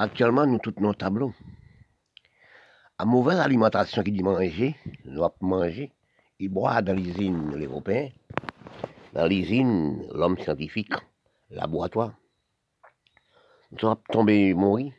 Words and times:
Actuellement, 0.00 0.46
nous 0.46 0.60
tous 0.60 0.74
nos 0.78 0.94
tableaux. 0.94 1.34
À 2.98 3.04
mauvaise 3.04 3.40
alimentation 3.40 4.04
qui 4.04 4.12
dit 4.12 4.22
manger, 4.22 4.76
nous 5.04 5.24
avons 5.24 5.34
manger, 5.40 5.90
ils 6.38 6.48
boivent 6.48 6.84
dans 6.84 6.92
l'usine 6.92 7.56
l'Européen, 7.56 8.10
dans 9.12 9.26
l'usine 9.26 10.06
l'homme 10.12 10.38
scientifique, 10.38 10.94
laboratoire. 11.50 12.14
Nous 13.72 13.78
sommes 13.80 13.96
tombés 14.12 14.54
mourir, 14.54 14.92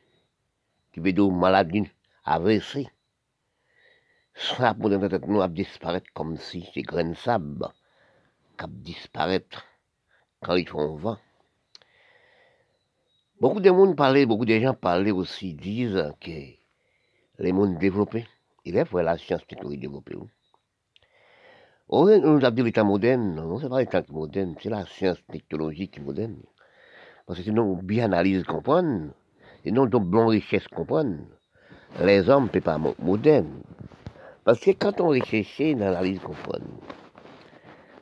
qui 0.91 0.99
veut 0.99 1.13
dire 1.13 1.31
maladie, 1.31 1.89
AVC. 2.25 2.89
Ça, 4.35 4.73
pour 4.73 4.89
notre 4.89 5.07
tête, 5.07 5.25
nous, 5.25 5.47
disparaître 5.47 6.11
comme 6.13 6.35
si 6.35 6.69
ces 6.73 6.81
grains 6.81 7.11
de 7.11 7.13
sable 7.13 7.69
qui 8.57 8.67
disparaître 8.67 9.63
quand 10.41 10.57
ils 10.57 10.67
font 10.67 10.97
vent. 10.97 11.19
Beaucoup 13.41 13.61
de 13.61 13.69
monde 13.71 13.95
parlaient, 13.95 14.25
beaucoup 14.25 14.43
de 14.43 14.59
gens 14.59 14.73
parlaient 14.73 15.11
aussi, 15.11 15.53
disent 15.53 16.11
que 16.19 16.29
les 17.39 17.53
mondes 17.53 17.77
développés, 17.77 18.27
il 18.65 18.75
est 18.75 18.83
vrai 18.83 19.01
la 19.01 19.17
science 19.17 19.47
technologie 19.47 19.79
développée. 19.79 20.17
On 21.87 22.05
nous 22.05 22.45
a 22.45 22.51
dit 22.51 22.63
l'état 22.63 22.83
moderne, 22.83 23.35
non, 23.35 23.57
c'est 23.57 23.69
pas 23.69 23.79
l'état 23.79 24.03
moderne, 24.09 24.55
c'est 24.61 24.69
la 24.69 24.85
science 24.85 25.23
technologique 25.31 26.01
moderne. 26.01 26.35
Parce 27.25 27.39
que 27.39 27.45
sinon, 27.45 27.75
bien 27.77 28.11
analyse 28.11 28.43
comprendre, 28.43 29.13
sinon, 29.63 29.85
donc, 29.85 30.03
bon 30.03 30.27
richesse 30.27 30.67
comprendre, 30.67 31.19
les 32.01 32.29
hommes 32.29 32.43
ne 32.43 32.49
peuvent 32.49 32.61
pas 32.61 32.77
modernes. 32.99 33.61
Parce 34.43 34.59
que 34.59 34.71
quand 34.71 34.99
on 34.99 35.07
réfléchit 35.07 35.75
dans 35.75 35.85
l'analyse 35.85 36.19
comprendre, 36.19 36.65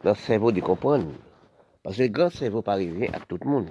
dans 0.04 0.10
le 0.10 0.16
cerveau 0.16 0.52
de 0.52 0.62
comprendre, 0.62 1.12
parce 1.84 1.98
que 1.98 2.02
le 2.02 2.08
grand 2.10 2.32
cerveau 2.32 2.64
pas 2.64 2.74
arriver 2.74 3.10
à 3.14 3.20
tout 3.20 3.38
le 3.40 3.48
monde. 3.48 3.70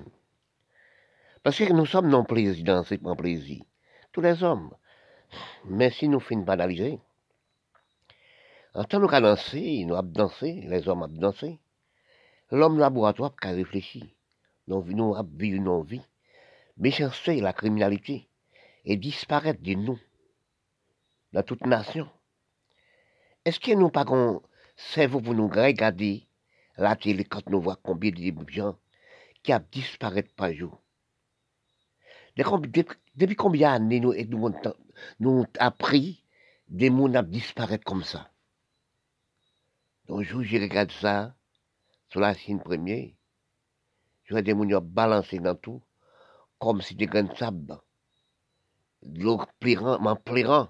Parce 1.46 1.58
que 1.58 1.72
nous 1.72 1.86
sommes 1.86 2.08
non 2.08 2.24
plaisir 2.24 2.64
dans 2.64 2.82
ce 2.82 2.96
plaisir. 2.96 3.62
Tous 4.10 4.20
les 4.20 4.42
hommes. 4.42 4.74
Mais 5.66 5.92
si 5.92 6.08
nous 6.08 6.18
finissons 6.18 6.44
pas 6.44 6.56
d'analyser, 6.56 6.98
en 8.74 8.82
tant 8.82 8.98
que 8.98 9.14
nous 9.14 9.20
danser, 9.20 9.84
nous 9.84 9.94
avons 9.94 10.08
dansé, 10.08 10.64
les 10.66 10.88
hommes 10.88 11.02
ont 11.02 11.06
dansé. 11.06 11.60
L'homme 12.50 12.80
laboratoire 12.80 13.32
qui 13.40 13.46
a 13.46 13.52
réfléchi. 13.52 14.12
Nous 14.66 14.78
avons 14.78 15.22
vécu 15.22 15.60
nos 15.60 15.84
vies. 15.84 16.02
Méchanceté, 16.78 17.40
la 17.40 17.52
criminalité, 17.52 18.28
et 18.84 18.96
disparaître 18.96 19.62
de 19.62 19.74
nous, 19.74 20.00
dans 21.32 21.44
toute 21.44 21.64
nation. 21.64 22.08
Est-ce 23.44 23.60
que 23.60 23.70
nous 23.70 23.90
pas 23.90 24.04
qu'on 24.04 24.42
cerveau 24.74 25.20
pour 25.20 25.34
nous 25.34 25.46
regarder? 25.46 26.26
La 26.76 26.96
télé 26.96 27.22
quand 27.22 27.48
nous 27.48 27.60
voyons 27.60 27.78
combien 27.84 28.10
de 28.10 28.48
gens 28.48 28.76
qui 29.44 29.52
disparu 29.70 30.24
par 30.24 30.52
jour 30.52 30.82
depuis 32.36 33.36
combien 33.36 33.72
d'années 33.72 34.00
nous, 34.00 34.14
nous, 34.28 34.54
nous 35.20 35.44
appris 35.58 36.22
des 36.68 36.88
gens 36.88 37.14
à 37.14 37.22
disparaître 37.22 37.84
comme 37.84 38.04
ça? 38.04 38.30
Donc, 40.06 40.22
je 40.22 40.36
regarde 40.36 40.92
ça 40.92 41.34
sur 42.08 42.20
la 42.20 42.34
Chine 42.34 42.60
première. 42.60 43.08
Je 44.24 44.34
vois 44.34 44.42
des 44.42 44.52
gens 44.52 44.80
balancer 44.80 45.38
dans 45.38 45.54
tout, 45.54 45.82
comme 46.58 46.80
si 46.80 46.94
des 46.94 47.06
grains 47.06 47.24
de 47.24 47.34
sable. 47.34 47.78
L'eau 49.02 49.40
pleurant, 49.60 49.98
m'en 50.00 50.16
pleurant. 50.16 50.68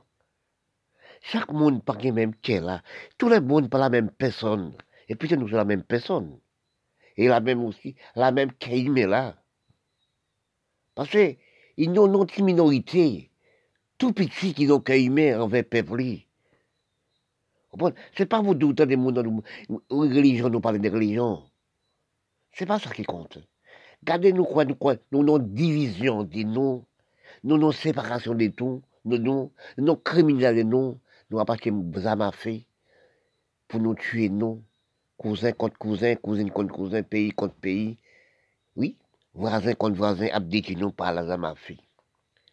Chaque 1.23 1.51
monde 1.51 1.83
pas 1.83 1.97
le 2.03 2.13
même 2.13 2.35
est 2.47 2.61
là. 2.61 2.83
Tout 3.19 3.29
le 3.29 3.41
monde 3.41 3.71
pas 3.71 3.79
la 3.79 3.91
même 3.91 4.11
personne. 4.11 4.77
Et 5.09 5.17
puis 5.17 5.29
nous 5.37 5.49
sommes 5.49 5.57
la 5.57 5.65
même 5.65 5.83
personne. 5.83 6.39
Et 7.17 7.29
la 7.29 7.41
même 7.41 7.65
aussi, 7.65 7.97
la 8.15 8.31
même 8.31 8.53
qui 8.53 8.85
là. 8.85 9.37
Parce 10.95 11.11
que 11.11 11.37
ils 11.77 11.99
ont 11.99 12.25
une 12.25 12.45
minorité, 12.45 13.31
tout 13.99 14.13
petit 14.13 14.55
qui 14.55 14.71
ont 14.71 14.81
caïmé 14.81 15.35
envers 15.35 15.63
le 15.63 15.69
peuple. 15.69 16.03
C'est 18.17 18.27
pas 18.27 18.41
vous 18.41 18.55
douter 18.55 18.87
des 18.87 18.97
mondes, 18.97 19.43
religion, 19.91 20.49
nous 20.49 20.61
parlons 20.61 20.79
de 20.79 20.89
religion. 20.89 21.43
C'est 22.53 22.67
pas 22.67 22.79
ça 22.79 22.91
qui 22.91 23.03
compte. 23.03 23.39
Gardez 24.03 24.33
nous 24.33 24.45
quoi, 24.45 24.65
nous 24.65 24.77
quoi, 24.77 24.97
nous 25.13 25.23
nos 25.23 25.39
division 25.39 26.23
de 26.23 26.43
nous, 26.43 26.85
nous 27.45 27.59
nos 27.59 27.73
séparation 27.73 28.35
de 28.35 28.47
tout, 28.49 28.83
nous 29.05 29.19
nous, 29.19 29.53
nos 29.77 29.97
criminels 29.97 30.57
de 30.57 30.63
nous, 30.63 30.99
vous 31.31 31.39
avez 31.39 32.31
fait 32.33 32.67
pour 33.69 33.81
nous 33.81 33.95
tuer, 33.95 34.29
nous, 34.29 34.63
cousin 35.19 35.53
contre 35.53 35.77
cousin, 35.77 36.15
cousine 36.15 36.51
contre 36.51 36.73
cousin, 36.73 37.03
pays 37.03 37.31
contre 37.31 37.55
pays. 37.55 37.99
Oui, 38.77 38.97
voisin 39.37 39.75
contre 39.75 39.97
voisin, 39.97 40.29
nous 40.77 40.93
par 40.93 41.13
la 41.13 41.27
zamafie, 41.27 41.81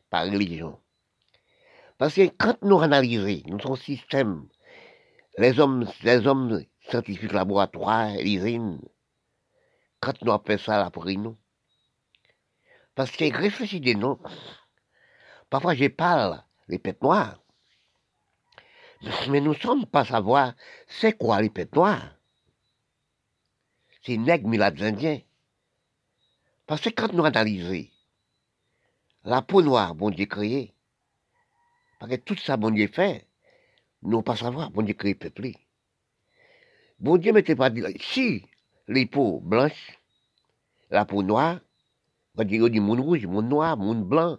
par 0.10 0.26
religion. 0.26 0.80
Parce 1.98 2.16
que 2.16 2.28
quand 2.38 2.58
nous 2.62 2.80
analysons 2.82 3.42
notre 3.48 3.78
système, 3.78 4.48
les 5.38 5.60
hommes, 5.60 5.88
les 6.04 6.28
hommes 6.28 6.64
scientifiques, 6.90 7.32
laboratoires, 7.32 8.14
usines, 8.20 8.82
quand 10.00 10.22
nous 10.22 10.34
appelons 10.34 10.58
ça 10.58 10.78
la 10.78 10.92
pour 10.92 11.06
nous, 11.06 11.38
parce 12.96 13.12
que 13.12 13.34
réfléchissez 13.36 13.96
nous, 13.96 14.20
parfois 15.50 15.76
je 15.76 15.88
parle 15.88 16.44
les 16.68 16.80
pètes 16.80 17.02
noires, 17.02 17.40
mais 19.30 19.42
nous 19.42 19.54
ne 19.54 19.60
sommes 19.60 19.86
pas 19.86 20.06
savoir 20.06 20.54
c'est 20.88 21.18
quoi 21.18 21.42
les 21.42 21.50
pètes 21.50 21.76
noires. 21.76 22.16
C'est 24.06 24.18
nègres 24.18 24.48
milades 24.48 24.82
indiens. 24.82 25.20
Parce 26.66 26.82
que 26.82 26.90
quand 26.90 27.12
nous 27.14 27.26
analysons 27.26 27.88
la 29.26 29.42
peau 29.42 29.62
noire, 29.62 29.96
bon 29.96 30.10
Dieu 30.10 30.26
créé, 30.26 30.74
parce 32.00 32.12
que 32.12 32.18
tout 32.18 32.38
ça, 32.38 32.58
bon 32.58 32.72
Dieu 32.72 32.88
fait, 32.88 33.28
nous 34.02 34.22
pas 34.22 34.36
savoir, 34.36 34.72
bon 34.72 34.82
Dieu 34.82 34.94
créé 34.94 35.16
peuplé. 35.16 35.56
Bon 37.00 37.18
Dieu 37.18 37.34
m'était 37.34 37.56
pas 37.56 37.70
dit, 37.70 37.84
si 38.00 38.46
les 38.88 39.06
peaux 39.06 39.40
blanches, 39.40 40.00
la 40.90 41.06
peau 41.06 41.24
noire, 41.24 41.60
on 42.36 42.44
dit, 42.44 42.60
du 42.70 42.80
monde 42.80 43.00
rouge, 43.00 43.26
monde 43.26 43.50
noir, 43.50 43.78
monde 43.78 44.08
blanc. 44.08 44.38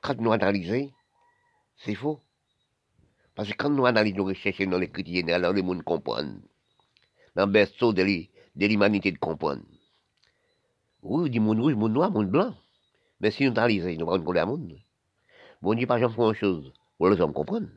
Quand 0.00 0.18
nous 0.20 0.32
analysons, 0.32 0.90
c'est 1.76 1.94
faux. 1.94 2.20
Parce 3.34 3.48
que 3.48 3.54
quand 3.54 3.70
nous 3.70 3.86
analysons 3.86 4.18
nos 4.18 4.24
recherches 4.26 4.66
dans 4.66 4.80
chrétiens, 4.86 5.28
alors 5.28 5.52
le 5.52 5.62
monde 5.62 5.82
comprend. 5.82 6.24
Dans 7.34 7.46
le 7.46 7.52
berceau 7.52 7.92
de 7.92 8.02
l'humanité 8.56 9.12
de 9.12 9.18
comprendre. 9.18 9.62
Oui, 11.04 11.28
du 11.28 11.38
monde 11.38 11.60
rouge, 11.60 11.74
monde 11.74 11.92
noir, 11.92 12.10
monde 12.10 12.30
blanc. 12.30 12.54
Mais 13.20 13.30
si 13.30 13.44
nous 13.44 13.52
analysons, 13.52 13.88
nous 13.88 14.18
ne 14.18 14.24
pas 14.24 14.40
le 14.40 14.46
monde. 14.46 14.78
Bon 15.60 15.74
Dieu, 15.74 15.86
pas 15.86 15.98
jamais 16.00 16.14
grand 16.14 16.32
chose. 16.32 16.72
Pour 16.96 17.10
les 17.10 17.20
hommes 17.20 17.34
comprennent. 17.34 17.70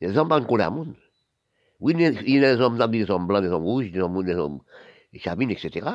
Les 0.00 0.18
hommes 0.18 0.28
ne 0.28 0.40
pas 0.44 0.56
le 0.64 0.70
monde. 0.70 0.94
Oui, 1.78 1.94
il 1.96 2.00
y 2.00 2.44
a 2.44 2.56
des 2.56 2.60
hommes, 2.60 2.78
des 2.90 3.10
hommes 3.10 3.26
blancs, 3.26 3.42
des 3.42 3.48
hommes 3.48 3.64
rouges, 3.64 3.92
des 3.92 4.00
hommes, 4.00 4.60
des 5.12 5.18
cabines, 5.20 5.50
etc. 5.50 5.86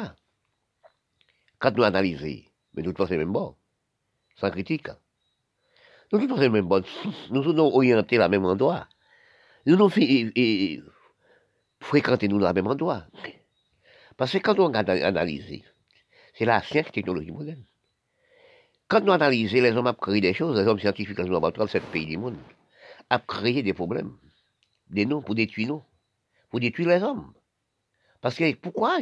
Quand 1.59 1.75
nous 1.75 1.83
analysons, 1.83 2.43
mais 2.73 2.83
nous 2.83 2.93
c'est 2.97 3.17
même 3.17 3.33
bon, 3.33 3.55
sans 4.35 4.51
critique. 4.51 4.87
Nous 6.13 6.37
c'est 6.37 6.49
même 6.49 6.67
bon, 6.67 6.83
nous 7.29 7.43
sommes 7.43 7.59
orientés 7.59 8.15
à 8.17 8.19
la 8.19 8.29
même 8.29 8.45
endroit. 8.45 8.87
Nous 9.65 9.75
nous 9.75 9.89
fréquenter 11.79 12.27
nous 12.27 12.39
dans 12.39 12.47
le 12.47 12.53
même 12.53 12.67
endroit. 12.67 13.05
Parce 14.17 14.31
que 14.31 14.37
quand 14.37 14.59
on 14.59 14.73
analyse, 14.73 15.63
c'est 16.41 16.45
la 16.45 16.63
science 16.63 16.91
technologie 16.91 17.29
moderne. 17.29 17.63
Quand 18.87 19.01
nous 19.01 19.11
analysons, 19.11 19.61
les 19.61 19.73
hommes 19.73 19.85
ont 19.85 19.93
créé 19.93 20.21
des 20.21 20.33
choses, 20.33 20.57
les 20.59 20.65
hommes 20.65 20.79
scientifiques, 20.79 21.19
les 21.19 21.29
hommes 21.29 21.51
dans 21.51 21.67
sept 21.67 21.83
pays 21.91 22.07
du 22.07 22.17
monde, 22.17 22.35
ont 23.11 23.19
créé 23.27 23.61
des 23.61 23.75
problèmes, 23.75 24.17
des 24.89 25.05
noms 25.05 25.21
pour 25.21 25.35
détruire 25.35 25.67
nous, 25.67 25.83
pour 26.49 26.59
détruire 26.59 26.87
les 26.87 27.03
hommes. 27.03 27.31
Parce 28.21 28.37
que 28.37 28.55
pourquoi? 28.55 28.97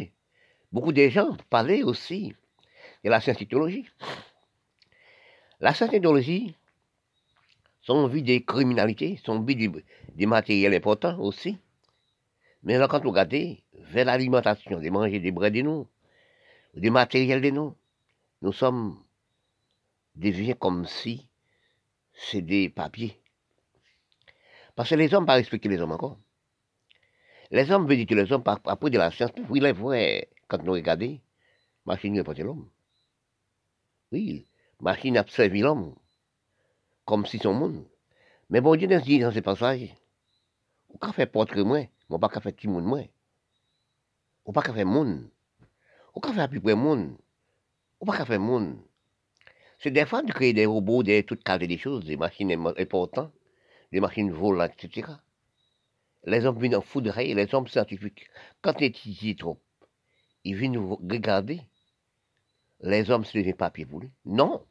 Beaucoup 0.74 0.92
de 0.92 1.08
gens 1.08 1.38
parlaient 1.50 1.82
aussi 1.82 2.36
de 3.06 3.10
la 3.10 3.22
science 3.22 3.38
technologie. 3.38 3.86
La 5.62 5.74
science 5.74 5.92
technologie, 5.92 6.58
son 7.80 8.08
vie 8.08 8.22
des 8.22 8.44
criminalités, 8.44 9.18
son 9.24 9.42
vie 9.44 9.72
des 10.14 10.26
matériels 10.26 10.74
importants 10.74 11.18
aussi. 11.18 11.58
Mais 12.64 12.78
là, 12.78 12.90
quand 12.90 13.02
vous 13.02 13.12
regardez 13.12 13.64
vers 13.92 14.04
l'alimentation, 14.04 14.82
de 14.82 14.90
manger 14.90 15.22
des 15.22 15.32
bras 15.32 15.50
de 15.50 15.62
nous, 15.62 15.88
des 16.74 16.90
matériels 16.90 17.42
de 17.42 17.50
nous, 17.50 17.76
nous 18.42 18.54
sommes 18.54 19.04
devenus 20.16 20.56
comme 20.60 20.86
si 20.86 21.28
c'est 22.14 22.42
des 22.42 22.70
papiers. 22.70 23.22
Parce 24.76 24.90
que 24.90 24.96
les 24.96 25.14
hommes 25.14 25.26
pas 25.26 25.34
respecter 25.34 25.70
les 25.70 25.80
hommes 25.80 25.92
encore. 25.92 26.18
Les 27.52 27.72
hommes 27.72 27.88
veulent 27.88 27.98
dire 27.98 28.08
que 28.08 28.16
les 28.16 28.32
hommes, 28.32 28.44
après 28.46 28.90
de 28.90 28.98
la 28.98 29.12
science, 29.12 29.32
oui, 29.50 29.60
les 29.60 29.72
vrai, 29.72 30.30
quand 30.48 30.64
nous 30.64 30.74
regardons, 30.74 31.20
machine 31.86 32.14
n'est 32.14 32.24
pas 32.24 32.34
l'homme. 32.34 32.70
Oui, 34.12 34.46
machine 34.80 35.18
a 35.18 35.26
servi 35.28 35.62
l'homme, 35.62 35.96
comme 37.06 37.26
si 37.26 37.40
son 37.40 37.54
monde. 37.54 37.86
Mais 38.50 38.62
bon 38.62 38.76
Dieu 38.76 38.88
nous 38.88 39.02
dit 39.02 39.20
dans 39.20 39.32
ces 39.32 39.42
passages, 39.42 39.96
on 40.90 40.98
pas 40.98 41.12
faire 41.12 41.30
portrait 41.30 41.64
moins, 41.64 41.86
on 42.10 42.20
pas 42.20 42.30
faire 42.30 42.54
monde 42.66 42.86
moins. 42.86 43.06
On 44.46 44.52
pas 44.52 44.62
faire 44.62 44.86
monde. 44.86 45.30
On 46.14 46.20
pas 46.20 46.34
faire 46.34 46.50
plus 46.50 46.62
près 46.62 46.76
monde. 46.76 47.16
On 48.00 48.06
pas 48.06 48.26
faire 48.26 48.40
monde. 48.40 48.78
C'est 49.80 49.92
des 49.92 50.06
fois 50.06 50.22
de 50.22 50.32
créer 50.32 50.54
des 50.54 50.66
robots, 50.66 51.04
des 51.04 51.24
toutes 51.24 51.44
caser 51.44 51.68
des 51.68 51.78
choses, 51.78 52.04
des 52.06 52.18
machines 52.18 52.52
importantes, 52.78 53.32
des 53.92 54.02
machines 54.02 54.32
volantes, 54.32 54.72
etc. 54.84 55.08
Les 56.26 56.46
hommes 56.46 56.60
viennent 56.60 56.76
en 56.76 56.82
foudrer, 56.82 57.34
les 57.34 57.56
hommes 57.56 57.68
scientifiques, 57.68 58.30
quand 58.62 58.82
ils 58.82 58.86
étudient 58.86 59.36
trop, 59.36 59.62
ils 60.44 60.56
viennent 60.56 60.78
regarder. 60.78 61.62
Les 62.82 63.10
hommes, 63.10 63.26
c'est 63.26 63.44
des 63.44 63.54
papiers 63.54 63.86
voulus. 63.86 64.12
Non. 64.26 64.64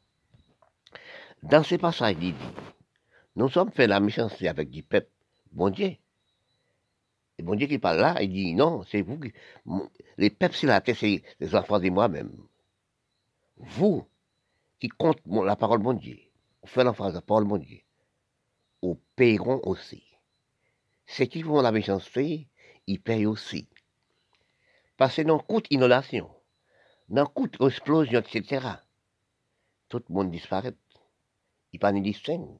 Dans 1.43 1.63
ces 1.63 1.77
passages, 1.77 2.15
il 2.21 2.33
dit, 2.33 2.45
nous 3.35 3.49
sommes 3.49 3.71
fait 3.71 3.87
la 3.87 3.99
méchanceté 3.99 4.47
avec 4.47 4.69
du 4.69 4.83
peuple, 4.83 5.09
bon 5.51 5.69
Dieu. 5.69 5.95
Et 7.39 7.41
bon 7.41 7.55
Dieu 7.55 7.67
qui 7.67 7.79
parle 7.79 8.01
là, 8.01 8.21
il 8.21 8.33
dit, 8.33 8.53
non, 8.53 8.83
c'est 8.83 9.01
vous 9.01 9.17
qui... 9.17 9.31
Les 10.17 10.29
peuples 10.29 10.55
sur 10.55 10.67
la 10.67 10.83
c'est 10.85 11.23
les 11.39 11.55
enfants 11.55 11.79
de 11.79 11.89
moi-même. 11.89 12.35
Vous, 13.55 14.05
qui 14.77 14.89
compte 14.89 15.21
la 15.25 15.55
parole 15.55 15.81
de 15.81 15.93
Dieu, 15.93 16.19
vous 16.61 16.67
faites 16.67 16.83
l'enfance 16.83 17.11
de 17.11 17.15
la 17.15 17.21
parole 17.21 17.47
de 17.47 17.57
Dieu, 17.65 17.79
vous 18.81 18.99
payeront 19.15 19.61
aussi. 19.63 20.03
Ceux 21.07 21.25
qui 21.25 21.41
font 21.41 21.61
la 21.61 21.71
méchanceté, 21.71 22.49
ils 22.87 22.99
payent 23.01 23.25
aussi. 23.25 23.69
Parce 24.97 25.15
que 25.15 25.21
dans 25.21 25.39
coûte 25.39 25.67
inondation, 25.69 26.29
dans 27.07 27.25
coûte 27.25 27.55
explosion, 27.61 28.19
etc., 28.19 28.67
tout 29.87 30.03
le 30.09 30.13
monde 30.13 30.29
disparaît. 30.29 30.75
Il 31.71 31.79
pas 31.79 31.93
ni 31.93 32.01
distingue. 32.01 32.59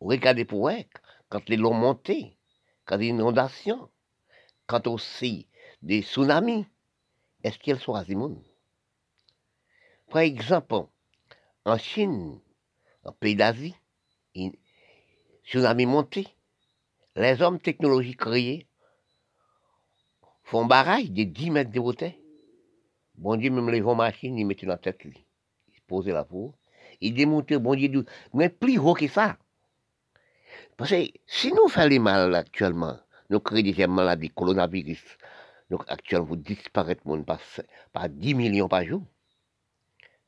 Regardez 0.00 0.44
pour 0.44 0.68
eux, 0.68 0.84
quand 1.28 1.48
les 1.48 1.56
lots 1.56 1.72
montés, 1.72 2.35
quand 2.86 2.98
des 2.98 3.08
inondations, 3.08 3.90
quand 4.66 4.86
aussi 4.86 5.48
des 5.82 6.02
tsunamis, 6.02 6.66
est-ce 7.42 7.58
qu'elles 7.58 7.80
sont 7.80 7.94
monde 8.10 8.42
Par 10.08 10.22
exemple, 10.22 10.86
en 11.64 11.78
Chine, 11.78 12.40
en 13.04 13.12
pays 13.12 13.34
d'Asie, 13.34 13.74
tsunami 15.44 15.86
monté, 15.86 16.28
les 17.16 17.42
hommes 17.42 17.60
technologiques 17.60 18.20
créés 18.20 18.66
font 20.44 20.64
barrage 20.64 21.10
de 21.10 21.24
10 21.24 21.50
mètres 21.50 21.72
de 21.72 21.80
hauteur. 21.80 22.12
Bon 23.16 23.36
Dieu, 23.36 23.50
même 23.50 23.70
les 23.70 23.80
vents 23.80 23.94
machines, 23.94 24.38
ils 24.38 24.44
mettent 24.44 24.62
la 24.62 24.76
tête. 24.76 25.00
Ils 25.04 25.82
posaient 25.86 26.12
la 26.12 26.24
peau. 26.24 26.54
Ils 27.00 27.14
démontaient, 27.14 27.58
bon 27.58 27.74
Dieu, 27.74 28.04
mais 28.32 28.48
plus 28.48 28.78
haut 28.78 28.94
que 28.94 29.08
ça. 29.08 29.38
Parce 30.76 30.90
que 30.90 31.08
si 31.26 31.52
nous 31.52 31.68
faisons 31.68 32.00
mal 32.00 32.34
actuellement, 32.34 32.98
nous 33.30 33.40
créons 33.40 33.62
des 33.62 33.86
maladies, 33.86 34.30
coronavirus, 34.30 35.02
donc 35.70 35.82
actuellement, 35.88 36.26
vous 36.26 36.36
disparaître 36.36 37.02
par, 37.24 37.40
par 37.92 38.08
10 38.08 38.34
millions 38.34 38.68
par 38.68 38.84
jour 38.84 39.02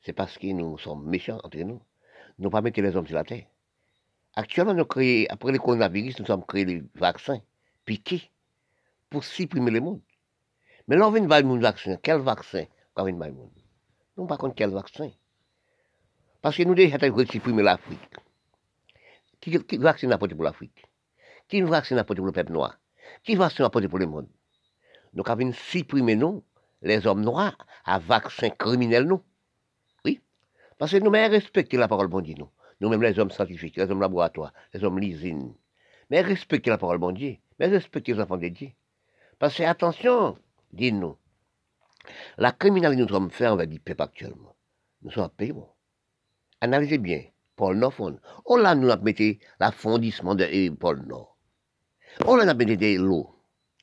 c'est 0.01 0.13
parce 0.13 0.37
que 0.37 0.47
nous 0.47 0.77
sommes 0.77 1.07
méchants 1.07 1.39
entre 1.43 1.57
nous. 1.59 1.81
Nous 2.37 2.49
pas 2.49 2.61
mettre 2.61 2.81
les 2.81 2.95
hommes 2.95 3.07
sur 3.07 3.15
la 3.15 3.23
terre. 3.23 3.45
Actuellement, 4.35 4.73
nous 4.73 4.85
créons, 4.85 5.25
après 5.29 5.51
le 5.51 5.59
coronavirus, 5.59 6.19
nous 6.19 6.31
avons 6.31 6.43
créé 6.43 6.65
les 6.65 6.83
vaccins 6.95 7.41
piqués 7.83 8.31
pour 9.09 9.23
supprimer 9.23 9.71
le 9.71 9.81
monde. 9.81 10.01
Mais 10.87 10.95
là, 10.95 11.07
on 11.07 11.11
vient 11.11 11.21
de 11.23 11.61
vaccin. 11.61 11.97
Quel 12.01 12.19
vaccin 12.21 12.65
on 12.95 13.03
vient 13.03 13.13
de 13.13 13.31
monde? 13.31 13.51
Nous 14.17 14.25
pas 14.25 14.37
contre 14.37 14.55
quel 14.55 14.69
vaccin? 14.69 15.11
Parce 16.41 16.55
que 16.55 16.63
nous 16.63 16.75
déjà 16.75 16.97
supprimer 17.29 17.63
l'Afrique. 17.63 17.99
Qui, 19.41 19.63
qui 19.63 19.77
vaccin 19.77 20.11
apporté 20.11 20.35
pour 20.35 20.43
l'Afrique? 20.43 20.85
Qui 21.47 21.61
vaccin 21.61 21.97
apporté 21.97 22.19
pour 22.19 22.27
le 22.27 22.31
peuple 22.31 22.51
noir? 22.51 22.79
Qui 23.23 23.35
vaccin 23.35 23.65
apporté 23.65 23.87
pour 23.87 23.99
le 23.99 24.05
monde? 24.05 24.27
Nous 25.13 25.23
avons 25.25 25.51
supprimé 25.53 26.15
nous, 26.15 26.43
les 26.81 27.05
hommes 27.07 27.21
noirs, 27.21 27.57
à 27.85 27.99
vaccin 27.99 28.49
criminel 28.49 29.05
nous. 29.05 29.23
Parce 30.79 30.93
que 30.93 30.97
nous-mêmes 30.97 31.31
respectons 31.31 31.77
la 31.77 31.89
parole 31.89 32.07
bon 32.07 32.21
Dieu, 32.21 32.35
nous. 32.37 32.49
Nous-mêmes 32.79 33.03
les 33.03 33.19
hommes 33.19 33.29
scientifiques, 33.29 33.75
les 33.75 33.91
hommes 33.91 33.99
laboratoires, 33.99 34.53
les 34.73 34.81
hommes 34.81 34.97
l'usine. 34.97 35.53
Mais 36.09 36.21
respectons 36.21 36.71
la 36.71 36.77
parole 36.77 36.97
bon 36.97 37.11
Dieu. 37.11 37.35
Mais 37.59 37.67
respectons 37.67 38.13
les 38.13 38.21
enfants 38.21 38.37
de 38.37 38.47
Dieu. 38.47 38.69
Parce 39.37 39.57
que, 39.57 39.63
attention, 39.63 40.37
dites-nous, 40.71 41.17
la 42.37 42.53
criminalité 42.53 42.95
que 42.95 43.01
nous 43.03 43.13
sommes 43.13 43.29
faits 43.29 43.49
envers 43.49 43.67
le 43.67 43.77
peuple 43.77 44.01
actuellement, 44.01 44.55
nous 45.01 45.11
sommes 45.11 45.29
pays. 45.29 45.53
Analysez 46.61 46.97
bien, 46.97 47.23
Paul 47.59 47.77
Nord. 47.77 47.93
On 48.45 48.55
l'a 48.55 48.73
nous 48.73 48.89
mis 49.03 49.39
l'affondissement 49.59 50.33
de 50.33 50.69
Paul 50.75 51.05
Nord. 51.05 51.37
On 52.25 52.37
l'a 52.37 52.53
mis 52.53 52.65
de 52.65 52.97
l'eau. 52.97 53.29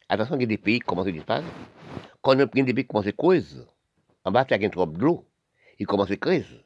Attention, 0.09 0.37
il 0.37 0.43
y 0.43 0.45
a 0.45 0.47
des 0.47 0.59
pays 0.59 0.81
qui 0.81 0.87
commencent 0.87 1.09
à 1.09 1.13
disparaître. 1.13 1.47
Quand 2.23 2.37
on 2.37 2.41
a 2.41 2.47
des 2.47 2.65
pays 2.65 2.75
qui 2.75 2.87
commencent 2.87 3.07
à 3.07 3.13
creuser, 3.13 3.61
en 4.25 4.33
bas, 4.33 4.47
il 4.51 4.63
y 4.63 4.65
a 4.65 4.71
trop 4.71 4.87
d'eau. 4.87 5.27
Ils 5.79 5.87
commencent 5.87 6.11
à 6.11 6.17
creuser 6.17 6.65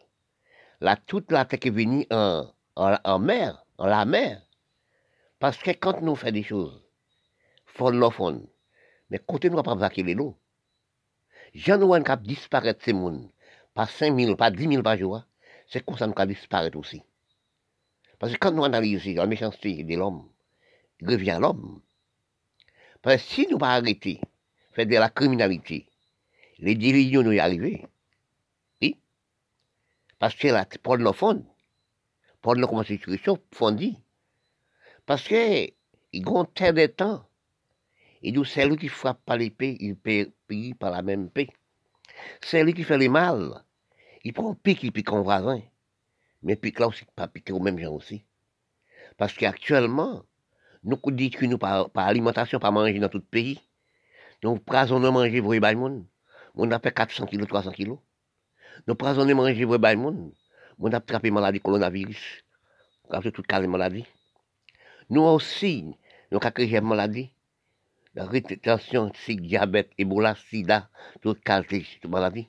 la, 0.81 0.97
toute 0.97 1.31
la 1.31 1.45
terre 1.45 1.59
est 1.63 1.71
venue 1.71 2.07
en, 2.11 2.47
en, 2.77 3.19
mer, 3.19 3.65
en 3.79 3.87
la 3.87 4.05
mer. 4.05 4.43
Parce 5.39 5.59
que 5.59 5.71
quand 5.73 6.01
nous 6.01 6.17
faisons 6.17 6.33
des 6.33 6.43
choses, 6.43 6.83
fond 7.67 7.91
nos 7.91 8.11
fond, 8.11 8.47
mais 9.11 9.19
côté 9.19 9.51
nous 9.51 9.63
pas 9.63 9.75
vaquer 9.75 10.03
l'eau. 10.15 10.37
Jean 11.55 11.79
nous 11.79 12.03
cap 12.03 12.23
disparaître 12.23 12.85
ces 12.85 12.93
mondes, 12.93 13.29
pas 13.75 13.87
5 13.87 14.17
000, 14.19 14.37
pas 14.37 14.51
10 14.51 14.69
000 14.69 14.83
par 14.83 14.97
jour. 14.97 15.23
C'est 15.71 15.85
comme 15.85 15.97
ça 15.97 16.07
nous 16.07 16.27
disparaître 16.27 16.77
aussi. 16.77 17.03
Parce 18.19 18.33
que 18.33 18.39
quand 18.39 18.53
nous 18.53 18.65
analysons 18.65 19.15
la 19.15 19.27
méchanceté 19.27 19.83
de 19.83 19.97
l'homme, 19.97 20.29
il 21.01 21.09
revient 21.09 21.31
à 21.31 21.39
l'homme. 21.39 21.81
Parce 23.01 23.23
que 23.23 23.29
si 23.29 23.47
nous 23.49 23.57
pas 23.57 23.75
arrêter, 23.75 24.21
faire 24.73 24.87
de 24.87 24.97
la 24.97 25.09
criminalité, 25.09 25.87
les 26.59 26.75
dirigeants 26.75 27.23
nous 27.23 27.33
y 27.33 27.41
arriver, 27.41 27.87
parce 30.21 30.35
que 30.35 30.49
là, 30.49 30.67
Paul 30.83 31.03
le 31.03 31.13
fond. 31.13 31.45
Paul 32.43 32.61
le 32.61 32.67
constitution 32.67 33.39
fondit. 33.53 33.99
Parce 35.07 35.27
que, 35.27 35.67
ils 36.13 36.29
ont 36.29 36.45
tel 36.45 36.75
de 36.75 36.87
temps. 36.87 37.27
Et 38.23 38.31
nous, 38.31 38.45
c'est 38.45 38.69
lui 38.69 38.77
qui 38.77 38.89
frappe 38.89 39.25
par 39.25 39.39
l'épée, 39.39 39.79
il 39.81 39.97
paye 39.97 40.75
par 40.75 40.91
la 40.91 41.01
même 41.01 41.31
paix. 41.31 41.49
C'est 42.43 42.63
lui 42.63 42.75
qui 42.75 42.85
fait 42.85 42.99
le 42.99 43.09
mal. 43.09 43.65
Il 44.23 44.33
prend 44.33 44.55
pique, 44.55 44.83
il 44.83 44.93
pique 44.93 45.11
en 45.13 45.23
voisin. 45.23 45.63
Mais 46.43 46.57
pique 46.57 46.79
là 46.79 46.89
aussi, 46.89 47.05
pas 47.17 47.29
piquer 47.29 47.53
aux 47.53 47.61
mêmes 47.61 47.79
gens 47.79 47.93
aussi. 47.93 48.25
Parce 49.17 49.35
qu'actuellement, 49.35 50.25
nous 50.83 50.99
disons 51.07 51.39
que 51.39 51.47
nous, 51.47 51.59
par, 51.59 51.91
alimentation, 51.95 52.59
pas 52.59 52.71
manger 52.71 52.99
dans 52.99 53.09
tout 53.09 53.19
le 53.19 53.25
pays. 53.25 53.61
Nous 54.43 54.59
prenons 54.59 55.13
manger 55.13 55.41
pour 55.41 55.53
les 55.53 55.75
monde. 55.75 56.07
On 56.55 56.71
a 56.71 56.79
fait 56.79 56.93
400 56.93 57.27
kilos, 57.27 57.49
300 57.49 57.73
kilos. 57.73 57.99
Nous 58.87 58.95
prenons 58.95 59.35
manger 59.35 59.65
pour 59.65 59.79
le 59.79 59.97
monde. 59.97 60.33
On 60.79 60.91
a 60.93 60.97
attrapé 60.97 61.31
maladie 61.31 61.61
coronavirus. 61.61 62.45
On 63.09 63.19
a 63.19 63.23
tout 63.23 63.43
cas 63.43 63.61
maladie. 63.61 64.07
Nous 65.11 65.23
aussi, 65.23 65.83
nous 66.31 66.39
avons 66.39 66.51
créé 66.51 66.81
maladie. 66.81 67.33
La 68.15 68.25
rétention, 68.25 69.13
c'est 69.15 69.35
diabète, 69.35 69.91
Ebola, 69.99 70.35
sida, 70.35 70.89
tout 71.21 71.35
cas 71.35 71.63
de 71.63 72.09
maladie. 72.09 72.49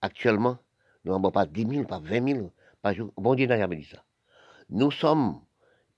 Actuellement, 0.00 0.58
nous 1.04 1.12
n'avons 1.12 1.30
pas 1.30 1.46
10 1.46 1.66
000, 1.66 1.84
pas 1.84 1.98
20 1.98 2.34
000 2.34 2.52
par 2.82 2.94
jour. 2.94 3.12
Bon 3.16 3.34
Dieu 3.34 3.48
ça. 3.48 4.04
Nous 4.70 4.90
sommes, 4.90 5.40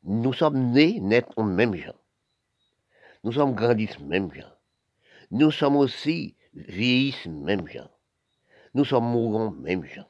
nous 0.04 0.32
sommes 0.32 0.72
nés, 0.72 1.00
nés 1.00 1.24
en 1.36 1.44
même 1.44 1.74
gens. 1.74 1.94
Nous 3.24 3.32
sommes 3.32 3.54
grandis 3.54 3.90
même 4.00 4.32
gens. 4.32 4.52
Nous 5.30 5.50
sommes 5.50 5.76
aussi 5.76 6.36
vieillissent 6.54 7.26
même 7.26 7.66
gens. 7.68 7.90
Nous 8.74 8.84
sommes 8.84 9.04
mourants 9.04 9.50
même 9.50 9.84
gens. 9.84 10.08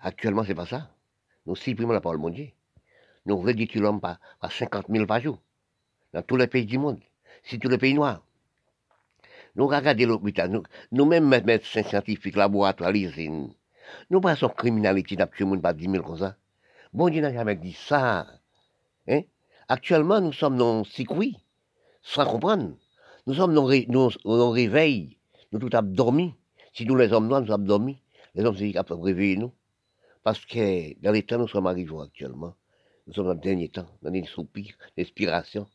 Actuellement, 0.00 0.44
c'est 0.44 0.54
pas 0.54 0.66
ça. 0.66 0.90
Nous 1.46 1.56
supprimons 1.56 1.92
la 1.92 2.00
parole 2.00 2.32
Dieu. 2.32 2.48
Nous 3.26 3.40
ridiculons 3.40 3.98
pas 3.98 4.18
à 4.40 4.48
50 4.48 4.86
000 4.88 5.06
par 5.06 5.20
jour. 5.20 5.40
Dans 6.12 6.22
tous 6.22 6.36
les 6.36 6.46
pays 6.46 6.64
du 6.64 6.78
monde. 6.78 7.00
C'est 7.42 7.58
tous 7.58 7.68
les 7.68 7.78
pays 7.78 7.94
noirs. 7.94 8.24
Nous 9.56 9.66
regardons 9.66 10.06
l'hôpital. 10.06 10.50
Nous, 10.50 10.62
nous-mêmes, 10.92 11.28
médecins 11.44 11.82
scientifiques, 11.82 12.36
laboratoires, 12.36 12.92
l'usine. 12.92 13.52
Nous 14.10 14.20
passons 14.20 14.48
criminalité 14.48 15.16
monde 15.40 15.62
pas 15.62 15.72
10 15.72 15.90
000 15.90 16.02
comme 16.02 16.18
ça. 16.18 16.36
Bon 16.92 17.08
Dieu 17.08 17.20
n'a 17.20 17.32
jamais 17.32 17.56
dit 17.56 17.72
ça. 17.72 18.26
Hein? 19.08 19.22
Actuellement, 19.68 20.20
nous 20.20 20.32
sommes 20.32 20.56
dans 20.56 20.84
circuit, 20.84 21.36
sans 22.02 22.24
comprendre. 22.24 22.76
Nous 23.26 23.34
sommes 23.34 23.54
dans 23.54 23.68
un 23.68 24.50
réveil. 24.52 25.18
Nous 25.52 25.58
tout 25.58 25.76
avons 25.76 25.88
dormi. 25.88 26.34
Si 26.72 26.86
nous, 26.86 26.96
les 26.96 27.12
hommes 27.12 27.28
noirs, 27.28 27.42
nous 27.42 27.52
avons 27.52 27.64
dormi, 27.64 28.02
les 28.34 28.44
hommes 28.44 28.56
capables 28.72 29.00
de 29.00 29.04
réveiller 29.04 29.36
nous. 29.36 29.52
Parce 30.22 30.44
que 30.44 30.98
dans 31.02 31.12
les 31.12 31.22
temps, 31.22 31.38
nous 31.38 31.48
sommes 31.48 31.66
arrivés 31.66 31.94
actuellement. 32.02 32.54
Nous 33.06 33.14
sommes 33.14 33.26
dans 33.26 33.34
le 33.34 33.40
dernier 33.40 33.68
temps, 33.68 33.88
dans 34.02 34.12
une 34.12 34.26
soupir, 34.26 34.74
l'inspiration. 34.96 35.66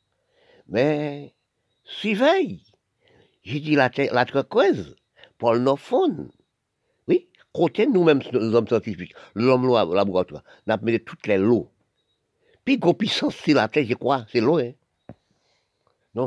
Mais, 0.68 1.34
surveille. 1.84 2.64
J'ai 3.44 3.60
dit 3.60 3.76
la, 3.76 3.92
la 4.12 4.26
le 5.54 5.76
fond. 5.76 6.30
Oui, 6.30 6.43
côté 7.54 7.88
nous-mêmes, 7.88 8.22
les 8.32 8.56
hommes 8.56 8.68
scientifiques, 8.68 9.14
l'homme 9.36 9.68
laboratoire, 9.68 10.44
nous 10.66 10.74
avons 10.74 10.86
mis 10.86 11.00
toutes 11.00 11.28
les 11.28 11.38
lots. 11.38 11.72
Puis, 12.66 12.78
gros 12.78 12.94
puissance 12.94 13.36
sur 13.36 13.56
la 13.56 13.68
terre, 13.68 13.86
je 13.88 13.94
crois, 13.94 14.26
c'est 14.32 14.42
l'eau, 14.42 14.58
hein. 14.58 14.72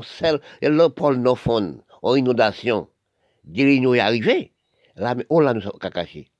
Celle, 0.03 0.41
et 0.61 0.69
le 0.69 0.89
fond, 1.37 1.81
en 2.03 2.17
inondation, 2.17 2.89
réunions 3.55 3.95
est 3.95 4.01
arrivé. 4.01 4.53
Là, 4.97 5.15
on 5.31 5.41
l'a 5.41 5.55
nous 5.55 5.61
caché. 5.79 6.31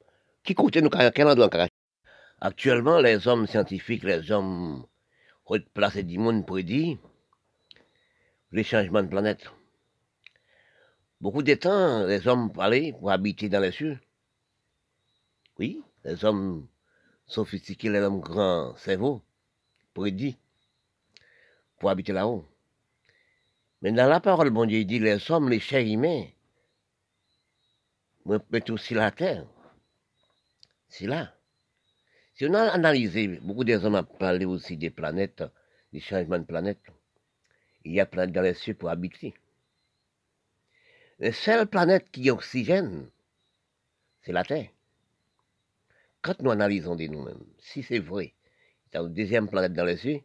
Qui 0.43 0.55
compte 0.55 0.77
nous, 0.77 0.91
quel 0.91 1.29
endroit 1.29 1.51
Actuellement, 2.41 3.01
les 3.01 3.29
hommes 3.29 3.47
scientifiques, 3.47 4.03
les 4.03 4.31
hommes 4.31 4.85
placés 5.75 6.03
du 6.03 6.19
monde 6.19 6.45
prédit 6.45 6.99
les 8.53 8.65
changements 8.65 9.03
de 9.03 9.09
planète. 9.09 9.51
Beaucoup 11.21 11.43
de 11.43 11.55
temps, 11.55 12.05
les 12.05 12.27
hommes 12.29 12.53
parlaient 12.53 12.93
pour 12.99 13.11
habiter 13.11 13.49
dans 13.49 13.61
les 13.61 13.73
cieux. 13.73 13.99
Oui, 15.59 15.83
les 16.05 16.25
hommes 16.25 16.67
sophistiqués, 17.27 17.89
les 17.89 18.01
hommes 18.01 18.21
grands 18.21 18.77
cerveaux, 18.77 19.23
prédit 19.95 20.37
pour 21.79 21.91
habiter 21.91 22.13
là-haut. 22.13 22.45
Mais 23.83 23.93
dans 23.93 24.09
la 24.09 24.21
parole, 24.21 24.51
bon 24.51 24.67
Dieu 24.67 24.85
dit, 24.85 24.99
les 24.99 25.31
hommes, 25.31 25.49
les 25.49 25.61
chers 25.61 25.87
humains, 25.87 26.25
mettent 28.25 28.71
aussi 28.71 28.95
la 28.95 29.11
terre. 29.11 29.47
C'est 30.89 31.07
là. 31.07 31.35
Si 32.35 32.47
on 32.47 32.55
a 32.55 32.69
analysé, 32.69 33.29
beaucoup 33.39 33.65
des 33.65 33.85
hommes 33.85 33.95
ont 33.95 34.05
parlé 34.05 34.45
aussi 34.45 34.77
des 34.77 34.91
planètes, 34.91 35.43
des 35.93 36.01
changements 36.01 36.39
de 36.39 36.45
planètes. 36.45 36.83
Il 37.85 37.93
y 37.93 38.01
a 38.01 38.07
planètes 38.07 38.35
dans 38.35 38.43
les 38.43 38.55
cieux 38.55 38.75
pour 38.75 38.91
habiter. 38.91 39.35
La 41.19 41.33
seule 41.33 41.67
planète 41.67 42.11
qui 42.11 42.29
a 42.29 42.35
oxygène, 42.35 43.09
c'est 44.23 44.33
la 44.33 44.45
Terre. 44.45 44.69
Nous 46.41 46.51
analysons 46.51 46.97
de 46.97 47.07
nous-mêmes, 47.07 47.45
si 47.59 47.83
c'est 47.83 47.99
vrai, 47.99 48.35
c'est 48.85 48.99
la 48.99 49.09
deuxième 49.09 49.49
planète 49.49 49.75
dans 49.75 49.85
les 49.85 49.97
cieux, 49.97 50.21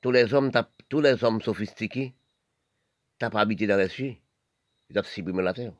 tous 0.00 0.12
les 0.12 0.32
hommes, 0.32 0.52
tous 0.88 1.00
les 1.00 1.24
hommes 1.24 1.40
sophistiqués, 1.40 2.14
t'as 3.18 3.30
pas 3.30 3.40
habité 3.40 3.66
dans 3.66 3.76
les 3.76 3.88
cieux, 3.88 4.16
ils 4.90 4.98
ont 4.98 5.02
supprimé 5.02 5.42
la 5.42 5.52
terre. 5.52 5.72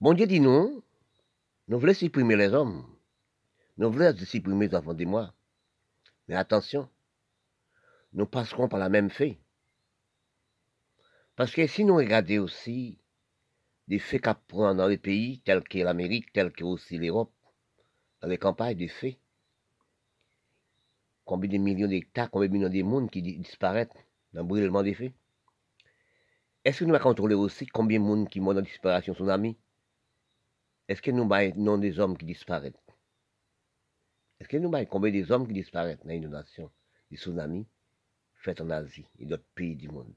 Bon 0.00 0.14
Dieu 0.14 0.26
dit 0.26 0.40
non, 0.40 0.82
nous 1.68 1.78
voulons 1.78 1.94
supprimer 1.94 2.36
les 2.36 2.54
hommes, 2.54 2.86
nous 3.76 3.90
voulons 3.90 4.16
supprimer 4.16 4.68
les 4.68 4.74
enfants 4.74 4.94
de 4.94 5.04
moi. 5.04 5.34
Mais 6.28 6.36
attention, 6.36 6.88
nous 8.12 8.26
passerons 8.26 8.68
par 8.68 8.78
la 8.78 8.88
même 8.88 9.10
fait. 9.10 9.38
Parce 11.36 11.52
que 11.52 11.66
si 11.66 11.84
nous 11.84 11.96
regardons 11.96 12.44
aussi 12.44 12.99
des 13.90 13.98
faits 13.98 14.22
qu'apprend 14.22 14.72
dans 14.76 14.86
les 14.86 14.98
pays 14.98 15.40
tels 15.40 15.64
que 15.64 15.78
l'Amérique, 15.78 16.32
tels 16.32 16.52
que 16.52 16.62
aussi 16.62 16.96
l'Europe, 16.96 17.32
dans 18.22 18.28
les 18.28 18.38
campagnes 18.38 18.76
des 18.76 18.86
faits, 18.86 19.18
combien 21.24 21.50
de 21.50 21.58
millions 21.58 21.88
d'hectares, 21.88 22.30
combien 22.30 22.46
de 22.48 22.52
millions 22.52 22.68
de 22.68 22.82
monde 22.84 23.10
qui 23.10 23.20
disparaissent 23.20 23.88
dans 24.32 24.42
le 24.42 24.46
brûlement 24.46 24.84
des 24.84 24.94
faits? 24.94 25.12
Est-ce 26.64 26.78
que 26.78 26.84
nous 26.84 26.94
allons 26.94 27.02
contrôler 27.02 27.34
aussi 27.34 27.66
combien 27.66 27.98
de 27.98 28.04
monde 28.04 28.28
qui 28.28 28.38
meurt 28.38 28.54
dans 28.54 28.60
la 28.60 28.66
disparition 28.66 29.12
tsunami 29.12 29.58
Est-ce 30.86 31.02
que 31.02 31.10
nous 31.10 31.28
avons 31.32 31.78
des 31.78 31.98
hommes 31.98 32.16
qui 32.16 32.26
disparaissent? 32.26 32.74
Est-ce 34.38 34.48
que 34.48 34.56
nous 34.56 34.70
combien 34.86 35.10
des 35.10 35.32
hommes 35.32 35.48
qui 35.48 35.54
disparaissent 35.54 35.98
dans 36.04 36.10
l'inondation 36.10 36.70
des 37.10 37.16
tsunamis 37.16 37.66
faites 38.36 38.60
en 38.60 38.70
Asie 38.70 39.06
et 39.18 39.26
d'autres 39.26 39.42
pays 39.56 39.74
du 39.74 39.88
monde? 39.88 40.14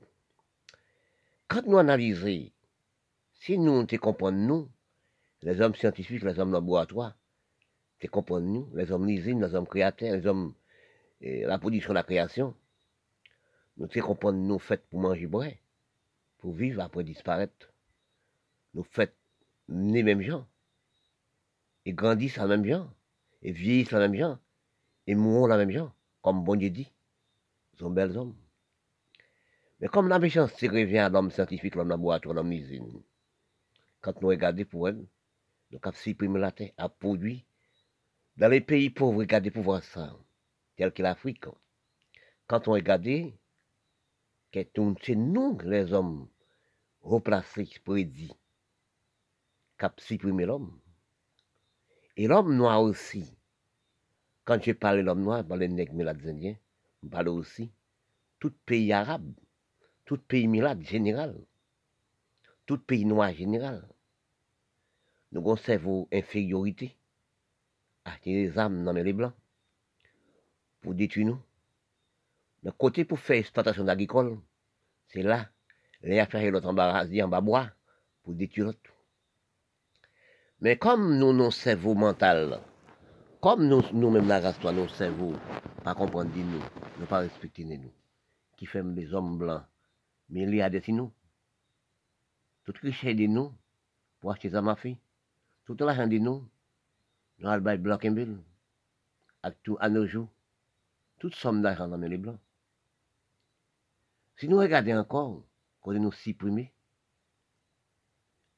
Quand 1.48 1.66
nous 1.66 1.80
analysons, 1.80 2.52
si 3.44 3.58
nous 3.58 3.86
te 3.86 3.98
comprenons, 3.98 4.48
nous, 4.48 4.70
les 5.42 5.60
hommes 5.60 5.76
scientifiques, 5.76 6.24
les 6.24 6.40
hommes 6.40 6.54
laboratoires, 6.54 7.18
te 8.00 8.08
comprenons, 8.08 8.70
nous, 8.70 8.70
les 8.74 8.90
hommes 8.90 9.06
l'usine, 9.06 9.46
les 9.46 9.54
hommes 9.54 9.68
créateurs, 9.68 10.16
les 10.16 10.26
hommes 10.26 10.54
la 11.20 11.58
production, 11.58 11.92
la 11.92 12.04
création, 12.04 12.56
nous 13.76 13.88
te 13.88 14.00
comprenons, 14.00 14.38
nous 14.38 14.60
faites 14.60 14.88
pour 14.88 15.02
manger 15.02 15.30
pour 16.38 16.54
vivre 16.54 16.82
après 16.82 17.04
disparaître. 17.04 17.74
Nous 18.76 18.84
faites 18.84 19.16
les 19.68 20.04
mêmes 20.04 20.22
gens, 20.22 20.48
et 21.86 21.92
grandissent 21.92 22.38
la 22.38 22.48
même 22.48 22.66
gens, 22.66 22.90
et 23.42 23.52
vieillissent 23.52 23.92
la 23.92 24.00
même 24.00 24.16
gens, 24.16 24.40
et 25.06 25.16
mourront 25.16 25.48
la 25.48 25.58
même 25.58 25.72
gens, 25.72 25.92
comme 26.22 26.46
bon 26.46 26.56
Dieu 26.56 26.70
dit. 26.70 26.90
Ils 27.74 27.80
sont 27.80 27.90
belles 27.90 28.18
hommes. 28.18 28.36
Mais 29.82 29.90
comme 29.90 30.08
la 30.08 30.20
méchanceté 30.20 30.70
revient 30.70 31.00
à 31.00 31.10
l'homme 31.10 31.30
scientifique, 31.30 31.76
l'homme 31.76 31.90
laboratoire, 31.90 32.36
l'homme 32.36 32.54
usine, 32.54 33.04
quand 34.04 34.22
nous 34.22 34.28
regardons 34.28 34.66
pour 34.66 34.90
elle, 34.90 35.08
nous 35.72 35.80
avons 35.82 35.96
supprimé 35.96 36.40
la 36.40 36.52
terre, 36.52 36.72
à 36.78 36.90
produit. 36.90 37.46
Dans 38.36 38.50
les 38.50 38.62
pays 38.62 38.90
pauvres, 38.90 39.20
regardez 39.20 39.50
pour 39.50 39.64
voir 39.64 39.82
ça 39.82 40.16
tel 40.76 40.92
que 40.92 41.02
l'Afrique. 41.02 41.46
Quand 42.46 42.68
on 42.68 42.74
regarde, 42.74 43.08
c'est 44.54 45.16
nous, 45.16 45.58
les 45.64 45.94
hommes, 45.94 46.28
replacés, 47.02 47.70
prédits, 47.84 48.36
qui 49.80 49.86
supprimer 49.98 50.46
l'homme. 50.46 50.80
Et 52.18 52.28
l'homme 52.28 52.56
noir 52.56 52.82
aussi. 52.82 53.34
Quand 54.44 54.62
je 54.62 54.74
parle 54.74 54.98
de 54.98 55.04
l'homme 55.04 55.22
noir, 55.22 55.46
nègres 55.48 56.28
indiens, 56.28 56.58
je 57.02 57.08
parle 57.08 57.30
aussi 57.30 57.72
tout 58.40 58.54
pays 58.66 58.92
arabe, 58.92 59.34
tout 60.04 60.18
pays 60.18 60.50
milade 60.50 60.82
général, 60.82 61.40
tout 62.66 62.78
pays 62.78 63.06
noir 63.06 63.34
général. 63.34 63.88
Nous 65.32 65.42
avons 65.42 65.56
cerveau 65.56 66.08
infériorité, 66.12 66.96
à 68.06 68.12
les 68.26 68.58
âmes 68.58 68.84
dans 68.84 68.94
les 68.94 69.14
blancs 69.14 69.34
pour 70.82 70.94
détruire 70.94 71.28
nous. 71.28 71.40
Le 72.64 72.72
côté 72.72 73.06
pour 73.06 73.20
faire 73.20 73.38
exploitation 73.38 73.88
agricole, 73.88 74.40
c'est 75.08 75.24
là, 75.24 75.50
les 76.02 76.20
affaires 76.20 76.52
l'autre 76.52 76.68
embarrassé 76.68 77.22
en 77.24 77.28
bas 77.28 77.42
bois 77.42 77.70
pour 78.24 78.34
détruire 78.34 78.68
l'autre. 78.68 78.80
Mais 80.62 80.78
comme 80.78 81.18
nous, 81.18 81.34
nos 81.34 81.52
cerveaux 81.52 81.94
mental, 81.96 82.62
comme 83.42 83.68
nous, 83.68 83.82
nous-mêmes, 83.92 84.30
la 84.30 84.40
race, 84.40 84.64
nos 84.64 84.88
cerveaux, 84.88 85.34
pas 85.84 85.94
comprendre 85.94 86.32
nous, 86.36 86.62
ne 87.00 87.06
pas 87.06 87.20
respecter 87.20 87.66
nous, 87.66 87.92
qui 88.56 88.66
fait 88.66 88.84
des 88.84 89.14
hommes 89.14 89.38
blancs, 89.38 89.64
mais 90.30 90.44
il 90.44 90.56
y 90.56 90.62
a 90.62 90.70
des 90.70 90.82
nous. 90.88 91.12
Toute 92.64 92.78
richesse 92.78 93.16
de 93.16 93.28
nous, 93.28 93.54
pour 94.20 94.32
acheter 94.32 94.50
ça 94.50 94.62
ma 94.62 94.76
fille, 94.76 94.98
tout 95.66 95.76
l'argent 95.80 96.08
de 96.08 96.18
nous, 96.18 96.48
nous 97.40 97.48
allons 97.48 97.78
blanc 97.78 98.00
et 98.00 99.52
tout 99.64 99.78
à 99.80 99.90
nos 99.90 100.06
jours 100.06 100.30
toute 101.24 101.36
somme 101.36 101.62
d'argent 101.62 101.88
dans 101.88 101.98
les 101.98 102.18
blancs. 102.18 102.38
Si 104.36 104.50
nous 104.50 104.58
regardons 104.58 104.98
encore, 104.98 105.42
quand 105.82 105.94
nous 105.94 106.12
supprimer, 106.12 106.74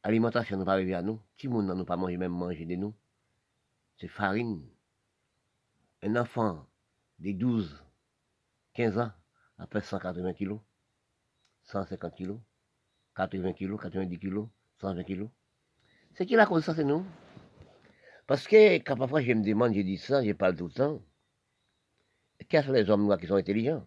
l'alimentation 0.04 0.58
ne 0.58 0.64
pas 0.64 0.74
arriver 0.74 0.96
à 0.96 1.04
nous, 1.04 1.22
si 1.38 1.48
monde 1.48 1.68
ne 1.68 1.84
pas 1.84 1.96
manger, 1.96 2.18
même 2.18 2.32
manger 2.32 2.66
de 2.66 2.74
nous, 2.74 2.96
c'est 3.98 4.08
farine. 4.08 4.68
Un 6.02 6.16
enfant 6.16 6.68
de 7.20 7.34
12, 7.34 7.84
15 8.74 8.98
ans, 8.98 9.12
après 9.60 9.82
180 9.82 10.34
kilos, 10.34 10.60
150 11.66 12.16
kilos, 12.16 12.40
80 13.16 13.54
kilos, 13.54 13.80
90 13.82 14.20
kilos, 14.20 14.48
120 14.82 15.04
kilos. 15.04 15.30
C'est 16.14 16.26
qui 16.26 16.36
la 16.36 16.46
cause 16.46 16.64
ça, 16.64 16.76
c'est 16.76 16.84
nous? 16.84 17.06
Parce 18.28 18.48
que 18.48 18.76
quand 18.78 18.98
parfois 18.98 19.22
je 19.22 19.34
me 19.34 19.44
demande, 19.44 19.74
je 19.74 19.82
dis 19.82 19.98
ça, 19.98 20.24
je 20.24 20.32
parle 20.34 20.56
tout 20.56 20.68
le 20.68 20.74
temps. 20.74 21.02
Qu'est-ce 22.50 22.72
les 22.72 22.90
hommes 22.90 23.06
noirs 23.06 23.20
qui 23.20 23.28
sont 23.28 23.36
intelligents? 23.36 23.86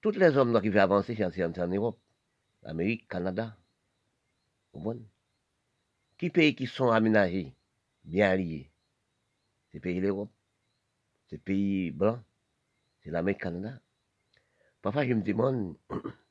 Tous 0.00 0.12
les 0.12 0.36
hommes 0.36 0.50
noirs 0.50 0.62
qui 0.62 0.68
veulent 0.68 0.78
avancer, 0.80 1.14
c'est 1.14 1.42
en 1.42 1.68
Europe, 1.68 1.98
Amérique, 2.64 3.08
Canada. 3.08 3.56
Qui 6.18 6.30
pays 6.30 6.54
qui 6.54 6.66
sont 6.66 6.90
aménagés, 6.90 7.54
bien 8.04 8.30
alliés 8.30 8.70
C'est 9.72 9.80
pays 9.80 10.00
l'Europe, 10.00 10.30
c'est 11.28 11.38
pays 11.38 11.90
blanc, 11.90 12.22
c'est 13.02 13.10
l'Amérique, 13.10 13.40
Canada. 13.40 13.80
Parfois, 14.82 15.06
je 15.06 15.14
me 15.14 15.22
demande, 15.22 15.76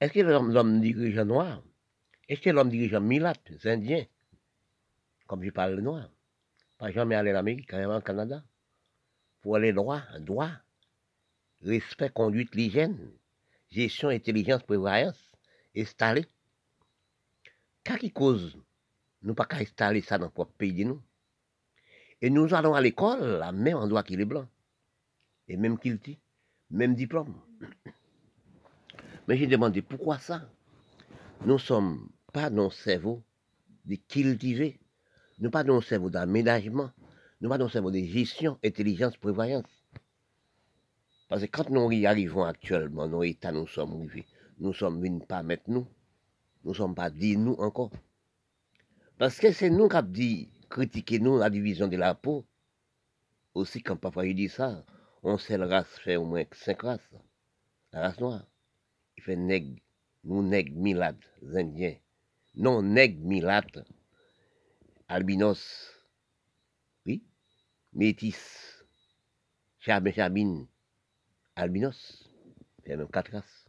est-ce 0.00 0.12
que 0.12 0.20
l'homme 0.20 0.80
dirigeant 0.80 1.24
noir, 1.24 1.62
est-ce 2.28 2.40
que 2.40 2.50
l'homme 2.50 2.70
dirigeant 2.70 3.00
milate, 3.00 3.52
indien, 3.64 4.04
comme 5.26 5.42
je 5.42 5.50
parle 5.50 5.80
noir, 5.80 6.10
pas 6.78 6.90
jamais 6.90 7.14
aller 7.14 7.32
en 7.32 7.36
Amérique, 7.36 7.68
carrément 7.68 7.96
au 7.96 8.00
Canada 8.00 8.44
pour 9.40 9.58
les 9.58 9.72
droits, 9.72 10.02
droit, 10.20 10.50
respect, 11.62 12.10
conduite, 12.10 12.54
l'hygiène, 12.54 13.12
gestion, 13.70 14.08
intelligence, 14.08 14.62
prévoyance, 14.62 15.32
installer. 15.76 16.26
Qu'est-ce 17.84 17.98
qui 17.98 18.12
cause 18.12 18.58
nous 19.22 19.34
pas 19.34 19.46
qu'à 19.46 19.58
installer 19.58 20.00
ça 20.00 20.18
dans 20.18 20.32
notre 20.36 20.52
pays 20.52 20.72
de 20.72 20.84
nous? 20.84 21.02
Et 22.20 22.30
nous 22.30 22.54
allons 22.54 22.74
à 22.74 22.80
l'école, 22.80 23.38
la 23.38 23.52
même 23.52 23.76
endroit 23.76 24.02
qu'il 24.02 24.20
est 24.20 24.24
blanc. 24.24 24.48
Et 25.48 25.56
même 25.56 25.78
qu'il 25.78 25.98
dit, 25.98 26.18
même 26.70 26.94
diplôme. 26.94 27.40
Mais 29.26 29.36
j'ai 29.36 29.46
demandé 29.46 29.82
pourquoi 29.82 30.18
ça? 30.18 30.48
Nous 31.44 31.54
ne 31.54 31.58
sommes 31.58 32.08
pas 32.32 32.50
dans 32.50 32.64
le 32.64 32.70
cerveau 32.70 33.22
de 33.84 33.96
cultiver, 33.96 34.78
nous 35.38 35.50
pas 35.50 35.64
dans 35.64 35.76
le 35.76 35.82
cerveau 35.82 36.10
d'aménagement, 36.10 36.90
nous 37.40 37.52
avons 37.52 37.68
cerveau 37.68 37.90
de 37.90 37.98
gestion, 37.98 38.58
intelligence, 38.64 39.16
prévoyance. 39.16 39.84
Parce 41.28 41.42
que 41.42 41.46
quand 41.46 41.70
nous 41.70 41.90
y 41.92 42.06
arrivons 42.06 42.44
actuellement, 42.44 43.08
nos 43.08 43.22
états 43.22 43.52
nous 43.52 43.66
sommes 43.66 43.94
arrivés, 43.94 44.26
nous 44.58 44.72
sommes 44.72 45.00
venus 45.00 45.22
pas 45.26 45.42
mettre 45.42 45.68
nous, 45.68 45.86
nous 46.64 46.70
ne 46.70 46.76
sommes 46.76 46.94
pas 46.94 47.10
dit 47.10 47.36
nous 47.36 47.54
encore. 47.54 47.90
Parce 49.18 49.38
que 49.38 49.52
c'est 49.52 49.70
nous 49.70 49.88
qui 49.88 49.96
avons 49.96 50.08
dit, 50.08 50.48
critiquer 50.70 51.18
nous 51.18 51.38
la 51.38 51.50
division 51.50 51.88
de 51.88 51.96
la 51.96 52.14
peau. 52.14 52.44
Aussi, 53.54 53.82
quand 53.82 53.96
papa 53.96 54.26
il 54.26 54.34
dit 54.34 54.48
ça, 54.48 54.84
on 55.22 55.38
sait 55.38 55.56
la 55.56 55.66
race 55.66 55.98
fait 55.98 56.16
au 56.16 56.24
moins 56.24 56.44
cinq 56.52 56.82
races. 56.82 57.10
La 57.92 58.02
race 58.02 58.20
noire. 58.20 58.44
Il 59.16 59.22
fait 59.22 59.36
nègre, 59.36 59.80
nous 60.24 60.42
nègres, 60.42 60.74
milades, 60.76 61.24
indiens. 61.54 61.96
Non, 62.54 62.82
nègre, 62.82 63.20
milades, 63.24 63.84
albinos, 65.08 65.90
oui, 67.06 67.22
métis, 67.92 68.84
chabin, 69.78 70.12
chabine, 70.12 70.66
albinos. 71.54 72.26
A 72.88 72.96
même 72.96 73.08
quatre 73.08 73.32
races. 73.32 73.66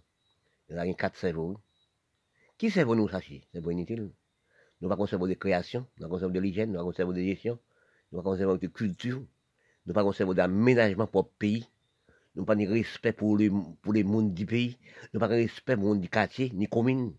Il 0.69 0.75
y 0.75 0.79
a 0.79 0.93
quatre 0.93 1.17
cerveaux. 1.17 1.57
Qui 2.57 2.69
cerveau 2.69 2.95
nous, 2.95 3.07
sachez 3.07 3.43
C'est? 3.51 3.61
Bon 3.61 3.71
inutile. 3.71 4.11
Nous 4.79 4.89
pas 4.89 4.95
conserver 4.95 5.29
de 5.29 5.33
création, 5.33 5.87
nous 5.97 6.03
ne 6.03 6.07
pas 6.07 6.15
conserver 6.15 6.33
de 6.35 6.39
l'hygiène, 6.39 6.69
nous 6.71 6.73
ne 6.73 6.79
pas 6.79 6.83
conserver 6.83 7.19
de 7.19 7.27
gestion, 7.27 7.57
nous 8.11 8.19
ne 8.19 8.23
pas 8.23 8.29
conserver 8.29 8.59
de 8.59 8.67
culture, 8.67 9.17
nous 9.17 9.27
ne 9.87 9.93
pas 9.93 10.03
conserver 10.03 10.35
d'aménagement 10.35 11.07
pour 11.07 11.23
le 11.23 11.29
pays, 11.39 11.67
nous 12.37 12.45
pas 12.45 12.55
de 12.55 12.67
respect 12.67 13.13
pour 13.13 13.35
les, 13.35 13.49
pour 13.81 13.93
les 13.93 14.03
mondes 14.03 14.35
du 14.35 14.45
pays, 14.45 14.77
nous 15.11 15.19
pas 15.19 15.27
de 15.27 15.33
respect 15.33 15.75
pour 15.75 15.85
le 15.85 15.89
monde 15.95 16.01
du 16.01 16.55
ni 16.55 16.67
commune, 16.67 17.13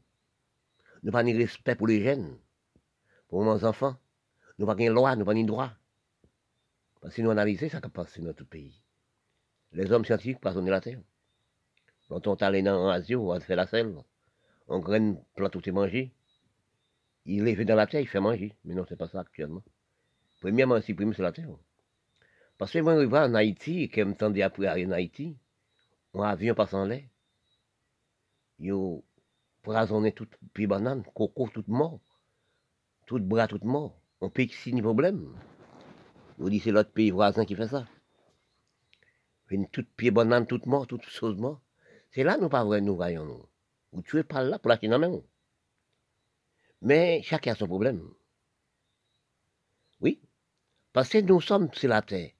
nous 1.03 1.11
pas 1.11 1.25
de 1.25 1.37
respect 1.37 1.75
pour 1.75 1.89
les 1.89 2.05
jeunes, 2.05 2.39
pour 3.29 3.45
nos 3.45 3.65
enfants, 3.65 3.97
nous 4.59 4.67
pas 4.67 4.77
de 4.77 4.85
loi, 4.85 5.17
nous 5.17 5.25
pas 5.25 5.35
de 5.35 5.43
droit. 5.43 5.73
Parce 7.01 7.17
que 7.17 7.23
nous 7.23 7.31
analysons 7.31 7.69
ça 7.69 7.81
qui 7.81 7.89
passe 7.89 8.17
dans 8.19 8.27
notre 8.27 8.45
pays. 8.45 8.81
Les 9.73 9.91
hommes 9.91 10.05
scientifiques 10.05 10.41
passent 10.41 10.57
la 10.57 10.81
terre. 10.81 11.01
Quand 12.09 12.25
on 12.29 12.37
est 12.37 12.43
allé 12.43 12.63
dans 12.63 12.89
l'Asie, 12.89 13.17
on 13.17 13.39
fait 13.41 13.57
la 13.57 13.67
selle, 13.67 13.95
on 14.69 14.79
graine 14.79 15.21
plante 15.35 15.53
tout 15.53 15.69
est 15.69 15.73
mangé, 15.73 16.15
il 17.27 17.47
est 17.47 17.65
dans 17.65 17.75
la 17.75 17.89
terre, 17.89 18.01
il 18.01 18.09
fait 18.09 18.21
manger. 18.21 18.55
Mais 18.65 18.75
non, 18.75 18.87
c'est 18.89 18.97
pas 18.97 19.09
ça 19.09 19.21
actuellement. 19.21 19.65
Premièrement, 20.41 20.81
si 20.81 20.95
premier, 20.95 21.13
c'est 21.13 21.23
la 21.23 21.33
terre. 21.33 21.51
Parce 22.59 22.73
que 22.73 22.81
moi, 22.81 23.00
je 23.00 23.07
vais 23.07 23.19
en 23.19 23.35
Haïti, 23.35 23.83
et 23.83 23.88
que 23.88 24.03
je 24.03 24.07
me 24.07 24.43
après 24.43 24.69
en 24.85 24.91
Haïti, 24.91 25.37
un 26.15 26.23
avion 26.23 26.55
en 26.59 26.85
l'air. 26.85 27.05
Il 28.59 28.75
poisonné 29.62 30.12
tout 30.12 30.29
pied 30.53 30.67
banane, 30.67 31.05
coco 31.15 31.49
tout 31.49 31.65
mort, 31.69 32.00
tout 33.07 33.21
bras 33.21 33.47
tout 33.47 33.61
mort. 33.62 33.95
On 34.21 34.31
peut 34.31 34.43
ici 34.43 34.73
ni 34.73 34.83
problème. 34.83 35.37
Vous 36.38 36.50
dites 36.50 36.65
c'est 36.65 36.73
l'autre 36.73 36.91
pays 36.91 37.11
voisin 37.11 37.45
qui 37.45 37.55
fait 37.55 37.69
ça. 37.69 37.87
Une 39.50 39.69
toute 39.69 39.88
pied 39.91 40.11
banane, 40.11 40.47
tout 40.47 40.61
mort, 40.67 40.87
toute 40.87 41.05
chose 41.05 41.37
mort. 41.37 41.61
C'est 42.11 42.25
là 42.25 42.38
nous 42.38 42.49
pas 42.49 42.65
vrai 42.65 42.81
nous 42.81 42.97
voyons 42.97 43.25
nous. 43.25 43.47
Vous 43.93 44.03
tuez 44.03 44.25
pas 44.25 44.43
là 44.43 44.59
pour 44.59 44.71
la 44.71 44.77
dans 44.77 44.99
main. 44.99 45.21
Mais 46.83 47.23
chacun 47.23 47.53
a 47.53 47.55
son 47.55 47.67
problème. 47.67 48.03
Oui. 50.00 50.21
Parce 50.93 51.11
que 51.11 51.19
nous 51.19 51.41
sommes 51.41 51.73
sur 51.75 51.88
la 51.88 52.03
terre. 52.03 52.31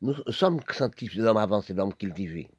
Nous 0.00 0.14
sommes 0.32 0.60
scientifiques, 0.70 1.14
l'homme 1.14 1.36
avancé, 1.36 1.72
l'homme 1.72 1.94
cultivé. 1.94 2.50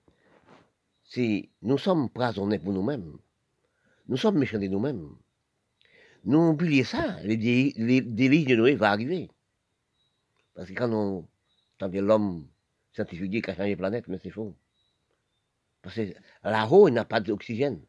Nous 1.61 1.77
sommes 1.77 2.09
prisonniers 2.09 2.59
pour 2.59 2.73
nous-mêmes. 2.73 3.17
Nous 4.07 4.17
sommes 4.17 4.37
méchants 4.37 4.59
de 4.59 4.67
nous-mêmes. 4.67 5.15
Nous 6.23 6.49
oublions 6.49 6.83
ça, 6.83 7.17
les, 7.23 7.37
délits 8.01 8.45
de 8.45 8.55
Noé 8.55 8.75
vont 8.75 8.85
arriver. 8.85 9.29
Parce 10.55 10.69
que 10.69 10.73
quand 10.73 10.91
on 10.91 11.27
entend 11.79 12.01
l'homme 12.01 12.47
scientifique 12.93 13.43
qui 13.43 13.51
a 13.51 13.55
changé 13.55 13.71
la 13.71 13.77
planète, 13.77 14.07
mais 14.07 14.19
c'est 14.21 14.31
faux. 14.31 14.55
Parce 15.81 15.95
que 15.95 16.13
là-haut, 16.43 16.87
il 16.87 16.93
n'y 16.93 16.97
a 16.97 17.05
pas 17.05 17.19
d'oxygène. 17.19 17.81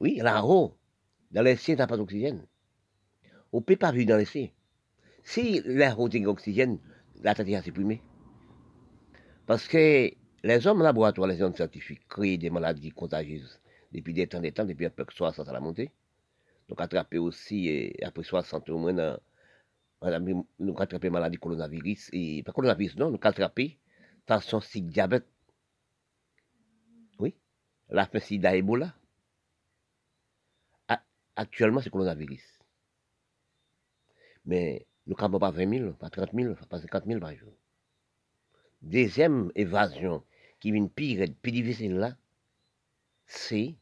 Oui, 0.00 0.16
là-haut, 0.22 0.78
dans 1.30 1.42
les 1.42 1.56
cieux, 1.56 1.74
il 1.74 1.76
n'y 1.76 1.82
a 1.82 1.86
pas 1.86 1.96
d'oxygène. 1.96 2.46
On 3.52 3.58
ne 3.58 3.64
peut 3.64 3.76
pas 3.76 3.92
vivre 3.92 4.08
dans 4.08 4.16
les 4.16 4.24
cieux. 4.24 4.48
Si 5.24 5.60
l'air 5.60 5.98
est 6.00 6.20
d'oxygène, 6.20 6.78
la 7.22 7.34
tête 7.34 7.48
est 7.48 7.62
supprimée. 7.62 8.02
Parce 9.46 9.66
que 9.66 10.10
les 10.42 10.66
hommes 10.66 10.82
laboratoires, 10.82 11.28
les 11.28 11.42
hommes 11.42 11.54
scientifiques, 11.54 12.06
créent 12.08 12.38
des 12.38 12.50
maladies 12.50 12.90
contagieuses 12.90 13.60
depuis 13.92 14.12
des 14.12 14.26
temps, 14.26 14.40
des 14.40 14.52
temps, 14.52 14.64
depuis 14.64 14.86
un 14.86 14.90
peu 14.90 15.04
60 15.08 15.48
à 15.48 15.52
la 15.52 15.60
montée. 15.60 15.90
Donc, 16.68 16.80
attraper 16.80 17.18
aussi, 17.18 17.92
après 18.02 18.22
60 18.22 18.68
au 18.68 18.78
moins, 18.78 18.92
nous 18.92 19.16
avons 20.02 20.46
attrapé 20.76 21.08
maladie 21.08 21.38
coronavirus, 21.38 22.10
et 22.12 22.42
pas 22.42 22.52
coronavirus, 22.52 22.96
non, 22.96 23.10
nous 23.10 23.18
attrapé 23.22 23.78
tension, 24.26 24.60
si 24.60 24.82
diabète. 24.82 25.26
Oui, 27.18 27.34
la 27.88 28.06
fin 28.06 28.18
sida, 28.18 28.54
Ebola. 28.54 28.94
Actuellement, 31.34 31.80
c'est 31.80 31.88
coronavirus. 31.88 32.42
Mais 34.44 34.87
nous 35.08 35.16
ne 35.16 35.38
pas 35.38 35.50
20 35.50 35.78
000, 35.78 35.92
pas 35.94 36.10
30 36.10 36.30
000, 36.34 36.54
pas 36.68 36.80
50 36.80 37.06
000 37.06 37.18
par 37.18 37.34
jour. 37.34 37.52
Deuxième 38.82 39.50
évasion 39.54 40.22
qui 40.60 40.70
vient 40.70 40.86
pire 40.86 41.22
et 41.22 41.28
plus 41.28 41.50
difficile 41.50 41.96
là, 41.96 42.16
c'est 43.26 43.74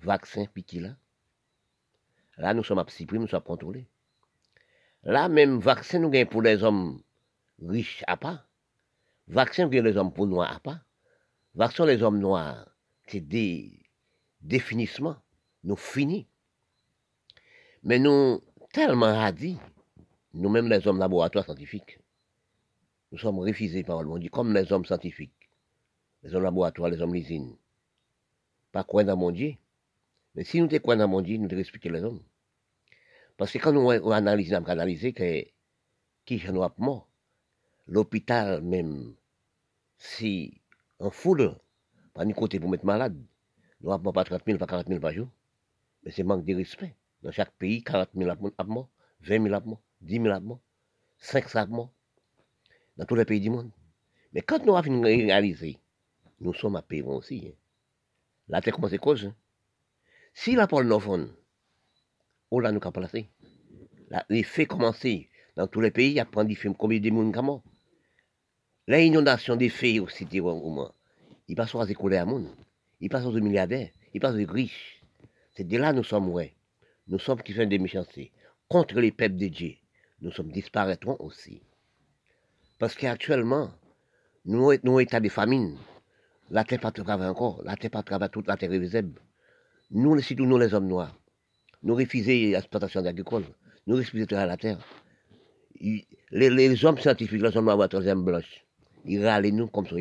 vaccin 0.00 0.46
piqué 0.46 0.80
là. 0.80 0.96
Là, 2.36 2.52
nous 2.52 2.64
sommes 2.64 2.80
à 2.80 2.86
nous 3.12 3.28
sommes 3.28 3.42
contrôlés. 3.42 3.86
Là, 5.04 5.28
même 5.28 5.60
vaccin, 5.60 6.00
nous 6.00 6.10
gagnons 6.10 6.30
pour 6.30 6.42
les 6.42 6.64
hommes 6.64 7.00
riches 7.62 8.02
à 8.08 8.16
pas. 8.16 8.44
Vaccin 9.28 9.68
pour 9.68 9.80
les 9.80 9.96
hommes 9.96 10.12
pour 10.12 10.26
noirs 10.26 10.56
à 10.56 10.58
pas. 10.58 10.80
Vaccin 11.54 11.86
les 11.86 12.02
hommes 12.02 12.18
noirs, 12.18 12.68
c'est 13.06 13.20
des 13.20 13.78
définissements. 14.40 15.16
Nous 15.62 15.76
finis. 15.76 16.26
Mais 17.84 18.00
nous, 18.00 18.42
tellement 18.72 19.14
radis, 19.14 19.58
nous-mêmes 20.34 20.68
les 20.68 20.86
hommes 20.86 20.98
laboratoires 20.98 21.44
scientifiques, 21.44 21.98
nous 23.12 23.18
sommes 23.18 23.38
refusés 23.38 23.84
par 23.84 24.02
le 24.02 24.08
monde, 24.08 24.28
comme 24.30 24.52
les 24.52 24.72
hommes 24.72 24.84
scientifiques, 24.84 25.50
les 26.22 26.34
hommes 26.34 26.42
laboratoires, 26.42 26.90
les 26.90 27.00
hommes 27.00 27.14
l'usine. 27.14 27.56
Pas 28.72 28.82
quoi 28.82 29.04
dans 29.04 29.16
mon 29.16 29.30
Dieu. 29.30 29.54
Mais 30.34 30.42
si 30.42 30.60
nous 30.60 30.66
étions 30.66 30.80
quoi 30.80 30.96
dans 30.96 31.06
mon 31.06 31.20
Dieu, 31.20 31.36
nous 31.36 31.46
devons 31.46 31.60
expliquer 31.60 31.90
les 31.90 32.02
hommes. 32.02 32.20
Parce 33.36 33.52
que 33.52 33.58
quand 33.58 33.72
nous 33.72 33.90
analysons, 34.10 34.60
nous 34.60 34.70
analysons 34.70 35.12
que 35.12 35.44
qui 36.24 36.38
j'en 36.38 36.54
ai 36.54 36.68
mort, 36.78 37.08
l'hôpital 37.86 38.62
même, 38.62 39.14
si 39.96 40.60
en 40.98 41.10
foule, 41.10 41.56
pas 42.12 42.24
ni 42.24 42.32
côté 42.32 42.58
pour 42.58 42.70
mettre 42.70 42.84
malade, 42.84 43.16
nous 43.80 43.90
n'avons 43.90 44.12
pas 44.12 44.24
30 44.24 44.42
000, 44.44 44.58
pas 44.58 44.66
40 44.66 44.88
000 44.88 45.00
par 45.00 45.12
jour. 45.12 45.28
Mais 46.02 46.10
c'est 46.10 46.22
manque 46.22 46.44
de 46.44 46.54
respect. 46.54 46.96
Dans 47.22 47.30
chaque 47.30 47.52
pays, 47.52 47.82
40 47.82 48.10
000 48.16 48.34
morts, 48.66 48.88
20 49.20 49.42
000 49.42 49.60
morts, 49.66 49.80
10 50.04 50.22
000 50.22 50.40
morts, 50.40 50.60
500 51.18 51.66
morts. 51.68 51.92
Dans 52.96 53.04
tous 53.04 53.16
les 53.16 53.24
pays 53.24 53.40
du 53.40 53.50
monde. 53.50 53.70
Mais 54.32 54.42
quand 54.42 54.64
nous 54.64 54.76
avons 54.76 55.00
réalisé, 55.00 55.78
nous 56.40 56.54
sommes 56.54 56.76
à 56.76 56.82
payer 56.82 57.02
aussi. 57.02 57.48
Hein. 57.48 57.56
La 58.48 58.60
terre 58.60 58.74
commence 58.74 58.92
à 58.92 58.98
cause. 58.98 59.26
Hein. 59.26 59.34
Si 60.32 60.54
la 60.54 60.66
pôle 60.66 60.86
Novon, 60.86 61.28
on 62.50 62.58
l'a 62.60 62.70
nous 62.70 62.80
qu'à. 62.80 62.92
Les 64.28 64.42
faits 64.44 64.68
commencent 64.68 65.06
dans 65.56 65.66
tous 65.66 65.80
les 65.80 65.90
pays, 65.90 66.10
il 66.10 66.14
y 66.14 66.20
a 66.20 66.24
plein 66.24 66.44
de 66.44 66.54
films, 66.54 66.74
combien 66.76 67.00
de 67.00 67.10
monde 67.10 67.34
morts. 67.36 67.62
L'inondation 68.86 69.56
des 69.56 69.70
faits 69.70 70.00
aussi, 70.00 70.26
au 70.40 70.70
moins. 70.70 70.92
Il 71.48 71.56
passe 71.56 71.74
aux 71.74 71.84
écoles 71.84 72.14
à 72.14 72.24
monde. 72.24 72.48
Il 73.00 73.08
passe 73.08 73.24
aux 73.24 73.32
milliardaires. 73.32 73.90
Il 74.12 74.20
passe 74.20 74.36
aux 74.36 74.52
riches. 74.52 75.02
C'est 75.56 75.64
de 75.66 75.76
là 75.76 75.92
nous 75.92 76.04
sommes, 76.04 76.28
ouais 76.28 76.54
nous 77.06 77.18
sommes 77.18 77.42
qui 77.42 77.52
font 77.52 77.66
des 77.66 77.78
méchancetés, 77.78 78.32
contre 78.68 78.98
les 79.00 79.12
peuples 79.12 79.36
de 79.36 79.48
Dieu, 79.48 79.74
nous 80.20 80.30
sommes 80.30 80.50
disparaîtrons 80.50 81.16
aussi. 81.18 81.62
Parce 82.78 82.94
qu'actuellement, 82.94 83.70
nous 84.44 84.72
sommes 84.72 85.00
état 85.00 85.20
de 85.20 85.28
famine. 85.28 85.76
La 86.50 86.64
terre 86.64 86.80
pas 86.80 86.90
travaille 86.90 87.28
encore, 87.28 87.62
la 87.64 87.76
terre 87.76 87.90
pas 87.90 88.02
travaille 88.02 88.30
toute 88.30 88.46
la 88.46 88.56
terre 88.56 88.70
visible. 88.70 89.20
Nous, 89.90 90.18
surtout 90.20 90.44
nous 90.44 90.58
les 90.58 90.74
hommes 90.74 90.88
noirs, 90.88 91.16
nous 91.82 91.94
refusons 91.94 92.30
l'exploitation 92.30 93.04
agricole, 93.04 93.44
nous 93.86 93.96
refusons 93.96 94.36
à 94.36 94.46
la 94.46 94.56
terre. 94.56 94.78
Les, 96.30 96.84
hommes 96.84 96.98
scientifiques, 96.98 97.42
les 97.42 97.56
hommes 97.56 97.66
noirs, 97.66 97.88
troisième 97.88 98.24
blanche, 98.24 98.64
ils 99.04 99.24
râlent 99.24 99.46
nous 99.48 99.68
comme 99.68 99.86
ça, 99.86 99.96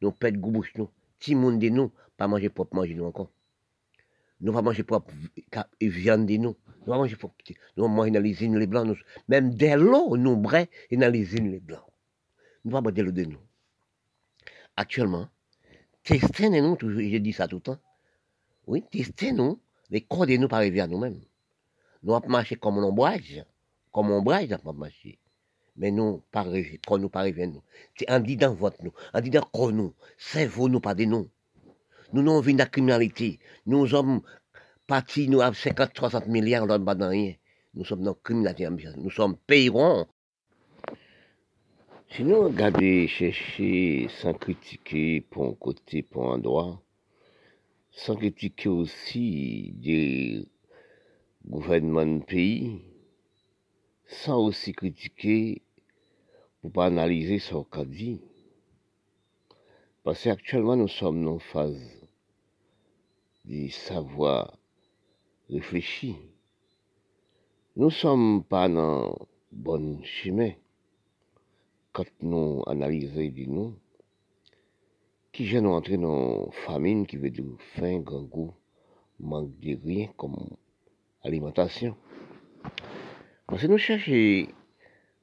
nous 0.00 0.12
pètent 0.12 0.36
bouche 0.36 0.72
nous, 0.76 0.88
petit 1.18 1.34
monde 1.34 1.58
de 1.58 1.68
nous, 1.68 1.90
pas 2.16 2.28
manger 2.28 2.48
propre 2.48 2.76
manger 2.76 2.94
nous 2.94 3.04
encore. 3.04 3.30
Nous 4.42 4.52
allons 4.52 4.62
manger 4.62 4.82
propre 4.82 5.12
viande 5.80 6.26
de 6.26 6.36
nous. 6.36 6.56
Nous 6.84 6.92
allons 6.92 7.02
manger 7.02 7.14
propre. 7.14 7.36
Nous 7.76 7.86
manger 7.86 8.10
dans 8.10 8.22
les 8.22 8.34
les 8.34 8.66
blancs. 8.66 8.96
Même 9.28 9.54
dès 9.54 9.76
l'eau, 9.76 10.16
nous 10.16 10.36
brais 10.36 10.68
et 10.90 10.96
dans 10.96 11.12
les 11.12 11.24
les 11.24 11.60
blancs. 11.60 11.86
Nous 12.64 12.72
boire 12.72 12.92
de 12.92 13.02
l'eau 13.02 13.12
de 13.12 13.24
nous. 13.24 13.38
Actuellement, 14.76 15.28
testez-nous, 16.02 16.76
je 16.80 17.18
dis 17.18 17.32
ça 17.32 17.46
tout 17.46 17.56
le 17.56 17.62
temps. 17.62 17.78
Oui, 18.66 18.82
testez-nous, 18.90 19.60
les 19.90 20.00
corps 20.00 20.26
de 20.26 20.36
nous 20.36 20.48
par 20.48 20.58
arriver 20.58 20.80
à 20.80 20.88
nous-mêmes. 20.88 21.20
Nous 22.02 22.14
allons 22.14 22.28
marcher 22.28 22.56
comme 22.56 22.78
un 22.78 22.84
ombrage. 22.84 23.44
Comme 23.92 24.06
un 24.06 24.16
ombrage, 24.16 24.48
nous 24.48 24.54
allons 24.54 24.72
marcher. 24.72 25.20
Mais 25.76 25.92
nous, 25.92 26.22
pas 26.32 26.42
rêver, 26.42 26.80
quand 26.84 26.98
nous 26.98 27.08
pas 27.08 27.20
arriver 27.20 27.46
nous. 27.46 27.62
En 28.08 28.20
dit 28.20 28.36
dans 28.36 28.54
votre 28.54 28.82
nous, 28.82 28.92
en 29.14 29.20
dit 29.20 29.30
dans 29.30 29.42
corps 29.42 29.72
nous, 29.72 29.94
vous 30.48 30.68
nous, 30.68 30.80
pas 30.80 30.94
de 30.94 31.04
nous. 31.04 31.30
Nous 32.12 32.22
n'avons 32.22 32.40
vu 32.40 32.52
de 32.52 32.58
la 32.58 32.66
criminalité. 32.66 33.38
Nous 33.66 33.86
sommes 33.86 34.20
partis, 34.86 35.28
nous 35.28 35.40
avons 35.40 35.54
50, 35.54 35.90
60 35.96 36.26
milliards, 36.26 36.66
nous 36.66 36.76
n'avons 36.78 37.08
rien. 37.08 37.34
Nous 37.74 37.84
sommes 37.84 38.02
dans 38.02 38.12
la 38.12 38.18
criminalité. 38.22 38.68
Nous 38.98 39.10
sommes 39.10 39.36
payrons. 39.46 40.06
Si 42.10 42.24
nous 42.24 42.42
regardons, 42.42 43.06
chercher 43.06 44.08
sans 44.20 44.34
critiquer 44.34 45.22
pour 45.22 45.46
un 45.46 45.54
côté, 45.54 46.02
pour 46.02 46.30
un 46.30 46.38
droit, 46.38 46.82
sans 47.90 48.16
critiquer 48.16 48.68
aussi 48.68 49.72
des 49.76 50.46
gouvernements 51.46 52.04
de 52.04 52.22
pays, 52.22 52.82
sans 54.06 54.38
aussi 54.44 54.72
critiquer 54.72 55.62
pour 56.60 56.72
pas 56.72 56.86
analyser 56.86 57.38
ce 57.38 57.54
qu'on 57.54 57.84
dit. 57.84 58.20
Parce 60.04 60.24
qu'actuellement, 60.24 60.76
nous 60.76 60.88
sommes 60.88 61.24
dans 61.24 61.34
une 61.34 61.40
phase 61.40 62.01
de 63.52 63.68
savoir 63.68 64.56
réfléchir. 65.50 66.16
Nous 67.76 67.86
ne 67.86 67.90
sommes 67.90 68.44
pas 68.44 68.66
dans 68.68 69.14
bon 69.50 70.02
chemin 70.02 70.52
quand 71.92 72.06
nous 72.22 72.62
analysons 72.66 73.28
de 73.28 73.44
nous, 73.44 73.74
qui 75.32 75.44
gêne 75.44 75.66
entrer 75.66 75.98
dans 75.98 76.50
famine 76.50 77.06
qui 77.06 77.18
veut 77.18 77.28
dire 77.28 77.44
faim, 77.74 77.98
grand 78.00 78.22
goût, 78.22 78.54
manque 79.20 79.58
de 79.60 79.78
rien 79.84 80.08
comme 80.16 80.56
alimentation. 81.22 81.94
Parce 83.46 83.62
que 83.62 83.66
nous 83.66 83.76
cherchons 83.76 84.46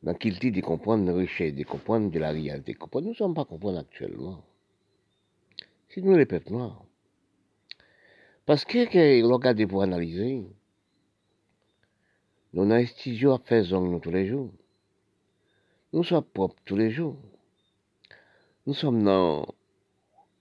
dans 0.04 0.14
dit 0.14 0.52
de 0.52 0.62
comprendre 0.62 1.12
richesse, 1.14 1.56
de 1.56 1.64
comprendre 1.64 2.12
de 2.12 2.20
la 2.20 2.30
réalité, 2.30 2.78
nous 2.94 3.02
ne 3.02 3.14
sommes 3.16 3.34
pas 3.34 3.46
comprendre 3.46 3.80
actuellement. 3.80 4.44
C'est 5.90 6.02
nous 6.02 6.16
les 6.16 6.28
peuples. 6.28 6.54
Parce 8.50 8.66
que, 8.66 8.86
que 8.86 9.22
l'on 9.22 9.36
regarde 9.36 9.64
pour 9.68 9.84
analyser, 9.84 10.44
nous 12.52 12.64
avons 12.64 12.72
un 12.72 12.86
studio 12.88 13.34
à 13.34 13.38
faire 13.38 13.80
nous 13.80 14.00
tous 14.00 14.10
les 14.10 14.26
jours. 14.26 14.50
Nous 15.94 16.04
sommes 16.04 16.24
propres 16.24 16.56
tous 16.66 16.76
les 16.76 16.90
jours. 16.90 17.16
Nous 18.66 18.74
sommes 18.74 19.04
dans, 19.04 19.46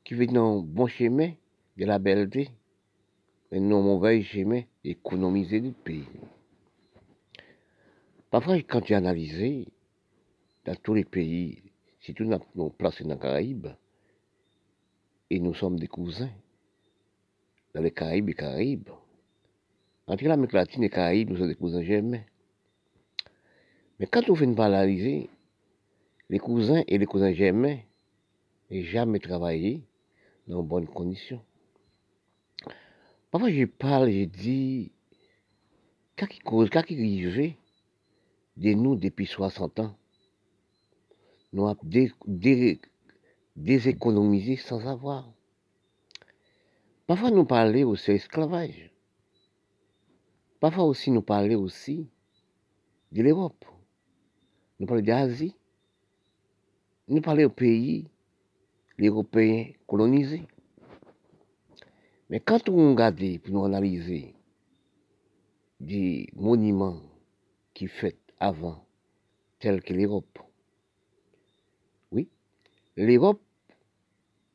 qui 0.05 0.14
bon 0.14 0.87
chemin 0.87 1.33
de 1.77 1.85
la 1.85 1.99
belleté, 1.99 2.49
mais 3.53 3.61
non 3.61 3.83
mauvais 3.83 4.23
chemin 4.23 4.62
d'économiser 4.83 5.61
du 5.61 5.73
pays. 5.73 6.09
Parfois, 8.31 8.57
quand 8.62 8.81
tu 8.81 8.94
analyses, 8.94 9.66
dans 10.64 10.77
tous 10.77 10.94
les 10.94 11.05
pays, 11.05 11.62
si 12.01 12.14
tu 12.14 12.25
nous 12.25 12.71
placés 12.71 13.05
dans 13.05 13.16
les 13.16 13.21
Caraïbes, 13.21 13.68
et 15.29 15.40
nous 15.40 15.53
sommes 15.53 15.79
des 15.79 15.88
cousins, 15.88 16.31
dans 17.78 17.84
les 17.84 17.92
Caraïbes 17.92 18.28
et 18.28 18.34
Caraïbes, 18.34 18.88
entre 20.08 20.24
l'Amérique 20.24 20.52
latine 20.52 20.82
et 20.82 20.90
Caraïbes, 20.90 21.30
nous 21.30 21.36
sommes 21.36 21.46
des 21.46 21.54
cousins 21.54 21.84
jamais. 21.84 22.26
Mais 24.00 24.06
quand 24.06 24.28
on 24.28 24.34
fait 24.34 24.46
une 24.46 24.58
analyser, 24.58 25.30
les 26.28 26.40
cousins 26.40 26.82
et 26.88 26.98
les 26.98 27.06
cousins 27.06 27.32
germains 27.32 27.78
n'ont 28.68 28.82
jamais 28.82 29.20
travaillé 29.20 29.84
dans 30.48 30.60
de 30.60 30.68
bonnes 30.68 30.88
conditions. 30.88 31.40
Parfois, 33.30 33.50
je 33.50 33.64
parle, 33.64 34.10
je 34.10 34.24
dis, 34.24 34.90
qu'est-ce 36.16 36.30
qui 36.30 36.40
cause, 36.40 36.70
qu'est-ce 36.70 36.86
qui 36.86 36.94
arrive 36.96 37.54
de 38.56 38.72
nous 38.72 38.96
depuis 38.96 39.26
60 39.26 39.78
ans 39.78 39.96
Nous 41.52 41.68
avons 41.68 41.78
déséconomisé 43.54 44.56
sans 44.56 44.84
avoir. 44.84 45.32
Parfois, 47.09 47.31
nous 47.31 47.47
parlons 47.47 47.88
aussi 47.88 48.11
d'esclavage. 48.11 48.92
Parfois 50.61 50.85
aussi, 50.85 51.11
nous 51.11 51.23
parlons 51.23 51.62
aussi 51.62 52.07
de 53.11 53.23
l'Europe. 53.23 53.64
Nous 54.79 54.87
parlons 54.87 55.03
d'Asie. 55.03 55.55
Nous 57.09 57.23
parlons 57.23 57.47
aux 57.47 57.49
pays, 57.49 58.11
Européens 59.01 59.73
colonisés. 59.87 60.47
Mais 62.29 62.40
quand 62.40 62.68
on 62.68 62.90
regarde, 62.90 63.38
pour 63.38 63.55
nous 63.55 63.64
analyser, 63.64 64.35
des 65.81 66.29
monuments 66.35 67.01
qui 67.73 67.87
fait 67.87 68.18
avant, 68.38 68.85
tels 69.59 69.83
que 69.83 69.94
l'Europe, 69.94 70.38
oui, 72.12 72.29
l'Europe 72.99 73.40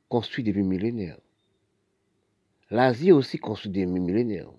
construit 0.07 0.43
depuis 0.43 0.61
millénaires. 0.61 1.22
L'Asie 2.73 3.11
aussi 3.11 3.37
construit 3.37 3.69
depuis 3.69 3.99
millénaires. 3.99 4.51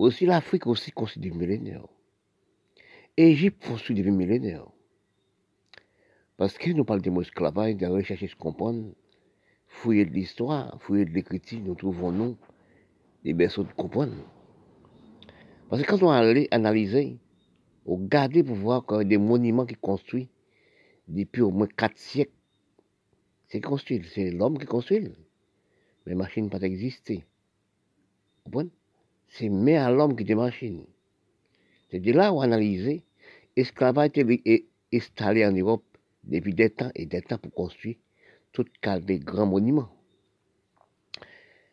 Aussi 0.00 0.26
l'Afrique 0.26 0.66
aussi 0.66 0.90
construit 0.90 1.22
depuis 1.22 1.38
millénaires. 1.38 1.86
Égypte 3.16 3.64
construit 3.64 3.94
depuis 3.94 4.10
millénaires. 4.10 4.66
Parce 6.36 6.58
que 6.58 6.72
nous 6.72 6.84
parlons 6.84 7.02
de 7.02 7.10
l'esclavage, 7.20 7.76
de 7.76 7.86
rechercher, 7.86 8.26
de 8.26 8.34
comprendre, 8.34 8.92
fouiller 9.68 10.06
de 10.06 10.10
l'histoire, 10.10 10.76
fouiller 10.82 11.04
de 11.04 11.12
l'écriture, 11.12 11.60
nous 11.60 11.76
trouvons 11.76 12.10
nous 12.10 12.36
des 13.22 13.32
berceaux 13.32 13.62
de 13.62 13.72
comprendre. 13.74 14.16
Parce 15.68 15.82
que 15.82 15.86
quand 15.86 16.02
on 16.02 16.10
a 16.10 16.34
analysé, 16.50 17.16
on 17.86 17.94
regarde 17.94 18.42
pour 18.42 18.56
voir 18.56 19.04
des 19.04 19.18
monuments 19.18 19.66
qui 19.66 19.76
construits 19.76 20.30
depuis 21.06 21.42
au 21.42 21.52
moins 21.52 21.68
quatre 21.68 21.96
siècles. 21.96 22.32
C'est 23.46 23.60
construit, 23.60 24.02
c'est 24.12 24.32
l'homme 24.32 24.58
qui 24.58 24.66
construit. 24.66 25.12
Mais 26.08 26.14
machine 26.14 26.48
pas 26.48 26.62
existé. 26.62 27.22
C'est 29.28 29.50
mais 29.50 29.76
à 29.76 29.90
l'homme 29.90 30.16
qui 30.16 30.24
des 30.24 30.34
machines. 30.34 30.86
C'est 31.90 32.00
de 32.00 32.12
là 32.12 32.32
où 32.32 32.36
on 32.36 32.40
a 32.40 32.44
analysé 32.44 33.04
l'esclavage 33.54 34.12
est 34.16 34.64
installé 34.94 35.44
en 35.44 35.52
Europe 35.52 35.84
depuis 36.24 36.54
des 36.54 36.70
temps 36.70 36.90
et 36.94 37.04
des 37.04 37.20
temps 37.20 37.36
pour 37.36 37.52
construire 37.52 37.96
tout 38.52 38.64
cas 38.80 38.98
des 38.98 39.18
grands 39.18 39.44
monuments. 39.44 39.90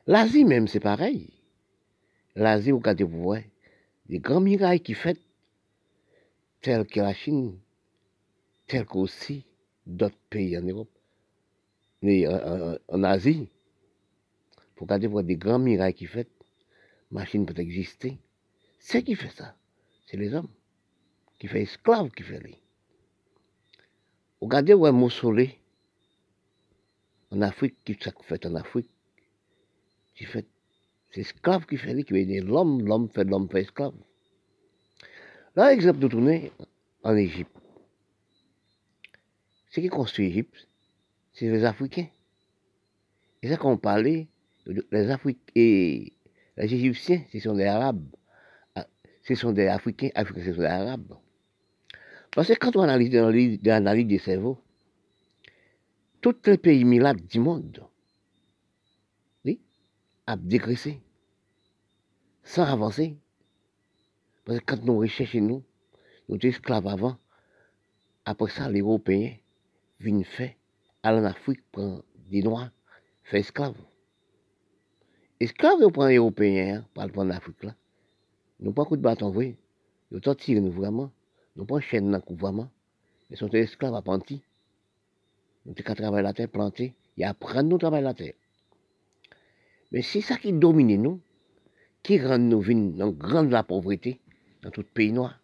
L'Asie 0.05 0.43
même, 0.43 0.67
c'est 0.67 0.81
pareil. 0.81 1.29
L'Asie, 2.35 2.71
vous 2.71 2.79
regardez, 2.79 3.05
vous 3.05 3.23
voyez, 3.23 3.49
des 4.09 4.19
grands 4.19 4.41
murailles 4.41 4.81
qui 4.81 4.95
fait 4.95 5.17
tels 6.61 6.85
que 6.85 6.99
la 6.99 7.13
Chine, 7.13 7.57
tels 8.67 8.85
qu'aussi 8.85 9.45
d'autres 9.87 10.19
pays 10.29 10.57
en 10.57 10.63
Europe. 10.63 10.91
Mais 12.01 12.27
en, 12.27 13.03
Asie, 13.03 13.47
vous 14.77 14.85
regardez, 14.85 15.07
vous 15.07 15.21
des 15.21 15.37
grands 15.37 15.59
murailles 15.59 15.93
qui 15.93 16.05
fait, 16.05 16.29
machine 17.11 17.45
peut 17.45 17.59
exister. 17.59 18.17
C'est 18.79 19.03
qui 19.03 19.15
fait 19.15 19.29
ça? 19.29 19.55
C'est 20.05 20.17
les 20.17 20.33
hommes. 20.33 20.49
Qui 21.39 21.47
fait 21.47 21.61
esclaves 21.61 22.11
qui 22.11 22.23
fait 22.23 22.39
les. 22.39 22.55
Regardez 24.41 24.73
où 24.73 24.85
est 24.85 24.91
mausolée 24.91 25.59
en 27.31 27.41
Afrique, 27.41 27.75
qui 27.83 27.97
fait 28.23 28.45
en 28.45 28.55
Afrique? 28.55 28.89
Qui 30.15 30.25
fait, 30.25 30.45
c'est 31.11 31.21
esclave 31.21 31.65
qui 31.65 31.77
fait, 31.77 32.03
qui 32.03 32.13
veut 32.13 32.41
l'homme, 32.41 32.85
l'homme 32.85 33.09
fait 33.09 33.23
l'homme 33.23 33.49
fait 33.49 33.61
esclave. 33.61 33.93
Là, 35.55 35.73
exemple 35.73 35.99
de 35.99 36.07
tourner 36.07 36.51
en 37.03 37.15
Égypte. 37.15 37.55
Ce 39.69 39.79
qui 39.79 39.87
construit 39.89 40.27
l'Égypte, 40.27 40.67
c'est 41.33 41.49
les 41.49 41.63
Africains. 41.63 42.07
Et 43.41 43.49
ça 43.49 43.57
qu'on 43.57 43.77
parlait, 43.77 44.27
les 44.65 45.13
Égyptiens, 46.57 47.23
ce 47.31 47.39
sont 47.39 47.53
des 47.53 47.65
Arabes. 47.65 48.05
Ah, 48.75 48.87
ce 49.23 49.35
sont 49.35 49.51
des 49.51 49.67
Africains, 49.67 50.09
Africains, 50.15 50.43
ce 50.45 50.53
sont 50.53 50.61
des 50.61 50.67
Arabes. 50.67 51.13
Parce 52.31 52.47
que 52.47 52.53
quand 52.53 52.75
on 52.75 52.81
analyse 52.81 53.13
l'analyse 53.63 54.07
des 54.07 54.19
cerveaux, 54.19 54.59
tous 56.21 56.35
les 56.45 56.57
pays 56.57 56.83
milades 56.83 57.25
du 57.27 57.39
monde, 57.39 57.83
oui, 59.45 59.61
a 60.25 60.35
dégraissé, 60.35 61.01
sans 62.43 62.63
avancer. 62.63 63.15
Parce 64.43 64.59
que 64.59 64.65
quand 64.65 64.83
nous 64.83 64.97
recherchons 64.97 65.41
nous, 65.41 65.63
nous 66.27 66.39
sommes 66.39 66.49
esclaves 66.49 66.87
avant. 66.87 67.17
Après 68.25 68.49
ça, 68.49 68.69
les 68.69 68.81
Européens 68.81 69.35
viennent 69.99 70.23
faire, 70.23 70.53
aller 71.03 71.19
en 71.19 71.25
Afrique, 71.25 71.61
prendre 71.71 72.03
des 72.29 72.41
Noirs, 72.41 72.71
faire 73.23 73.39
esclaves. 73.39 73.75
Esclaves, 75.39 75.79
ils 75.79 76.17
Européens, 76.17 76.77
hein, 76.77 76.85
pour 76.93 77.03
aller 77.03 77.17
en 77.17 77.29
Afrique 77.29 77.63
là. 77.63 77.75
Nous 78.59 78.71
pas 78.71 78.85
coup 78.85 78.95
de 78.95 79.01
bâton, 79.01 79.29
oui. 79.29 79.57
Ils 80.11 80.21
torturent 80.21 80.61
nous 80.61 80.71
vraiment. 80.71 81.11
Nous 81.55 81.65
pas 81.65 81.81
chaîne 81.81 82.09
dans 82.09 82.17
le 82.17 82.23
gouvernement. 82.23 82.69
Ils 83.29 83.37
sont 83.37 83.49
esclaves 83.49 83.95
apprentis. 83.95 84.41
Nous 85.65 85.73
avons 85.73 85.95
travailler 85.95 86.23
la 86.23 86.33
terre, 86.33 86.49
planter, 86.49 86.93
et 87.17 87.25
apprendre 87.25 87.69
nous 87.69 87.77
travailler 87.77 88.03
la 88.03 88.13
terre. 88.13 88.33
Mais 89.91 90.01
c'est 90.01 90.21
ça 90.21 90.37
qui 90.37 90.53
domine 90.53 91.01
nous, 91.01 91.21
qui 92.03 92.19
rend 92.19 92.37
nous 92.37 92.63
dans 92.97 93.11
grande 93.11 93.51
la 93.51 93.63
pauvreté 93.63 94.19
dans 94.61 94.71
tout 94.71 94.83
pays 94.83 95.11
noir. 95.11 95.39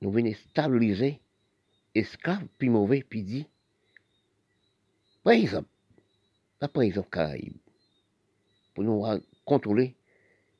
Nous 0.00 0.10
venons 0.10 0.34
stabiliser, 0.34 1.20
esclaves, 1.94 2.46
puis 2.58 2.68
mauvais, 2.68 3.04
puis 3.08 3.22
dit. 3.22 3.46
Par 5.22 5.32
exemple, 5.32 5.68
par 6.58 6.82
exemple, 6.82 7.08
Caraïbes, 7.10 7.56
pour 8.74 8.84
nous 8.84 9.04
contrôler 9.44 9.96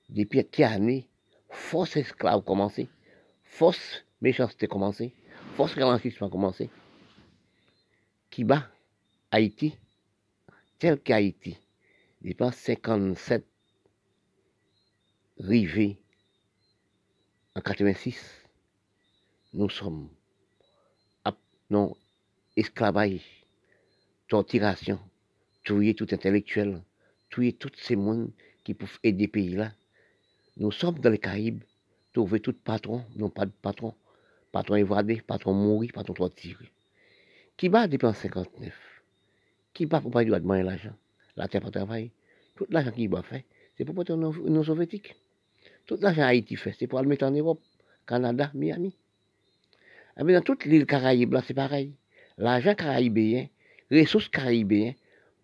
depuis 0.08 0.46
année, 0.62 1.08
force 1.50 1.96
esclave 1.96 2.42
commencé, 2.42 2.88
force 3.42 4.04
méchanceté 4.20 4.66
commencé, 4.66 5.14
force 5.54 5.74
ralentisme 5.74 6.24
a 6.24 6.30
commencé. 6.30 6.70
Qui 8.30 8.44
bat 8.44 8.68
Haïti, 9.30 9.76
tel 10.78 11.00
qu'Haïti, 11.00 11.56
depuis 12.22 12.52
57, 12.52 13.44
rivé 15.38 15.98
en 17.54 17.60
86, 17.60 18.18
nous 19.52 19.70
sommes 19.70 20.08
non 21.70 21.96
esclavage, 22.56 23.46
torturation, 24.28 24.98
tuer 25.64 25.94
tout 25.94 26.06
intellectuel, 26.12 26.82
tuer 27.34 27.52
tous 27.52 27.72
ces 27.76 27.96
mondes 27.96 28.30
qui 28.62 28.74
peuvent 28.74 28.98
aider 29.02 29.26
pays 29.26 29.56
là. 29.56 29.72
Nous 30.56 30.70
sommes 30.70 30.98
dans 31.00 31.10
les 31.10 31.18
Caraïbes, 31.18 31.64
trouver 32.12 32.38
tout 32.38 32.52
patron, 32.52 33.04
non 33.16 33.28
pas 33.28 33.44
de 33.46 33.50
patron. 33.50 33.92
Patron 34.52 34.76
évadé, 34.76 35.20
patron 35.20 35.52
mourir, 35.52 35.90
patron 35.92 36.14
torturé. 36.14 36.70
Qui 37.56 37.68
va 37.68 37.88
dépenser 37.88 38.28
59 38.28 38.72
Qui 39.72 39.84
va 39.86 40.00
pour 40.00 40.12
pas 40.12 40.24
demander 40.24 40.62
l'argent? 40.62 40.94
La 41.36 41.48
terre 41.48 41.60
pour 41.60 41.72
travailler. 41.72 42.12
Tout 42.54 42.66
l'argent 42.70 42.92
qu'il 42.92 43.08
va 43.08 43.22
faire, 43.22 43.42
c'est 43.76 43.84
pour 43.84 43.96
porter 43.96 44.14
nos 44.14 44.64
soviétique. 44.64 45.16
Tout 45.86 45.98
l'argent 46.00 46.22
Haïti 46.22 46.54
fait, 46.54 46.76
c'est 46.78 46.86
pour 46.86 47.02
le 47.02 47.08
mettre 47.08 47.26
en 47.26 47.32
Europe, 47.32 47.60
Canada, 48.06 48.52
Miami. 48.54 48.94
Mais 50.16 50.32
eh 50.32 50.34
dans 50.34 50.42
toute 50.42 50.64
l'île 50.64 50.86
Caraïbe, 50.86 51.32
là, 51.32 51.42
c'est 51.44 51.54
pareil. 51.54 51.92
L'argent 52.38 52.76
caribéen, 52.76 53.48
les 53.90 54.02
ressources 54.02 54.28
caribéennes, 54.28 54.94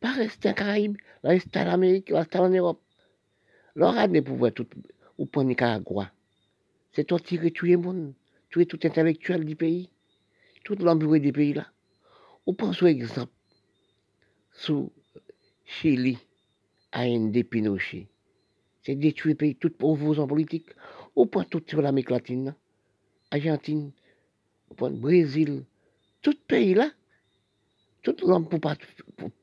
pas 0.00 0.12
rester 0.12 0.48
en 0.50 0.54
Caraïbe, 0.54 0.96
là, 1.22 1.30
rester 1.30 1.60
en 1.60 1.68
Amérique, 1.68 2.10
rester 2.10 2.38
en 2.38 2.48
Europe. 2.48 2.82
L'orade 3.74 4.20
pour 4.22 4.36
voir 4.36 4.52
tout, 4.52 4.66
ou 5.18 5.26
pour 5.26 5.44
Nicaragua. 5.44 6.10
C'est 6.92 7.04
toi 7.04 7.20
tirer 7.20 7.50
tous 7.50 7.66
les 7.66 7.76
monde, 7.76 8.14
tuer 8.48 8.66
tout 8.66 8.80
intellectuel 8.82 9.44
du 9.44 9.54
pays, 9.54 9.90
tout 10.64 10.74
l'embrouille 10.76 11.20
du 11.20 11.32
pays 11.32 11.52
là. 11.52 11.66
Ou 12.46 12.54
pense 12.54 12.82
exemple, 12.82 13.32
sous 14.52 14.90
Chili, 15.64 16.18
AND 16.92 17.32
Pinochet. 17.44 18.08
C'est 18.82 18.94
détruire 18.96 19.34
le 19.34 19.36
pays, 19.36 19.56
tout 19.56 19.70
pauvres 19.70 20.18
en 20.18 20.26
politique. 20.26 20.70
Ou 21.14 21.26
point 21.26 21.44
tout 21.44 21.62
sur 21.66 21.82
l'Amérique 21.82 22.10
latine, 22.10 22.54
Argentine, 23.30 23.92
au 24.70 24.90
Brésil, 24.90 25.64
tout 26.22 26.36
pays 26.46 26.74
là, 26.74 26.90
tout 28.02 28.16
l'homme 28.26 28.48
pour, 28.48 28.60
pas, 28.60 28.76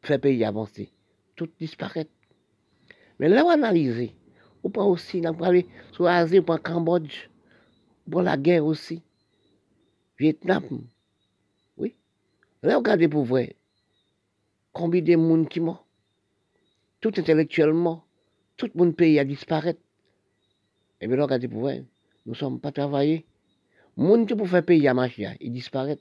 faire 0.02 0.20
pays 0.20 0.44
avancer, 0.44 0.92
tout 1.36 1.50
disparaître. 1.60 2.12
Mais 3.20 3.30
là, 3.30 3.46
on 3.46 3.50
analyse, 3.50 4.12
on 4.64 4.70
prend 4.70 4.88
aussi, 4.88 5.22
on 5.26 5.34
prend 5.34 5.52
sur 5.92 6.06
l'Asie, 6.06 6.40
on 6.40 6.58
Cambodge, 6.58 7.30
prend 8.10 8.22
la 8.22 8.38
guerre 8.38 8.66
aussi, 8.66 9.02
Vietnam, 10.20 10.64
oui. 11.78 11.96
Là, 12.64 12.78
regardez 12.78 13.08
pour 13.08 13.24
voir 13.24 13.46
combien 14.74 15.02
de 15.02 15.16
monde 15.16 15.50
qui 15.50 15.60
mort, 15.60 15.86
tout 17.02 17.14
intellectuellement, 17.18 18.04
tout 18.58 18.70
mon 18.76 18.92
pays 18.92 19.20
a 19.20 19.26
disparu. 19.26 19.74
Et 21.00 21.08
bien, 21.08 21.22
regardez 21.22 21.48
pour 21.48 21.62
voir, 21.62 21.76
nous 22.26 22.34
ne 22.34 22.36
sommes 22.36 22.60
pas 22.60 22.72
travaillés. 22.72 23.26
Moun 23.96 24.28
qui 24.28 24.36
pour 24.36 24.48
faire 24.48 24.64
payer 24.64 24.90
à 24.90 24.94
marcher, 24.94 25.30
il 25.40 25.52
disparaît. 25.52 25.98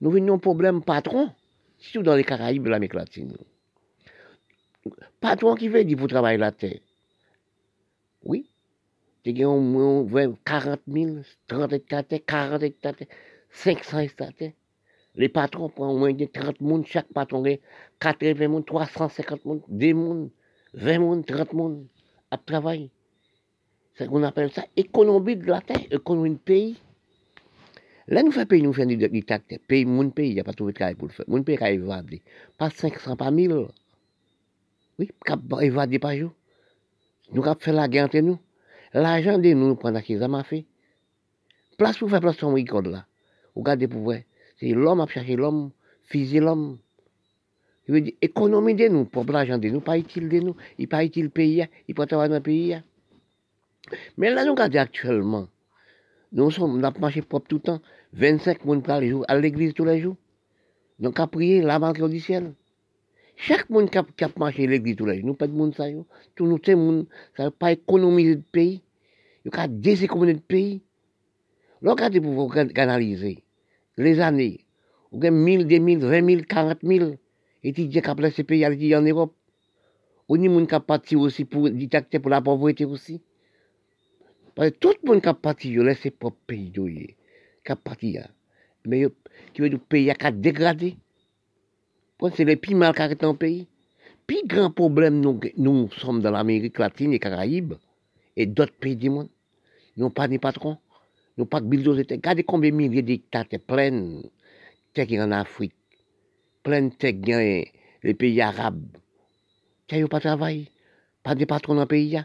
Nous 0.00 0.10
venons 0.10 0.34
un 0.34 0.38
problème 0.38 0.82
patron, 0.82 1.30
surtout 1.80 2.04
dans 2.04 2.14
les 2.14 2.24
Caraïbes 2.24 2.64
de 2.64 2.70
l'Amérique 2.70 2.94
latine. 2.94 3.36
Patron 5.20 5.54
qui 5.54 5.68
veut 5.68 5.84
dire 5.84 5.98
pour 5.98 6.08
travailler 6.08 6.38
la 6.38 6.52
terre. 6.52 6.80
Oui. 8.22 8.46
Tu 9.24 9.42
as 9.42 9.48
au 9.48 9.60
moins 9.60 10.34
40 10.44 10.80
000, 10.88 11.16
30 11.46 11.72
hectares, 11.72 12.04
40 12.26 12.62
hectares, 12.62 12.94
500 13.50 13.98
hectares. 13.98 14.52
Les 15.16 15.28
patrons 15.28 15.68
prennent 15.68 15.88
au 15.88 15.98
moins 15.98 16.14
30 16.14 16.28
personnes, 16.28 16.86
chaque 16.86 17.12
patron 17.12 17.44
a 17.44 17.56
80 17.98 18.34
personnes, 18.34 18.64
350 18.64 19.42
personnes, 19.42 19.62
2 19.68 19.92
personnes, 19.92 20.30
20 20.74 20.82
personnes, 20.82 21.24
30 21.24 21.48
personnes 21.48 21.86
à 22.30 22.38
travailler. 22.38 22.90
C'est 23.94 24.06
qu'on 24.06 24.22
appelle 24.22 24.50
ça 24.52 24.64
économie 24.76 25.36
de 25.36 25.46
la 25.46 25.60
terre, 25.60 25.84
économie 25.90 26.30
de 26.30 26.36
pays. 26.36 26.76
Là, 28.10 28.24
nous 28.24 28.32
faisons 28.32 28.46
payer, 28.46 28.62
nous 28.62 28.72
faisons 28.72 28.88
des 28.88 29.22
taxes. 29.22 29.58
Paye 29.68 29.84
mon 29.84 30.10
pays, 30.10 30.30
il 30.30 30.34
n'y 30.34 30.40
a 30.40 30.44
pas 30.44 30.52
trouvé 30.52 30.72
de 30.72 30.76
travail 30.78 30.96
pour 30.96 31.06
le 31.06 31.12
faire. 31.12 31.24
Mon 31.28 31.44
pays 31.44 31.56
a 31.60 31.70
évadé. 31.70 32.22
Pas 32.58 32.68
500, 32.68 33.16
pas 33.16 33.30
1000. 33.30 33.68
Oui, 34.98 35.08
a 35.28 35.64
évadé 35.64 36.00
par 36.00 36.16
jour. 36.16 36.32
Nous 37.32 37.44
avons 37.44 37.60
fait 37.60 37.72
la 37.72 37.86
guerre 37.86 38.06
entre 38.06 38.18
nous. 38.18 38.38
L'argent 38.92 39.38
de 39.38 39.52
nous, 39.52 39.68
nous 39.68 39.76
prenons 39.76 40.00
qu'ils 40.00 40.22
ont 40.24 40.42
fait. 40.42 40.64
Place 41.78 41.98
pour 41.98 42.10
faire 42.10 42.20
place 42.20 42.36
sur 42.36 42.52
code 42.68 42.88
là. 42.88 43.06
Regardez 43.54 43.86
pour 43.86 44.00
voir. 44.00 44.18
C'est 44.58 44.70
l'homme 44.70 45.00
à 45.00 45.06
chercher 45.06 45.36
l'homme, 45.36 45.70
fusil 46.02 46.40
l'homme. 46.40 46.78
Il 47.86 47.94
veut 47.94 48.00
dire, 48.00 48.14
économie 48.20 48.74
de 48.74 48.88
nous, 48.88 49.04
pour 49.04 49.24
l'argent 49.24 49.56
de 49.56 49.68
nous, 49.68 49.80
pas 49.80 49.96
utile 49.96 50.28
de 50.28 50.40
nous. 50.40 50.56
Il 50.78 50.88
pas 50.88 51.04
utile 51.04 51.24
le 51.24 51.30
pays, 51.30 51.66
il 51.86 51.94
peut 51.94 52.06
travailler 52.06 52.28
dans 52.28 52.36
le 52.36 52.42
pays. 52.42 52.76
Mais 54.16 54.30
là, 54.30 54.44
nous 54.44 54.50
regardons 54.50 54.78
actuellement. 54.78 55.48
Nous 56.32 56.50
sommes, 56.50 56.78
on 56.78 56.82
a 56.84 56.92
marché 56.98 57.22
propre 57.22 57.48
tout 57.48 57.56
le 57.56 57.62
temps. 57.62 57.80
25 58.12 58.58
personnes 58.58 58.82
par 58.82 59.02
jour, 59.02 59.24
à 59.28 59.38
l'église 59.38 59.74
tous 59.74 59.84
les 59.84 60.00
jours. 60.00 60.16
Donc, 60.98 61.18
à 61.18 61.26
prier, 61.26 61.60
la 61.60 61.78
banque 61.78 62.02
du 62.08 62.20
ciel. 62.20 62.54
Chaque 63.36 63.70
monde 63.70 63.90
qui 63.90 63.98
a, 63.98 64.04
qui 64.16 64.24
a 64.24 64.30
marché 64.36 64.64
à 64.64 64.66
l'église 64.68 64.96
tous 64.96 65.06
les 65.06 65.16
jours, 65.16 65.26
nous 65.26 65.34
pas 65.34 65.46
de 65.46 65.52
monde 65.52 65.74
ça, 65.74 65.88
yo. 65.88 66.06
Tout 66.36 66.46
nous, 66.46 66.58
c'est 66.64 66.74
monde, 66.74 67.06
ça 67.36 67.44
n'a 67.44 67.50
pas 67.50 67.72
économisé 67.72 68.34
le 68.34 68.42
pays. 68.42 68.82
Il 69.44 69.50
a 69.54 69.66
déséconomisé 69.66 70.34
le 70.34 70.40
pays. 70.40 70.82
Regardez 71.82 72.20
pour 72.20 72.32
vous 72.32 72.58
analyser 72.76 73.42
les 73.96 74.20
années. 74.20 74.66
Vous 75.10 75.18
avez 75.18 75.30
1000, 75.30 75.66
2000, 75.66 75.98
20 75.98 76.26
000, 76.26 76.40
40 76.48 76.78
000 76.82 77.10
étudiants 77.64 78.02
qui 78.02 78.10
ont 78.10 78.14
placé 78.14 78.36
ce 78.36 78.42
pays 78.42 78.94
en 78.94 79.02
Europe. 79.02 79.34
A 80.28 80.36
des 80.36 80.44
gens 80.44 80.66
qui 80.66 80.74
ont 80.74 80.80
parti 80.80 81.16
aussi 81.16 81.44
pour 81.44 81.68
pour 81.68 82.30
la 82.30 82.40
pauvreté 82.40 82.84
aussi. 82.84 83.20
Tout 84.68 84.92
le 85.02 85.08
monde 85.08 85.22
qui 85.22 85.28
a 85.28 85.34
parti, 85.34 85.70
il 85.70 85.80
laisse 85.80 86.00
ses 86.00 86.10
propres 86.10 86.36
pays 86.46 86.70
qui 86.70 87.16
a 87.72 87.76
parti. 87.76 88.18
Mais 88.84 89.06
qui 89.54 89.62
veut 89.62 89.70
dire 89.70 89.80
pays 89.80 90.12
qui 90.12 90.26
a 90.26 90.30
dégradé. 90.30 90.96
C'est 92.34 92.44
le 92.44 92.56
plus 92.56 92.74
mal 92.74 92.94
qui 92.94 93.16
dans 93.16 93.32
le 93.32 93.38
pays? 93.38 93.66
Puis 94.26 94.42
grand 94.44 94.70
problème, 94.70 95.20
nous, 95.56 95.90
sommes 95.92 96.20
dans 96.20 96.30
l'Amérique 96.30 96.78
latine 96.78 97.14
et 97.14 97.18
Caraïbes 97.18 97.74
et 98.36 98.44
d'autres 98.44 98.74
pays 98.74 98.96
du 98.96 99.08
monde. 99.08 99.28
Nous 99.96 100.04
n'avons 100.04 100.10
pas 100.10 100.28
de 100.28 100.36
patrons. 100.36 100.76
Nous 101.36 101.44
n'avons 101.44 101.48
pas 101.48 101.60
de 101.60 101.66
bulldozer. 101.66 102.06
Regardez 102.10 102.44
combien 102.44 102.70
de 102.70 102.76
milliers 102.76 103.02
d'hectares 103.02 103.46
pleins 103.66 104.20
de 104.94 105.20
en 105.20 105.32
Afrique. 105.32 105.74
Plein 106.62 106.82
de 106.88 107.64
les 108.02 108.14
pays 108.14 108.40
arabes. 108.42 108.98
Il 109.90 109.96
n'y 109.96 110.04
a 110.04 110.08
pas 110.08 110.18
de 110.18 110.24
travail. 110.24 110.68
Pas 111.22 111.34
de 111.34 111.44
patrons 111.46 111.74
dans 111.74 111.80
le 111.80 111.86
pays. 111.86 112.20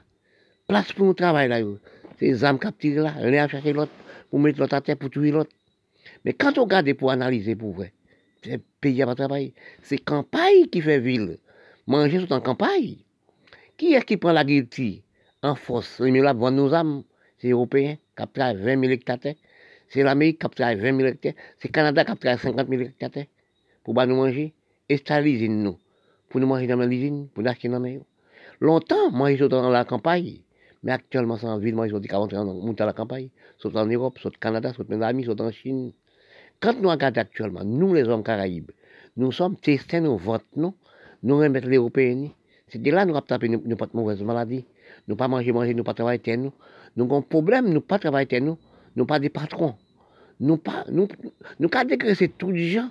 Place 0.68 0.92
pour 0.92 1.06
nous 1.06 1.14
travailler 1.14 1.48
là. 1.48 1.62
Les 2.22 2.44
âmes 2.44 2.60
tirent 2.80 3.04
là. 3.04 3.14
Rien 3.18 3.46
à 3.46 3.48
chercher 3.48 3.74
l'autre 3.74 3.92
pour 4.30 4.40
mettre 4.40 4.60
l'autre 4.60 4.76
à 4.76 4.82
terre 4.82 4.98
pour 4.98 5.10
tuer 5.10 5.32
l'autre. 5.32 5.52
Mais 6.24 6.34
quand 6.34 6.58
on 6.58 6.64
regarde 6.64 6.92
pour 6.94 7.12
analyser 7.12 7.56
pour 7.56 7.74
vrai, 7.74 7.94
c'est 8.44 8.62
pays 8.82 9.02
à 9.02 9.16
travail. 9.16 9.54
C'est 9.82 9.98
campagne 9.98 10.68
qui 10.72 10.82
fait 10.82 11.00
ville. 11.00 11.40
Manger 11.88 12.26
tout 12.26 12.34
en 12.34 12.42
campagne. 12.42 12.98
Qui 13.78 13.94
est 13.94 14.06
qui 14.06 14.18
prend 14.18 14.32
la 14.32 14.44
guilty 14.44 15.04
en 15.42 15.56
force 15.56 16.00
Les 16.00 16.22
là 16.22 16.34
vendre 16.34 16.58
nos 16.58 16.74
âmes. 16.74 17.04
C'est 17.38 17.50
Européens 17.50 17.98
qui 18.18 18.28
travaillent 18.34 18.62
20 18.62 18.80
000 18.82 18.94
hectares. 18.94 19.34
C'est 19.90 20.04
l'Amérique 20.04 20.42
qui 20.42 20.50
travaille 20.50 20.80
20 20.80 20.98
000 20.98 21.10
hectares. 21.10 21.34
C'est 21.60 21.70
Canada 21.70 22.06
qui 22.06 22.16
travaille 22.18 22.40
50 22.40 22.70
000 22.70 22.82
hectares. 22.82 23.26
Pour 23.84 23.94
nous 23.94 24.16
manger. 24.16 24.54
Et 24.90 24.98
c'est 24.98 25.22
l'usine 25.22 25.64
nous. 25.64 25.78
Pour 26.30 26.40
nous 26.40 26.48
manger 26.48 26.68
dans 26.68 26.78
l'usine, 26.78 27.28
pour 27.34 27.44
nous 27.44 27.50
acheter 27.50 27.68
dans 27.68 27.80
la 27.80 27.90
Longtemps, 28.60 29.12
manger 29.12 29.48
dans 29.50 29.70
la 29.70 29.84
campagne. 29.86 30.45
Mais 30.86 30.92
actuellement, 30.92 31.36
c'est 31.36 31.48
en 31.48 31.58
ville, 31.58 31.74
moi, 31.74 31.88
ils 31.88 31.96
ont 31.96 32.00
dit 32.00 32.08
qu'avant 32.08 32.28
monter 32.46 32.84
à 32.84 32.86
la 32.86 32.94
campagne, 32.94 33.30
soit 33.58 33.76
en 33.76 33.88
Europe, 33.88 34.20
soit 34.20 34.30
au 34.30 34.40
Canada, 34.40 34.72
soit 34.72 34.86
en 34.94 35.02
Amis, 35.02 35.24
soit 35.24 35.42
en 35.42 35.52
Chine. 35.52 35.92
Quand 36.60 36.80
nous 36.80 36.90
regardons 36.90 37.22
actuellement, 37.22 37.64
nous, 37.66 37.96
les 37.96 38.04
hommes 38.04 38.24
caraïbes, 38.24 38.70
nous 39.18 39.32
sommes 39.32 39.56
testés 39.58 40.00
nos 40.00 40.16
votes, 40.16 40.46
non? 40.56 40.76
Nous 41.24 41.40
remettons 41.40 41.70
les 41.70 41.78
Européens. 41.78 42.30
C'est 42.68 42.80
de 42.80 42.92
là 42.92 43.04
nous 43.04 43.16
avons 43.16 43.26
tapé 43.26 43.50
nous 43.50 43.76
pas 43.76 43.88
de 43.88 43.98
mauvaises 43.98 44.22
maladies. 44.22 44.66
Nous 45.08 45.16
pas 45.16 45.28
manger, 45.28 45.52
manger, 45.52 45.74
nous 45.74 45.84
pas 45.84 45.96
travailler 45.96 46.38
nous. 46.38 46.54
Nous 46.96 47.06
avons 47.06 47.18
un 47.18 47.22
problème, 47.22 47.68
nous 47.74 47.82
pas 47.82 47.98
travailler 47.98 48.40
nous. 48.40 48.60
Nous 48.96 49.08
pas 49.08 49.18
des 49.18 49.30
patrons. 49.30 49.74
Nous 50.40 50.58
pas, 50.58 50.86
nous, 50.92 51.08
nous, 51.60 51.70
avons 51.74 51.88
dégraissé 51.90 52.30
tous 52.30 52.52
les 52.52 52.70
gens. 52.70 52.90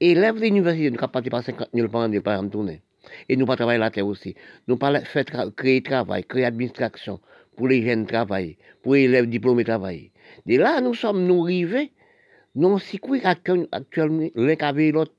Élèves 0.00 0.34
de 0.34 0.40
l'université, 0.40 0.90
nous 0.90 0.98
avons 0.98 1.08
parti 1.08 1.30
par 1.30 1.44
50 1.44 1.68
000 1.72 1.88
par 1.88 2.08
an, 2.08 2.20
par 2.20 2.40
an 2.40 2.48
tourner. 2.48 2.82
Et 3.28 3.36
nous 3.36 3.46
pas 3.46 3.54
travailler 3.54 3.78
la 3.78 3.90
terre 3.90 4.06
aussi. 4.06 4.34
Nous 4.66 4.76
pas 4.76 5.00
faire 5.02 5.24
créer 5.56 5.80
travail, 5.80 6.24
créer 6.24 6.44
administration 6.44 7.20
pour 7.56 7.68
les 7.68 7.82
jeunes 7.82 8.06
travailler, 8.06 8.58
pour 8.82 8.94
les 8.94 9.02
élèves 9.02 9.26
diplômés 9.26 9.64
travailler. 9.64 10.12
De 10.46 10.56
là, 10.56 10.80
nous 10.80 10.94
sommes 10.94 11.26
nous 11.26 11.40
rivés, 11.40 11.92
nous 12.54 12.78
quoi 13.00 13.18
actuellement, 13.24 14.28
l'un 14.34 14.56
qui 14.56 14.92
l'autre. 14.92 15.12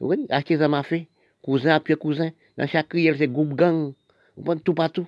Oui, 0.00 0.26
acheter 0.28 0.58
ça 0.58 0.68
m'a 0.68 0.82
fait, 0.82 1.08
cousin 1.42 1.74
après 1.74 1.94
cousin. 1.94 2.30
Dans 2.58 2.66
chaque 2.66 2.92
riel, 2.92 3.16
c'est 3.16 3.28
groupe 3.28 3.54
gang. 3.54 3.92
Vous 4.36 4.54
tout 4.56 4.74
partout. 4.74 5.06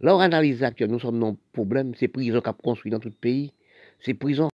Là, 0.00 0.16
on 0.16 0.20
analyse 0.20 0.62
actuellement, 0.62 0.94
nous 0.94 1.00
sommes 1.00 1.20
dans 1.20 1.36
problème, 1.52 1.94
c'est 1.94 2.08
prison 2.08 2.40
qu'a 2.40 2.52
construit 2.52 2.90
dans 2.90 2.98
tout 2.98 3.08
le 3.08 3.14
pays, 3.14 3.52
c'est 4.00 4.14
prison. 4.14 4.48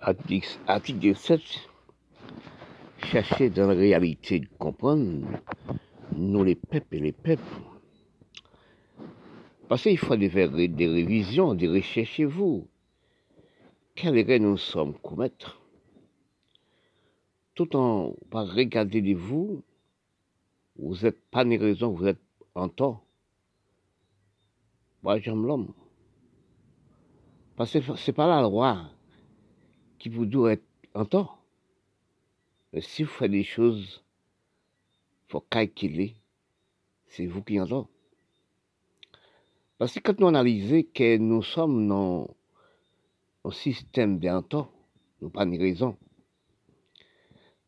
Article 0.00 0.98
17, 0.98 1.40
chercher 3.04 3.50
dans 3.50 3.68
la 3.68 3.74
réalité 3.74 4.40
de 4.40 4.46
comprendre, 4.58 5.26
nous 6.14 6.44
les 6.44 6.54
peuples 6.54 6.96
et 6.96 7.00
les 7.00 7.12
peuples. 7.12 7.42
Parce 9.68 9.82
qu'il 9.82 9.98
faut 9.98 10.16
faire 10.16 10.50
des 10.50 10.88
révisions, 10.88 11.54
des 11.54 11.68
recherches 11.68 12.12
chez 12.12 12.24
vous. 12.24 12.66
Quelle 13.94 14.16
erreur 14.16 14.40
nous 14.40 14.56
sommes 14.56 14.94
commettre 14.94 15.60
Tout 17.54 17.76
en 17.76 18.14
pas 18.30 18.44
regarder 18.44 19.02
de 19.02 19.14
vous, 19.14 19.62
vous 20.76 20.96
n'êtes 21.02 21.20
pas 21.30 21.44
ni 21.44 21.58
raison, 21.58 21.90
vous 21.90 22.06
êtes 22.06 22.20
en 22.54 22.68
tort. 22.70 23.04
Moi, 25.02 25.18
j'aime 25.18 25.44
l'homme. 25.44 25.74
Parce 27.56 27.72
que 27.72 27.80
ce 27.80 28.10
n'est 28.10 28.14
pas 28.14 28.26
la 28.26 28.40
loi 28.40 28.90
qui 29.98 30.08
vous 30.08 30.24
doit 30.24 30.52
être 30.52 30.64
en 30.94 31.04
tort. 31.04 31.42
Mais 32.72 32.80
si 32.80 33.02
vous 33.02 33.10
faites 33.10 33.30
des 33.30 33.44
choses, 33.44 34.02
il 35.26 35.32
faut 35.32 35.40
calculer, 35.40 36.14
c'est 37.08 37.26
vous 37.26 37.42
qui 37.42 37.60
en. 37.60 37.86
Parce 39.78 39.94
que 39.94 40.00
quand 40.00 40.18
nous 40.18 40.26
analysons 40.26 40.82
que 40.92 41.16
nous 41.18 41.42
sommes 41.42 41.86
dans 41.86 42.28
un 43.44 43.50
système 43.52 44.18
d'entente, 44.18 44.70
nous 45.20 45.30
pas 45.30 45.46
de 45.46 45.56
raison. 45.56 45.96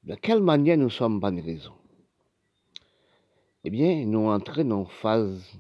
De 0.03 0.17
quelle 0.17 0.43
manière 0.43 0.77
nous 0.77 0.91
sommes 0.91 1.21
pas 1.21 1.31
de 1.31 1.41
raison? 1.41 1.73
Eh 3.63 3.71
bien, 3.71 4.05
nous 4.07 4.27
entrons 4.27 4.71
en 4.73 4.85
phase 4.87 5.59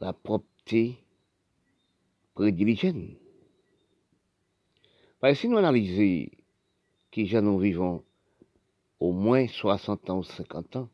la 0.00 0.12
propreté 0.12 0.98
prédiligène. 2.34 3.14
Parce 5.20 5.34
que 5.34 5.40
si 5.40 5.48
nous 5.48 5.58
analysons 5.58 6.28
gens 7.16 7.42
nous 7.42 7.58
vivons 7.58 8.04
au 9.00 9.12
moins 9.12 9.46
60 9.48 10.10
ans 10.10 10.18
ou 10.18 10.22
50 10.22 10.76
ans, 10.76 10.88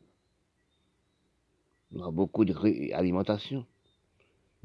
nous 1.90 2.02
avons 2.02 2.12
beaucoup 2.12 2.44
d'alimentation. 2.44 3.66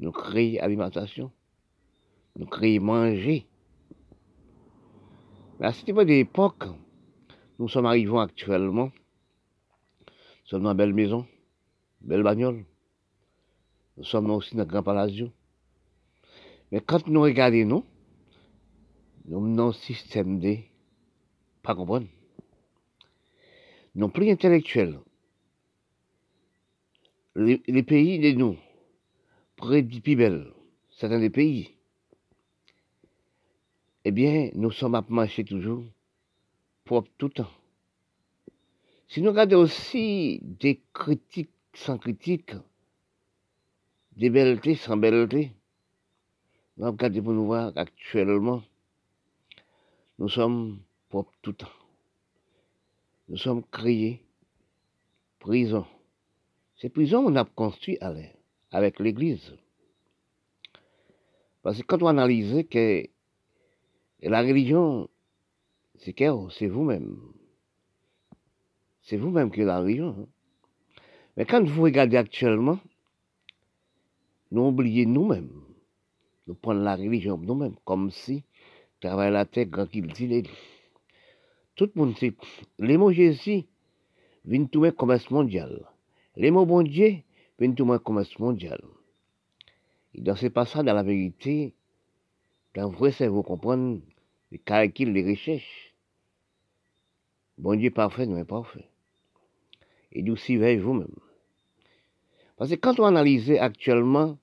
Nous 0.00 0.12
créons 0.12 0.62
alimentation. 0.62 1.30
Nous 2.36 2.46
créons 2.46 2.82
manger. 2.82 3.46
À 5.60 5.72
cette 5.74 5.90
époque, 5.90 6.64
nous 7.58 7.68
sommes 7.68 7.84
arrivés 7.84 8.18
actuellement, 8.18 8.90
nous 10.06 10.46
sommes 10.46 10.62
dans 10.62 10.70
une 10.70 10.76
belle 10.78 10.94
maison, 10.94 11.26
belle 12.00 12.22
bagnole. 12.22 12.64
Nous 13.98 14.04
sommes 14.04 14.30
aussi 14.30 14.56
dans 14.56 14.62
un 14.62 14.66
grand 14.66 14.82
palazzo. 14.82 15.28
Mais 16.72 16.80
quand 16.80 17.06
nous 17.06 17.20
regardons, 17.20 17.66
nous, 17.66 17.84
nous 19.26 19.54
dans 19.54 19.68
un 19.68 19.72
système 19.72 20.40
de 20.40 20.56
pas 21.62 21.74
comprendre. 21.74 22.06
Non 23.94 24.08
plus 24.08 24.30
intellectuels. 24.30 24.98
Les, 27.36 27.60
les 27.66 27.82
pays 27.82 28.18
de 28.18 28.38
nous, 28.38 28.56
près 29.60 29.82
du 29.82 30.00
Pibel, 30.00 30.54
certains 30.88 31.20
des 31.20 31.28
pays, 31.28 31.76
eh 34.06 34.10
bien, 34.10 34.50
nous 34.54 34.70
sommes 34.70 34.94
à 34.94 35.04
marcher 35.06 35.44
toujours 35.44 35.84
propre 36.84 37.10
tout 37.18 37.26
le 37.26 37.32
temps. 37.32 37.50
Si 39.06 39.20
nous 39.20 39.28
regardons 39.30 39.58
aussi 39.58 40.40
des 40.42 40.80
critiques 40.94 41.50
sans 41.74 41.98
critique, 41.98 42.54
des 44.16 44.30
belletés 44.30 44.76
sans 44.76 44.96
belleté, 44.96 45.52
nous 46.78 46.86
regardons 46.86 47.22
pour 47.22 47.32
nous 47.34 47.44
voir 47.44 47.72
actuellement, 47.76 48.62
nous 50.18 50.30
sommes 50.30 50.80
propres 51.10 51.34
tout 51.42 51.50
le 51.50 51.56
temps. 51.56 51.78
Nous 53.28 53.36
sommes 53.36 53.62
créés 53.70 54.24
prison. 55.38 55.86
Ces 56.76 56.88
prisons, 56.88 57.26
on 57.26 57.36
a 57.36 57.44
construit 57.44 57.98
à 58.00 58.10
l'air 58.10 58.39
avec 58.70 58.98
l'Église. 58.98 59.54
Parce 61.62 61.78
que 61.78 61.82
quand 61.82 62.02
on 62.02 62.06
analyse 62.06 62.64
que 62.70 63.04
la 64.22 64.40
religion, 64.40 65.08
c'est 65.98 66.14
c'est 66.50 66.66
vous-même. 66.66 67.18
C'est 69.02 69.16
vous-même 69.16 69.50
qui 69.50 69.60
êtes 69.60 69.66
la 69.66 69.80
religion. 69.80 70.16
Hein. 70.18 70.26
Mais 71.36 71.44
quand 71.44 71.64
vous 71.64 71.82
regardez 71.82 72.16
actuellement, 72.16 72.78
nous 74.50 74.66
oublions 74.66 75.08
nous-mêmes. 75.08 75.62
Nous 76.46 76.54
prenons 76.54 76.82
la 76.82 76.96
religion 76.96 77.38
nous-mêmes, 77.38 77.76
comme 77.84 78.10
si 78.10 78.44
travail 79.00 79.32
la 79.32 79.44
terre 79.44 79.66
grand 79.66 79.86
qu'il 79.86 80.06
dit. 80.08 80.42
Tout 81.74 81.90
le 81.94 82.00
monde 82.00 82.16
sait, 82.18 82.34
les 82.78 82.96
mots 82.96 83.12
Jésus 83.12 83.64
viennent 84.44 84.68
tout 84.68 84.90
commerce 84.92 85.30
mondial. 85.30 85.86
Les 86.36 86.50
mots 86.50 86.66
bon 86.66 86.82
Dieu 86.82 87.22
tout 87.68 87.84
le 87.84 87.98
commerce 87.98 88.38
mondial. 88.38 88.80
Et 90.14 90.22
dans 90.22 90.34
ce 90.34 90.46
passage, 90.46 90.84
dans 90.84 90.94
la 90.94 91.02
vérité, 91.02 91.74
dans 92.74 92.88
vrai 92.88 93.12
cerveau 93.12 93.42
comprendre 93.42 94.00
les 94.50 94.58
calculs, 94.58 95.12
les 95.12 95.28
recherches. 95.28 95.94
Bon 97.58 97.78
Dieu 97.78 97.90
parfait, 97.90 98.26
non 98.26 98.44
parfait. 98.44 98.88
Et 100.12 100.22
nous 100.22 100.36
suivez 100.36 100.78
vous-même. 100.78 101.14
Parce 102.56 102.70
que 102.70 102.76
quand 102.76 102.98
on 102.98 103.04
analyse 103.04 103.50
actuellement, 103.52 104.38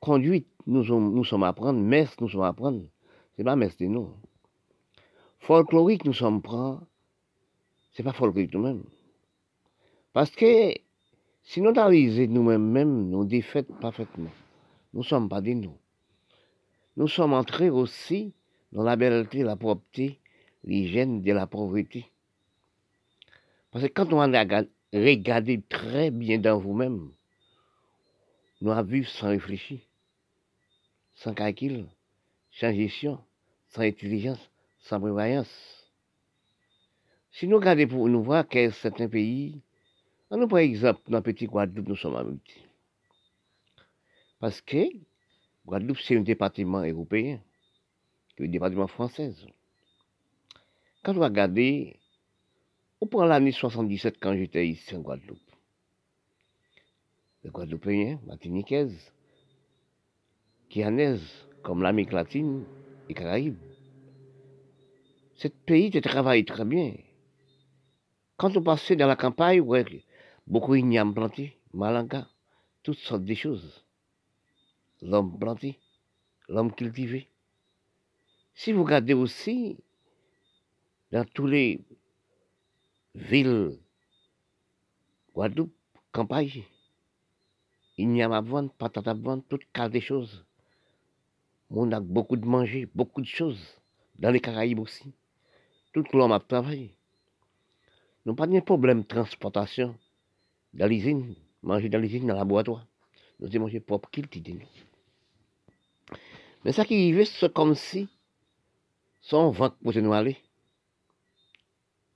conduite, 0.00 0.48
nous 0.66 0.84
sommes, 0.84 1.42
à 1.42 1.52
prendre, 1.52 1.80
messe, 1.80 2.20
nous 2.20 2.28
sommes 2.28 2.42
à 2.42 2.52
prendre, 2.52 2.82
c'est 3.36 3.44
pas 3.44 3.56
messe 3.56 3.76
de 3.78 3.86
nous. 3.86 4.12
Folklorique, 5.38 6.04
nous 6.04 6.12
sommes 6.12 6.42
prendre, 6.42 6.84
c'est 7.92 8.02
pas 8.02 8.12
folklorique 8.12 8.52
nous-mêmes. 8.52 8.84
Parce 10.12 10.30
que 10.30 10.74
si 11.42 11.60
nous 11.60 11.70
analysons 11.70 12.28
nous-mêmes, 12.28 12.70
même, 12.70 13.08
nous 13.08 13.24
défaitons 13.24 13.74
parfaitement. 13.74 14.30
Nous 14.92 15.00
ne 15.00 15.04
sommes 15.04 15.28
pas 15.28 15.40
des 15.40 15.54
nous. 15.54 15.76
Nous 16.96 17.08
sommes 17.08 17.32
entrés 17.32 17.70
aussi 17.70 18.32
dans 18.72 18.82
la 18.82 18.96
belleté, 18.96 19.42
la 19.42 19.56
propreté, 19.56 20.18
l'hygiène 20.64 21.22
de 21.22 21.32
la 21.32 21.46
pauvreté. 21.46 22.06
Parce 23.70 23.84
que 23.84 23.92
quand 23.92 24.12
on 24.12 24.20
a 24.20 24.44
regardé 24.92 25.62
très 25.68 26.10
bien 26.10 26.38
dans 26.38 26.58
vous-même, 26.58 27.10
nous 28.60 28.70
avons 28.70 28.82
vu 28.82 29.04
sans 29.04 29.28
réfléchir, 29.28 29.80
sans 31.14 31.34
calcul, 31.34 31.86
sans 32.52 32.72
gestion, 32.72 33.18
sans 33.68 33.82
intelligence, 33.82 34.50
sans 34.80 35.00
prévoyance. 35.00 35.90
Si 37.32 37.48
nous 37.48 37.56
regardons 37.56 37.88
pour 37.88 38.08
nous 38.08 38.22
voir 38.22 38.46
que 38.46 38.70
certains 38.70 39.08
pays, 39.08 39.62
nous 40.36 40.48
par 40.48 40.60
exemple, 40.60 41.00
dans 41.08 41.18
le 41.18 41.22
petit 41.22 41.46
Guadeloupe, 41.46 41.88
nous 41.88 41.96
sommes 41.96 42.16
habités. 42.16 42.62
Parce 44.40 44.60
que 44.60 44.84
Guadeloupe, 45.66 45.98
c'est 46.00 46.16
un 46.16 46.22
département 46.22 46.82
européen, 46.82 47.40
un 48.40 48.48
département 48.48 48.86
français. 48.86 49.34
Quand 51.02 51.16
on 51.16 51.20
regarde, 51.20 51.58
on 53.00 53.06
prend 53.06 53.24
l'année 53.24 53.52
77 53.52 54.18
quand 54.20 54.36
j'étais 54.36 54.66
ici 54.66 54.94
en 54.94 55.00
Guadeloupe. 55.00 55.38
Les 57.44 57.50
Guadeloupéens, 57.50 58.20
Martiniquaises, 58.26 59.12
Guyanaises, 60.70 61.46
comme 61.62 61.82
l'Amérique 61.82 62.12
latine 62.12 62.64
et 63.08 63.14
Caraïbes. 63.14 63.58
Ce 65.34 65.48
pays 65.48 65.90
te 65.90 65.98
travaille 65.98 66.44
très 66.44 66.64
bien. 66.64 66.94
Quand 68.36 68.56
on 68.56 68.62
passait 68.62 68.96
dans 68.96 69.08
la 69.08 69.16
campagne, 69.16 69.60
ouais, 69.60 69.84
beaucoup 70.46 70.74
d'ignames 70.74 71.14
plantés, 71.14 71.56
malanga, 71.72 72.28
toutes 72.82 72.98
sortes 72.98 73.24
de 73.24 73.34
choses 73.34 73.82
l'homme 75.02 75.38
planté, 75.38 75.78
l'homme 76.48 76.72
cultivé. 76.72 77.28
Si 78.54 78.72
vous 78.72 78.84
regardez 78.84 79.14
aussi 79.14 79.76
dans 81.10 81.24
tous 81.24 81.46
les 81.46 81.80
villes, 83.14 83.78
Guadeloupe, 85.34 85.74
campagne, 86.12 86.64
pas 87.96 88.42
de 88.42 88.48
vente, 88.48 88.72
patate 88.74 89.08
à 89.08 89.14
vendre, 89.14 89.42
toutes 89.48 89.70
cas 89.72 89.88
des 89.88 90.00
choses. 90.00 90.44
On 91.70 91.90
a 91.90 92.00
beaucoup 92.00 92.36
de 92.36 92.46
manger, 92.46 92.86
beaucoup 92.94 93.20
de 93.20 93.26
choses. 93.26 93.78
Dans 94.18 94.30
les 94.30 94.40
Caraïbes 94.40 94.78
aussi. 94.78 95.14
Tout 95.92 96.04
l'homme 96.12 96.32
a 96.32 96.38
travaillé. 96.38 96.94
Nous 98.24 98.34
pas 98.34 98.46
de 98.46 98.60
problème 98.60 99.02
de 99.02 99.06
transportation 99.06 99.96
dans 100.74 100.86
l'usine, 100.86 101.34
manger 101.62 101.88
dans 101.88 101.98
l'usine, 101.98 102.26
dans 102.26 102.34
le 102.34 102.38
laboratoire. 102.38 102.86
Nous 103.38 103.48
avons 103.48 103.66
mangé 103.66 103.80
propre 103.80 104.10
qu'il 104.10 104.26
nous. 104.54 104.60
Mais 106.64 106.72
ça 106.72 106.84
qui 106.84 106.94
arrive, 106.94 107.24
c'est 107.24 107.52
comme 107.52 107.74
si 107.74 108.08
son 109.20 109.50
vent 109.50 109.70
pour 109.82 109.94
nous 109.94 110.12
aller. 110.12 110.36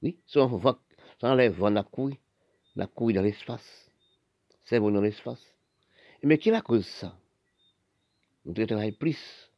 Oui, 0.03 0.19
son 0.27 0.47
vent, 0.47 0.79
sans 1.21 1.35
les 1.35 1.49
vent 1.49 1.71
la 1.71 1.83
couille, 1.83 2.19
la 2.75 2.87
couille 2.87 3.15
dans 3.15 3.23
l'espace. 3.23 3.91
C'est 4.65 4.79
bon 4.79 4.91
dans 4.91 5.01
l'espace. 5.01 5.43
Mais 6.23 6.39
qui 6.39 6.51
la 6.51 6.61
cause 6.61 6.87
ça? 6.87 7.17
Nous 8.45 8.53
travaillons 8.53 8.93
plus. 8.93 9.51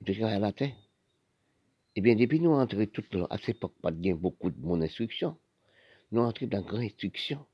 Nous 0.00 0.14
travaillons 0.14 0.36
à 0.36 0.38
la 0.38 0.52
terre. 0.52 0.76
Eh 1.96 2.00
bien, 2.00 2.14
depuis 2.14 2.40
nous 2.40 2.52
entrons 2.52 2.86
toute 2.86 3.14
à 3.28 3.36
cette 3.38 3.56
époque, 3.56 3.74
pas 3.82 3.90
bien 3.90 4.14
beaucoup 4.14 4.50
de 4.50 4.60
mon 4.60 4.80
instruction. 4.80 5.36
Nous 6.12 6.22
entrons 6.22 6.46
dans 6.46 6.58
la 6.58 6.62
grande 6.62 6.82
instruction. 6.82 7.44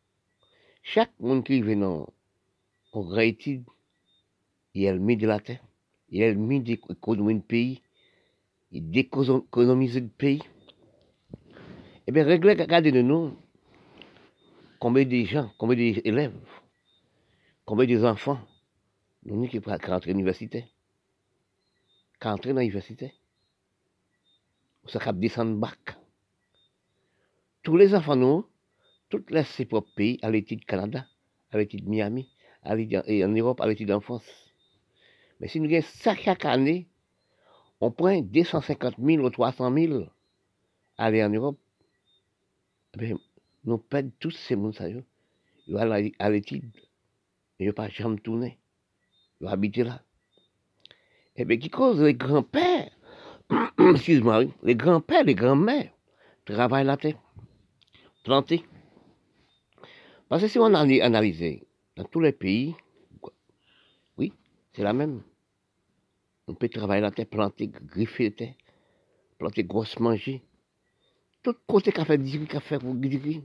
Chaque 0.89 1.19
monde 1.19 1.45
qui 1.45 1.61
vient 1.63 1.79
dans 1.79 2.07
une 2.95 3.03
grande 3.03 3.19
étude, 3.19 3.65
il 4.73 4.87
a 4.87 4.93
le 4.93 5.01
mis 5.01 5.17
de 5.17 5.27
la 5.27 5.41
terre, 5.41 5.61
il 6.11 6.23
a 6.23 6.29
le 6.29 6.37
mis 6.37 6.61
de 6.61 6.69
l'économie 6.69 7.35
du 7.35 7.41
pays, 7.41 7.83
il 8.71 8.89
déconomise 8.89 9.97
le 9.97 10.07
pays. 10.07 10.45
Eh 12.07 12.13
bien, 12.13 12.25
regardez 12.25 12.93
de 12.93 13.03
nous, 13.03 13.37
combien 14.79 15.05
de 15.05 15.57
combien 15.59 15.77
d'élèves, 15.77 16.39
combien 17.65 17.99
d'enfants, 17.99 18.39
nous 19.25 19.49
qui 19.49 19.59
rentrer 19.59 19.93
à 19.93 19.99
l'université, 20.07 20.67
qui 22.21 22.29
entrer 22.29 22.53
dans 22.53 22.61
l'université, 22.61 23.13
ça 24.87 25.01
cap 25.01 25.19
descendre 25.19 25.57
bac. 25.57 25.97
Tous 27.65 27.77
les 27.77 27.93
enfants, 27.93 28.15
nous, 28.15 28.47
toutes 29.09 29.31
les 29.31 29.45
ses 29.45 29.65
propres 29.65 29.93
pays, 29.95 30.19
à 30.23 30.31
l'étude 30.31 30.65
Canada, 30.65 31.07
à 31.51 31.59
l'étude 31.59 31.87
Miami, 31.89 32.29
à 32.63 32.77
et 32.77 33.25
en 33.25 33.29
Europe, 33.29 33.61
à 33.61 33.67
l'étude 33.67 33.91
en 33.93 34.01
France. 34.01 34.53
Mais 35.41 35.49
si 35.49 35.61
nous 35.61 35.71
ça 35.83 36.15
chaque 36.17 36.45
année, 36.45 36.89
on 37.81 37.91
prend 37.91 38.21
250 38.21 38.95
000 38.99 39.25
ou 39.25 39.31
300 39.31 39.73
000 39.73 40.05
à 40.97 41.05
aller 41.05 41.23
en 41.23 41.31
Europe, 41.31 41.59
eh 43.01 43.15
nous 43.65 43.79
perdons 43.79 44.13
tous 44.19 44.31
ces 44.31 44.55
gens. 44.55 45.03
Ils 45.67 45.75
vont 45.75 46.13
à 46.19 46.31
l'étude, 46.31 46.71
ils 47.59 47.67
ne 47.67 47.73
pas 47.73 47.89
jamais 47.89 48.19
tourner. 48.19 48.59
Ils 49.41 49.45
vont 49.45 49.51
habiter 49.51 49.85
là. 49.85 50.03
Et 51.39 51.43
eh 51.43 51.45
bien, 51.45 51.59
qui 51.59 51.69
cause 51.69 52.01
les 52.01 52.15
grands-pères, 52.15 52.91
excuse-moi, 53.79 54.45
les 54.63 54.75
grands-pères, 54.75 55.25
les 55.25 55.35
grands-mères 55.35 55.93
travaillent 56.47 56.87
la 56.87 56.97
terre, 56.97 57.19
planter. 58.25 58.65
Parce 60.29 60.43
que 60.43 60.49
si 60.49 60.59
on 60.59 60.75
analyse 60.75 61.61
dans 61.97 62.05
tous 62.05 62.21
les 62.21 62.33
pays, 62.33 62.75
oui, 64.19 64.33
c'est 64.73 64.83
la 64.83 64.93
même. 64.93 65.23
On 66.49 66.55
peut 66.55 66.69
travailler 66.69 67.03
la 67.03 67.11
terre, 67.11 67.27
planter, 67.27 67.69
griffer 67.69 68.25
la 68.25 68.31
terre, 68.31 68.55
planter 69.39 69.65
grosse 69.65 69.99
manger. 69.99 70.43
Tout 71.43 71.55
côté 71.67 71.93
qu'a 71.93 72.05
fait 72.05 72.19
dire, 72.19 72.47
qu'a 72.49 72.61
fait 72.61 72.79
dire. 72.79 73.43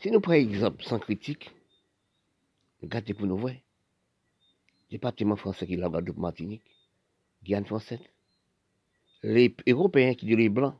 Si 0.00 0.10
nous 0.10 0.20
prenons 0.20 0.38
exemple 0.38 0.84
sans 0.84 0.98
critique, 0.98 1.50
regardez 2.80 3.14
pour 3.14 3.26
nous 3.26 3.36
voir. 3.36 3.54
Département 4.90 5.34
français 5.34 5.66
qui 5.66 5.76
la 5.76 5.88
Guadeloupe 5.88 6.18
Martinique, 6.18 6.62
Guyane 7.42 7.64
française. 7.64 8.00
Les 9.24 9.54
Européens 9.66 10.14
qui 10.14 10.26
disent 10.26 10.36
les 10.36 10.48
Blancs, 10.48 10.76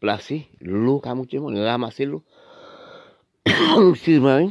placer 0.00 0.48
l'eau, 0.60 1.00
ramasser 1.04 2.06
l'eau. 2.06 2.24
Excuse-moi, 3.90 4.50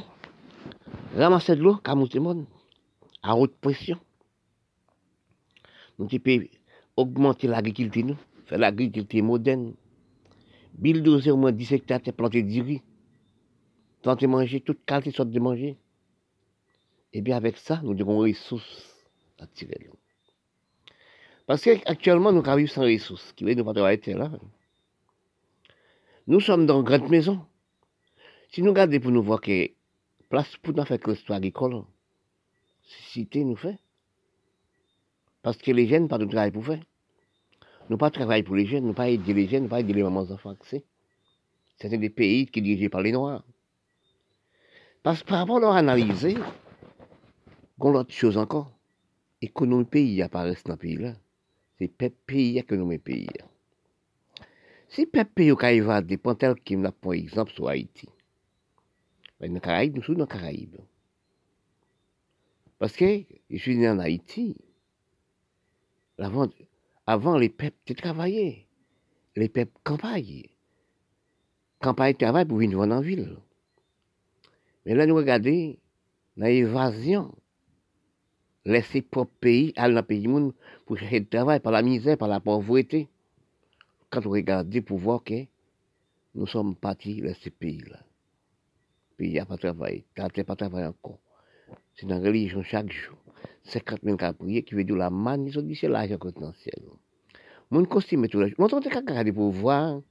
ramasser 1.15 1.55
de 1.55 1.61
l'eau, 1.61 1.79
monde 2.21 2.45
à 3.21 3.35
haute 3.35 3.55
pression. 3.59 3.99
Nous 5.99 6.07
pouvons 6.07 6.45
augmenter 6.95 7.47
l'agriculture, 7.47 8.15
faire 8.45 8.59
l'agriculture 8.59 9.23
moderne. 9.23 9.73
Bulldozer 10.77 11.31
au 11.31 11.37
moins 11.37 11.51
10 11.51 11.73
hectares, 11.73 12.01
planter 12.15 12.43
du 12.43 12.61
riz, 12.61 12.81
planter 14.01 14.27
manger, 14.27 14.61
toute 14.61 14.85
qualité 14.85 15.11
sorte 15.11 15.29
de 15.29 15.39
manger. 15.39 15.77
Et 17.13 17.21
bien 17.21 17.37
avec 17.37 17.57
ça, 17.57 17.79
nous 17.83 17.93
des 17.93 18.03
ressources 18.03 19.07
à 19.39 19.47
tirer. 19.47 19.89
Parce 21.47 21.63
qu'actuellement, 21.63 22.31
nous 22.31 22.41
vivons 22.41 22.67
sans 22.67 22.83
ressources, 22.83 23.33
qui 23.33 23.43
veut 23.43 23.53
nous 23.53 23.63
pas 23.63 23.73
travailler 23.73 24.13
là. 24.13 24.31
Nous 26.27 26.39
sommes 26.39 26.65
dans 26.65 26.79
une 26.79 26.85
grande 26.85 27.09
maison. 27.09 27.45
Si 28.55 28.61
nous 28.61 28.69
regardons 28.69 29.01
pour 29.01 29.11
nous 29.11 29.21
voir 29.21 29.41
que 29.41 29.69
place 30.29 30.55
pour 30.55 30.73
nous 30.73 30.85
faire 30.85 30.97
que 30.97 31.33
agricole, 31.33 31.83
cité 33.11 33.43
nous 33.43 33.57
fait. 33.57 33.77
Parce 35.41 35.57
que 35.57 35.71
les 35.71 35.87
jeunes 35.89 36.07
pas 36.07 36.17
de 36.17 36.23
travail 36.23 36.51
pour 36.51 36.65
faire. 36.65 36.79
Nous 37.89 37.97
pas 37.97 38.09
travailler 38.11 38.43
pour 38.43 38.55
les 38.55 38.65
jeunes, 38.65 38.85
nous 38.85 38.93
pas 38.93 39.09
aider 39.09 39.33
les 39.33 39.49
jeunes, 39.49 39.63
nous 39.63 39.69
pas 39.69 39.81
aider 39.81 39.91
les 39.91 40.03
mamans 40.03 40.31
enfants. 40.31 40.55
C'est 40.69 41.89
des 41.89 42.09
pays 42.09 42.45
qui 42.45 42.61
sont 42.61 42.63
dirigés 42.63 42.87
par 42.87 43.01
les 43.01 43.11
Noirs. 43.11 43.43
Parce 45.03 45.21
que 45.21 45.27
par 45.27 45.39
rapport 45.39 45.57
à 45.57 45.59
leur 45.59 45.73
analyse, 45.73 46.23
il 46.23 46.37
y 46.37 46.41
a 46.41 47.85
autre 47.85 48.13
chose 48.13 48.37
encore. 48.37 48.71
Économie 49.41 49.83
pays 49.83 50.21
apparaît 50.21 50.55
dans 50.65 50.75
ce 50.75 50.79
pays-là. 50.79 51.11
C'est 51.77 51.89
peuple 51.89 52.15
pays 52.25 52.63
que 52.63 52.75
nous 52.75 52.97
pays. 52.99 53.27
Si 54.87 55.05
peuple 55.05 55.31
pays 55.35 55.51
au 55.51 56.01
dépend 56.03 56.35
tel 56.35 56.55
qu'il 56.55 56.79
n'a 56.79 56.93
par 56.93 57.11
exemple 57.11 57.51
sur 57.51 57.67
Haïti. 57.67 58.07
Mais 59.39 59.49
dans 59.49 59.59
Caraïbes, 59.59 59.95
nous 59.95 60.03
sommes 60.03 60.17
dans 60.17 60.25
Caraïbes. 60.25 60.77
Parce 62.79 62.95
que 62.95 63.23
je 63.49 63.57
suis 63.57 63.77
né 63.77 63.89
en 63.89 63.99
Haïti. 63.99 64.55
Avant, 66.17 66.49
avant 67.05 67.37
les 67.37 67.49
peuples 67.49 67.93
travaillaient. 67.95 68.67
Les 69.35 69.49
peuples 69.49 69.77
campagnaient. 69.83 70.49
Campagne 71.79 72.15
travaille 72.15 72.45
pour 72.45 72.57
venir 72.57 72.79
en 72.79 73.01
ville. 73.01 73.37
Mais 74.85 74.95
là, 74.95 75.05
nous 75.05 75.15
regardons 75.15 75.75
l'évasion. 76.37 77.35
Laisser 78.65 79.01
propre 79.01 79.33
pays, 79.39 79.73
aller 79.75 79.93
dans 79.93 80.01
le 80.01 80.05
pays 80.07 80.27
monde 80.27 80.53
pour 80.85 80.97
chercher 80.97 81.19
du 81.19 81.27
travail 81.27 81.59
par 81.59 81.71
la 81.71 81.83
misère, 81.83 82.17
par 82.17 82.27
la 82.27 82.39
pauvreté. 82.39 83.07
Quand 84.09 84.25
on 84.25 84.31
regarde 84.31 84.79
pour 84.81 84.97
voir 84.97 85.23
que 85.23 85.45
nous 86.33 86.47
sommes 86.47 86.75
partis 86.75 87.21
de 87.21 87.33
ce 87.33 87.49
pays-là. 87.49 87.99
Puis 89.17 89.27
il 89.27 89.33
n'y 89.33 89.39
a 89.39 89.45
pas 89.45 89.55
de 89.55 89.61
travail. 89.61 90.03
A 90.17 90.29
pas 90.29 90.43
de 90.43 90.55
travail 90.55 90.85
encore. 90.85 91.19
C'est 91.95 92.07
la 92.07 92.19
religion 92.19 92.63
chaque 92.63 92.91
jour. 92.91 93.17
50 93.63 94.01
000 94.03 94.17
cas 94.17 94.33
prier 94.33 94.63
qui 94.63 94.75
veut 94.75 94.83
dire 94.83 94.95
la 94.95 95.09
manne, 95.09 95.45
ils 95.47 95.57
ont 95.57 95.61
dit 95.61 95.75
c'est 95.75 95.87
l'argent 95.87 96.17
potentiel. 96.17 96.81
Mon 97.71 97.85
costume 97.85 98.27
tout 98.27 98.39
le 98.39 98.47
jour. 98.47 98.55
Mon 98.59 98.67
temps 98.67 98.79
de 98.79 99.31
pour 99.31 99.51
voir. 99.51 100.01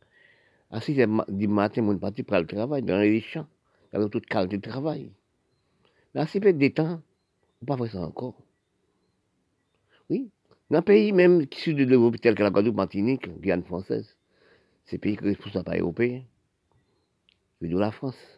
À 0.70 0.80
6 0.80 0.94
h 0.94 1.30
du 1.30 1.46
matin, 1.46 1.82
mon 1.82 1.96
parti 1.98 2.22
pour 2.22 2.36
le 2.36 2.46
travail 2.46 2.82
dans 2.82 2.98
les 2.98 3.20
champs. 3.20 3.46
Avec 3.92 4.11
toute 4.11 4.26
qualité 4.26 4.57
de 4.57 4.68
travail. 4.68 5.12
Mais 6.14 6.22
à 6.22 6.26
6 6.26 6.40
peu 6.40 6.52
de 6.52 6.68
temps, 6.68 7.00
on 7.62 7.66
pas 7.66 7.76
faire 7.76 7.92
ça 7.92 8.00
encore. 8.00 8.34
Oui. 10.11 10.30
Dans 10.70 10.78
un 10.78 10.82
pays 10.82 11.12
même 11.12 11.46
qui 11.46 11.70
est 11.70 11.74
de 11.74 11.84
l'Europe, 11.84 12.16
tel 12.20 12.34
que 12.34 12.42
la 12.42 12.50
Guadeloupe, 12.50 12.76
Martinique, 12.76 13.28
Guyane 13.40 13.62
française, 13.62 14.16
c'est 14.84 14.98
pays 14.98 15.16
qui 15.16 15.24
ne 15.24 15.62
pas 15.62 15.76
européen. 15.76 16.22
Je 17.61 17.66
veux 17.66 17.68
dire 17.68 17.78
la 17.78 17.92
France. 17.92 18.34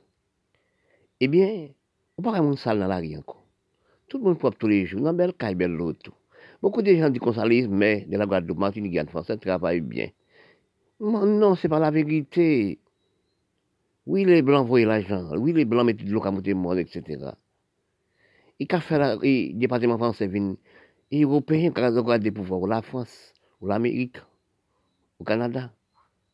Eh 1.18 1.28
bien, 1.28 1.48
on 1.48 1.52
ne 1.52 1.68
peut 2.16 2.22
pas 2.22 2.32
faire 2.34 2.58
salle 2.58 2.78
dans 2.78 2.88
la 2.88 2.98
rue 2.98 3.16
encore. 3.16 3.42
Tout 4.08 4.18
le 4.18 4.24
monde 4.24 4.38
propre 4.38 4.58
tous 4.58 4.68
les 4.68 4.84
jours, 4.84 5.00
dans 5.00 5.14
belle 5.14 5.32
caille, 5.32 5.54
belle 5.54 5.72
l'autre. 5.72 6.12
Beaucoup 6.60 6.82
de 6.82 6.94
gens 6.94 7.08
disent 7.08 7.20
qu'on 7.20 7.32
s'alise, 7.32 7.68
mais 7.68 8.04
de 8.06 8.16
la 8.18 8.26
Guadeloupe, 8.26 8.58
Martinique, 8.58 8.92
Guyane 8.92 9.08
française 9.08 9.38
travaillent 9.40 9.80
bien. 9.80 10.10
Non, 11.00 11.54
c'est 11.54 11.68
pas 11.68 11.78
la 11.78 11.90
vérité. 11.90 12.78
Oui, 14.06 14.24
les 14.24 14.42
Blancs 14.42 14.66
voyaient 14.66 14.86
l'argent. 14.86 15.30
Oui, 15.36 15.52
les 15.52 15.64
Blancs 15.64 15.86
mettaient 15.86 16.04
de 16.04 16.12
l'eau 16.12 16.22
à 16.22 16.30
monde, 16.30 16.78
etc. 16.78 17.32
Et 18.60 18.66
qu'a 18.66 18.80
fait 18.80 18.98
le 18.98 19.52
département 19.54 19.98
français, 19.98 20.28
les 20.28 21.22
Européens, 21.22 21.70
ils 21.74 21.80
regardent 21.80 22.22
des 22.22 22.30
pouvoirs, 22.30 22.60
ou 22.60 22.66
la 22.66 22.82
France, 22.82 23.32
ou 23.60 23.66
l'Amérique, 23.66 24.18
au 25.18 25.24
Canada, 25.24 25.72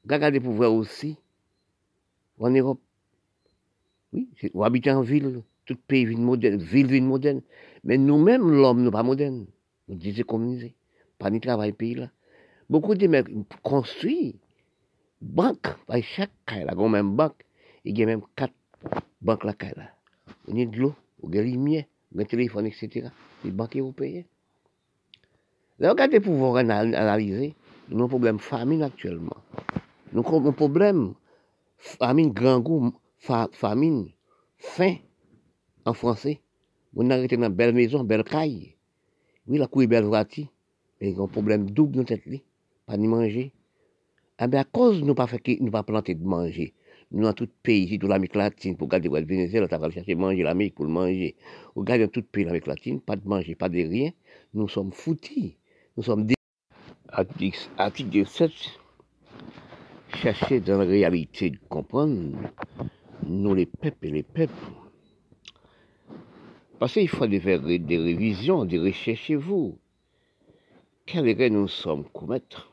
regardent 0.08 0.34
des 0.34 0.40
pouvoirs 0.40 0.72
aussi, 0.72 1.16
en 2.38 2.50
Europe. 2.50 2.80
Oui, 4.12 4.28
ou 4.52 4.64
habiter 4.64 4.90
en 4.90 5.02
ville 5.02 5.42
tout 5.64 5.76
pays 5.86 6.04
vit 6.04 6.16
moderne, 6.16 6.62
ville 6.62 6.86
vit 6.86 7.00
moderne. 7.00 7.40
Mais 7.84 7.98
nous-mêmes, 7.98 8.50
l'homme, 8.50 8.82
nous 8.82 8.90
pas 8.90 9.02
moderne. 9.02 9.46
Nous 9.88 9.96
disons 9.96 10.22
communisés. 10.24 10.74
Pas 11.18 11.30
ni 11.30 11.40
travail 11.40 11.72
pays 11.72 11.94
là. 11.94 12.10
Beaucoup 12.68 12.94
de 12.94 13.06
mecs 13.06 13.28
construisent 13.62 14.34
banque, 15.22 15.68
par 15.86 16.02
chaque 16.02 16.32
cas 16.46 16.64
là, 16.64 16.74
même 16.74 17.14
banque, 17.14 17.44
il 17.84 17.98
y 17.98 18.02
a 18.02 18.06
même 18.06 18.22
quatre 18.34 18.54
banques 19.20 19.44
là, 19.44 19.54
là. 19.76 19.90
On 20.48 20.60
a 20.60 20.64
de 20.64 20.76
l'eau, 20.76 20.94
on 21.22 21.28
a 21.28 21.30
des 21.30 21.44
lumières, 21.44 21.84
on 22.14 22.18
a 22.18 22.22
des 22.22 22.28
téléphones, 22.28 22.66
etc. 22.66 23.08
Les 23.44 23.50
banques 23.50 23.76
européennes. 23.76 24.24
Là, 25.78 25.90
regardez 25.90 26.20
pour 26.20 26.34
vous 26.34 26.56
analyser, 26.56 27.54
nous 27.88 27.98
avons 27.98 28.04
un 28.04 28.08
problème 28.08 28.38
famine 28.38 28.82
actuellement. 28.82 29.36
Nous 30.12 30.26
avons 30.26 30.48
un 30.48 30.52
problème 30.52 31.14
famine, 31.78 32.32
grand 32.32 32.60
goût, 32.60 32.92
famine, 33.52 34.08
faim 34.58 34.96
en 35.84 35.94
français. 35.94 36.40
On 36.94 37.08
arrêté 37.10 37.36
dans 37.36 37.50
belle 37.50 37.74
maison, 37.74 38.04
belle 38.04 38.24
caille. 38.24 38.76
Oui, 39.46 39.58
la 39.58 39.66
couille 39.66 39.86
belle 39.86 40.04
voiture. 40.04 40.46
Mais 41.00 41.10
il 41.10 41.16
y 41.16 41.18
a 41.18 41.22
un 41.22 41.26
problème 41.26 41.70
double 41.70 42.04
dans 42.04 42.16
vie. 42.26 42.42
Pas 42.86 42.96
ni 42.96 43.08
manger. 43.08 43.52
Eh 44.40 44.46
bien, 44.46 44.60
à 44.60 44.64
cause 44.64 45.02
nous 45.02 45.14
pas 45.14 45.26
fait, 45.26 45.40
nous 45.60 45.70
pas 45.70 45.82
planter 45.82 46.14
de 46.14 46.24
manger, 46.24 46.74
nous 47.12 47.22
dans 47.22 47.32
tout 47.32 47.48
pays, 47.62 47.84
ici, 47.84 47.98
toute 47.98 48.08
l'Amérique 48.08 48.34
latine, 48.34 48.76
pour 48.76 48.88
garder 48.88 49.08
le 49.08 49.24
Venezuela, 49.24 49.68
tu 49.68 49.76
vas 49.76 49.90
chercher 49.90 50.14
manger 50.14 50.42
l'Amérique 50.42 50.74
pour 50.74 50.84
le 50.84 50.90
manger. 50.90 51.36
Regardez 51.76 52.06
dans 52.06 52.10
tout 52.10 52.22
pays 52.22 52.44
l'Amérique 52.44 52.66
latine, 52.66 53.00
pas 53.00 53.16
de 53.16 53.28
manger, 53.28 53.54
pas 53.54 53.68
de 53.68 53.76
rien. 53.76 54.10
Nous 54.54 54.68
sommes 54.68 54.92
foutis. 54.92 55.56
Nous 55.96 56.02
sommes 56.02 56.26
des. 56.26 56.34
Article 57.78 58.08
17, 58.08 58.50
chercher 60.16 60.60
dans 60.60 60.78
la 60.78 60.84
réalité 60.84 61.50
de 61.50 61.58
comprendre, 61.68 62.32
nous 63.32 63.54
les 63.54 63.66
peuples 63.66 64.06
et 64.06 64.10
les 64.10 64.22
peuples. 64.22 64.72
Parce 66.78 66.94
qu'il 66.94 67.08
faut 67.08 67.28
faire 67.28 67.60
des 67.60 67.98
révisions, 67.98 68.64
des 68.64 68.78
recherches 68.78 69.22
chez 69.22 69.36
vous. 69.36 69.78
Quelle 71.06 71.28
erreur 71.28 71.50
nous 71.50 71.68
sommes 71.68 72.04
commettre 72.10 72.70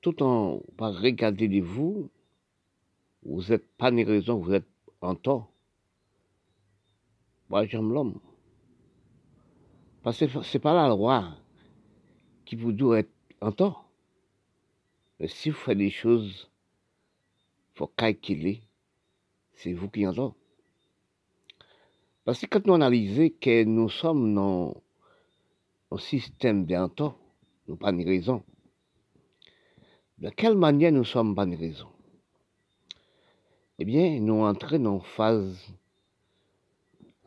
Tout 0.00 0.22
en 0.22 0.60
pas 0.76 0.90
regarder 0.90 1.48
de 1.48 1.60
vous, 1.60 2.10
vous 3.24 3.42
n'êtes 3.48 3.66
pas 3.76 3.90
ni 3.90 4.04
raison, 4.04 4.38
vous 4.38 4.52
êtes 4.52 4.68
en 5.00 5.14
tort. 5.14 5.50
Moi, 7.48 7.66
j'aime 7.66 7.92
l'homme. 7.92 8.20
Parce 10.02 10.18
que 10.18 10.42
ce 10.42 10.56
n'est 10.56 10.60
pas 10.60 10.74
la 10.74 10.88
loi 10.88 11.36
qui 12.44 12.56
vous 12.56 12.72
doit 12.72 13.00
être 13.00 13.12
en 13.40 13.52
tort. 13.52 13.88
Mais 15.18 15.28
si 15.28 15.50
vous 15.50 15.56
faites 15.56 15.78
des 15.78 15.90
choses, 15.90 16.50
faut 17.78 17.86
calculer, 17.86 18.60
c'est 19.54 19.72
vous 19.72 19.88
qui 19.88 20.04
en 20.04 20.12
tort. 20.12 20.34
Parce 22.24 22.40
que 22.40 22.46
quand 22.46 22.66
nous 22.66 22.74
analysons 22.74 23.30
que 23.40 23.62
nous 23.62 23.88
sommes 23.88 24.34
dans 24.34 24.82
un 25.92 25.98
système 25.98 26.66
tort, 26.96 27.16
nous 27.68 27.76
pas 27.76 27.92
de 27.92 28.04
raison. 28.04 28.42
De 30.18 30.28
quelle 30.30 30.56
manière 30.56 30.90
nous 30.90 31.04
sommes 31.04 31.36
pas 31.36 31.46
de 31.46 31.54
raison? 31.56 31.88
Eh 33.78 33.84
bien, 33.84 34.18
nous 34.18 34.42
entrons 34.42 34.84
en 34.86 34.98
phase 34.98 35.72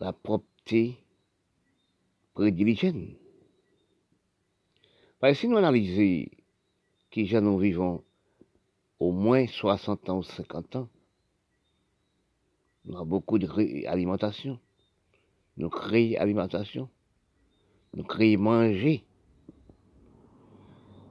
la 0.01 0.11
propreté 0.11 0.97
prédiligène. 2.33 3.15
Parce 5.19 5.33
que 5.33 5.39
si 5.39 5.47
nous 5.47 5.57
analysons 5.57 6.29
qui 7.09 7.33
nous 7.35 7.57
vivons 7.57 8.03
au 9.01 9.11
moins 9.11 9.47
60 9.47 10.09
ans 10.09 10.17
ou 10.19 10.23
50 10.23 10.75
ans, 10.75 10.87
nous 12.85 12.95
avons 12.95 13.05
beaucoup 13.07 13.39
d'alimentation. 13.39 14.59
Nous 15.57 15.69
créons 15.69 16.21
alimentation. 16.21 16.87
Nous 17.95 18.03
créons 18.03 18.39
manger. 18.39 19.03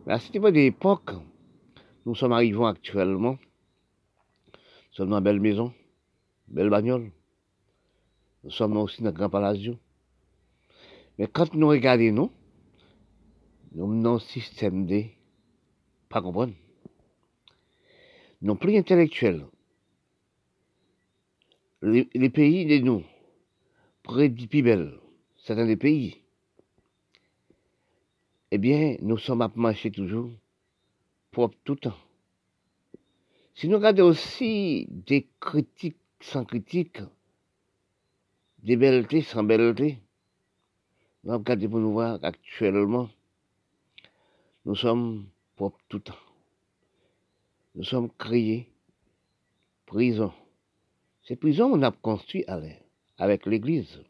Mais 0.07 0.13
à 0.13 0.21
cette 0.21 0.37
époque, 0.37 1.11
nous 2.07 2.15
sommes 2.15 2.33
arrivés 2.33 2.65
actuellement, 2.65 3.39
nous 4.53 4.93
sommes 4.93 5.11
dans 5.11 5.19
une 5.19 5.25
belle 5.25 5.41
maison, 5.41 5.75
belle 6.47 6.71
bagnole. 6.71 7.11
Nous 8.45 8.53
sommes 8.53 8.77
aussi 8.77 9.03
dans 9.03 9.09
un 9.09 9.13
grand 9.13 9.31
palazzo. 9.31 9.75
Mais 11.19 11.27
quand 11.27 11.53
nous 11.55 11.69
regardons, 11.69 12.13
nous, 12.13 12.31
nous 13.73 14.07
avons 14.07 14.15
un 14.15 14.19
système 14.21 14.87
de 14.87 15.03
pas 16.09 16.23
comprendre. 16.23 16.55
Non 18.43 18.57
plus 18.57 18.77
intellectuels. 18.77 19.47
Les, 21.83 22.31
pays 22.31 22.67
de 22.67 22.79
nous, 22.85 23.05
près 24.03 24.29
du 24.29 24.47
Pibel, 24.49 24.99
certains 25.37 25.67
des 25.67 25.77
pays, 25.77 26.23
eh 28.51 28.59
bien, 28.59 28.97
nous 29.01 29.19
sommes 29.19 29.43
à 29.43 29.51
marcher 29.55 29.91
toujours 29.91 30.31
propre 31.31 31.57
tout 31.65 31.75
le 31.75 31.81
temps. 31.81 31.99
Si 33.55 33.69
nous 33.69 33.77
regardons 33.77 34.09
aussi 34.09 34.87
des 34.91 35.29
critiques 35.39 35.99
sans 36.21 36.45
critique, 36.45 37.01
des 38.63 38.77
belletés 38.77 39.23
sans 39.23 39.43
belleté, 39.43 39.99
nous 41.25 41.35
regardons 41.35 41.69
pour 41.69 41.81
nous 41.81 41.93
voir 41.93 42.19
actuellement, 42.23 43.11
nous 44.65 44.75
sommes 44.75 45.27
propres 45.57 45.81
tout 45.89 45.99
le 45.99 46.03
temps. 46.05 46.30
Nous 47.81 47.87
sommes 47.87 48.11
créés 48.19 48.69
prison. 49.87 50.35
C'est 51.23 51.37
prison 51.37 51.71
qu'on 51.71 51.81
a 51.81 51.91
construit 51.91 52.45
avec 53.17 53.47
l'Église. 53.47 54.03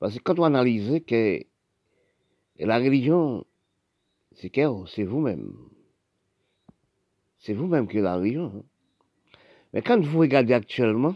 Parce 0.00 0.16
que 0.16 0.18
quand 0.18 0.36
on 0.40 0.42
analyse 0.42 1.00
que 1.06 1.38
la 2.58 2.76
religion, 2.76 3.44
c'est 4.32 4.50
c'est 4.88 5.04
vous-même. 5.04 5.54
C'est 7.38 7.54
vous-même 7.54 7.86
qui 7.86 7.98
est 7.98 8.02
la 8.02 8.16
religion. 8.16 8.52
Hein. 8.52 8.64
Mais 9.72 9.80
quand 9.80 10.00
vous 10.00 10.18
regardez 10.18 10.54
actuellement, 10.54 11.14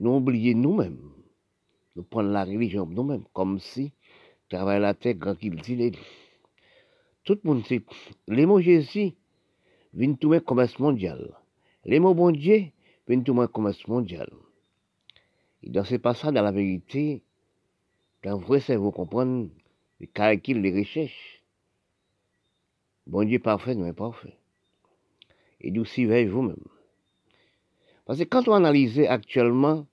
nous 0.00 0.16
oublions 0.16 0.58
nous-mêmes. 0.58 1.12
Nous 1.94 2.02
prenons 2.02 2.32
la 2.32 2.44
religion 2.44 2.84
nous-mêmes, 2.84 3.26
comme 3.32 3.60
si 3.60 3.92
travail 4.48 4.80
la 4.80 4.94
terre 4.94 5.14
grand 5.14 5.36
qu'il 5.36 5.54
dit. 5.54 5.92
Tout 7.24 7.38
le 7.44 7.50
monde 7.50 7.66
sait, 7.66 7.82
les 8.26 8.46
mots 8.46 8.60
Jésus 8.60 9.12
viennent 9.94 10.18
tout 10.18 10.32
le 10.32 10.40
commerce 10.40 10.78
mondial. 10.78 11.36
Les 11.84 12.00
mots 12.00 12.14
bon 12.14 12.32
Dieu 12.32 12.66
viennent 13.06 13.22
tout 13.22 13.34
le 13.34 13.46
commerce 13.46 13.86
mondial. 13.86 14.28
Et 15.62 15.70
dans 15.70 15.84
ce 15.84 15.96
passage, 15.96 16.32
dans 16.32 16.42
la 16.42 16.50
vérité, 16.50 17.22
dans 18.24 18.38
vrai 18.38 18.60
cerveau 18.60 18.90
comprendre 18.90 19.48
les 20.00 20.08
calculs, 20.08 20.60
les 20.60 20.76
recherches. 20.76 21.42
Bon 23.06 23.26
Dieu 23.26 23.38
parfait, 23.38 23.74
non 23.74 23.92
parfait. 23.92 24.36
Et 25.60 25.70
nous 25.70 25.84
surveillez 25.84 26.26
vous-même. 26.26 26.56
Parce 28.04 28.18
que 28.18 28.24
quand 28.24 28.48
on 28.48 28.54
analyse 28.54 28.98
actuellement, 29.00 29.86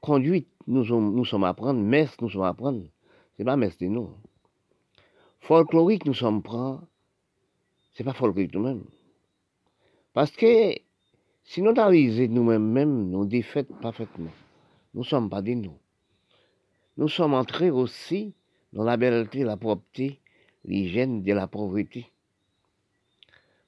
conduite, 0.00 0.48
nous, 0.66 0.84
nous 0.84 1.24
sommes 1.26 1.44
à 1.44 1.52
prendre, 1.52 1.80
messe, 1.80 2.18
nous 2.20 2.30
sommes 2.30 2.42
à 2.42 2.54
prendre. 2.54 2.82
C'est 3.36 3.44
pas 3.44 3.56
messe 3.56 3.76
de 3.76 3.86
nous. 3.86 4.10
Folklorique, 5.46 6.06
nous 6.06 6.14
sommes 6.14 6.42
prendre, 6.42 6.84
c'est 7.92 8.02
pas 8.02 8.12
folklorique 8.12 8.52
nous-mêmes. 8.52 8.84
Parce 10.12 10.32
que 10.32 10.74
si 11.44 11.62
nous 11.62 11.70
analysons 11.70 12.26
nous-mêmes, 12.32 12.68
même, 12.68 13.10
nous 13.10 13.24
défaites 13.26 13.72
parfaitement. 13.80 14.32
Nous 14.92 15.02
ne 15.02 15.06
sommes 15.06 15.30
pas 15.30 15.42
des 15.42 15.54
nous. 15.54 15.78
Nous 16.96 17.06
sommes 17.06 17.34
entrés 17.34 17.70
aussi 17.70 18.34
dans 18.72 18.82
la 18.82 18.96
belleté, 18.96 19.44
la 19.44 19.56
propreté, 19.56 20.18
l'hygiène 20.64 21.22
de 21.22 21.32
la 21.32 21.46
pauvreté. 21.46 22.10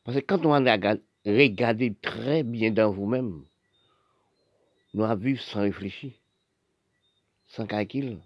Parce 0.02 0.18
que 0.18 0.24
quand 0.24 0.44
on 0.46 0.66
a 0.66 0.96
regardé 1.24 1.94
très 2.02 2.42
bien 2.42 2.72
dans 2.72 2.90
vous-même, 2.90 3.44
nous 4.94 5.04
avons 5.04 5.22
vu 5.22 5.36
sans 5.36 5.60
réfléchir, 5.60 6.10
sans 7.46 7.66
calcul, 7.66 8.18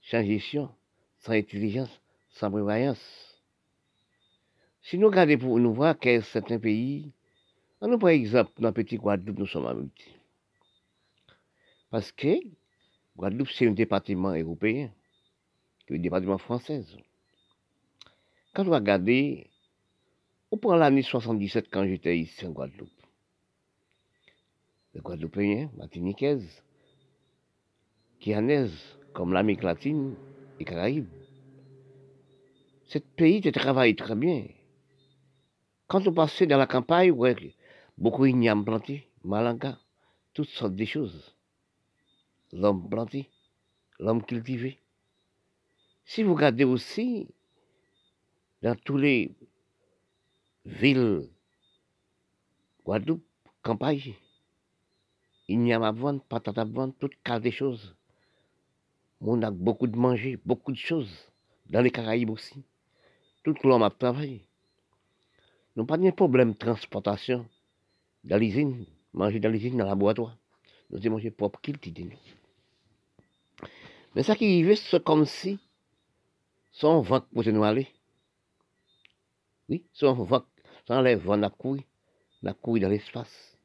sans 0.00 0.24
gestion, 0.24 0.70
sans 1.18 1.32
intelligence, 1.32 2.00
sans 2.38 2.50
prévoyance. 2.50 3.42
Si 4.82 4.98
nous 4.98 5.08
regardons 5.08 5.38
pour 5.38 5.58
nous 5.58 5.74
voir 5.74 5.98
que 5.98 6.20
certains 6.20 6.58
pays, 6.58 7.12
nous 7.82 7.98
par 7.98 8.10
exemple, 8.10 8.52
dans 8.58 8.68
le 8.68 8.74
petit 8.74 8.96
Guadeloupe, 8.96 9.38
nous 9.38 9.46
sommes 9.46 9.66
habités. 9.66 10.14
Parce 11.90 12.12
que 12.12 12.36
Guadeloupe, 13.16 13.50
c'est 13.50 13.66
un 13.66 13.72
département 13.72 14.34
européen 14.34 14.90
le 15.88 15.98
département 15.98 16.38
français. 16.38 16.84
Quand 18.52 18.64
vous 18.64 18.72
regardez, 18.72 19.50
on 20.50 20.56
prend 20.56 20.76
l'année 20.76 21.02
77 21.02 21.68
quand 21.70 21.86
j'étais 21.86 22.18
ici 22.18 22.46
en 22.46 22.50
Guadeloupe. 22.50 22.90
Les 24.94 25.00
Guadeloupéens, 25.00 25.70
Martiniquaises, 25.76 26.62
Guyanaises, 28.20 28.98
comme 29.12 29.32
l'Amérique 29.32 29.62
latine 29.62 30.14
et 30.58 30.64
Caraïbes. 30.64 31.15
Ce 32.86 32.98
pays 32.98 33.40
te 33.40 33.48
travaille 33.48 33.96
très 33.96 34.14
bien. 34.14 34.46
Quand 35.88 36.06
on 36.06 36.12
passait 36.12 36.46
dans 36.46 36.56
la 36.56 36.68
campagne, 36.68 37.10
ouais, 37.10 37.54
beaucoup 37.98 38.24
d'igname 38.24 38.64
planté, 38.64 39.10
malanga, 39.24 39.78
toutes 40.32 40.48
sortes 40.48 40.76
de 40.76 40.84
choses. 40.84 41.34
L'homme 42.52 42.88
planté, 42.88 43.28
l'homme 43.98 44.24
cultivé. 44.24 44.78
Si 46.04 46.22
vous 46.22 46.34
regardez 46.34 46.62
aussi, 46.62 47.28
dans 48.62 48.76
tous 48.76 48.96
les 48.96 49.34
villes, 50.64 51.28
Guadeloupe, 52.84 53.26
campagne, 53.62 54.14
il 55.48 55.58
n'y 55.58 55.72
a 55.72 55.80
pas 55.80 55.90
de 55.90 55.98
vente, 55.98 56.24
patate 56.28 56.58
à 56.58 56.64
vendre, 56.64 56.94
toutes 57.00 57.20
cas 57.24 57.40
de 57.40 57.50
choses. 57.50 57.96
On 59.20 59.42
a 59.42 59.50
beaucoup 59.50 59.88
de 59.88 59.96
manger, 59.96 60.38
beaucoup 60.44 60.70
de 60.70 60.76
choses. 60.76 61.32
Dans 61.68 61.80
les 61.80 61.90
Caraïbes 61.90 62.30
aussi. 62.30 62.62
Tout 63.46 63.54
l'homme 63.62 63.84
a 63.84 63.90
travaillé. 63.90 64.44
Nous 65.76 65.84
n'avons 65.84 65.86
pas 65.86 65.98
de 65.98 66.10
problème 66.10 66.54
de 66.54 66.58
transportation 66.58 67.46
dans 68.24 68.38
l'usine, 68.38 68.84
manger 69.12 69.38
dans 69.38 69.50
l'usine, 69.50 69.76
dans 69.76 69.84
la 69.84 69.90
laboratoire. 69.90 70.36
Nous 70.90 70.98
avons 70.98 71.10
mangé 71.10 71.30
propre 71.30 71.60
qu'il 71.60 71.78
dit 71.78 72.08
Mais 74.16 74.24
ça 74.24 74.34
qui 74.34 74.46
arrive, 74.46 74.74
c'est 74.74 75.04
comme 75.04 75.24
si 75.26 75.60
son 76.72 77.00
vent 77.02 77.20
pour 77.20 77.46
nous 77.46 77.62
aller. 77.62 77.86
Oui, 79.68 79.84
son 79.92 80.14
vent, 80.14 80.44
Ça 80.88 80.98
enlève 80.98 81.20
vent 81.20 81.36
la 81.36 81.50
couille, 81.50 81.84
la 82.42 82.52
couille 82.52 82.80
dans 82.80 82.88
l'espace. 82.88 83.56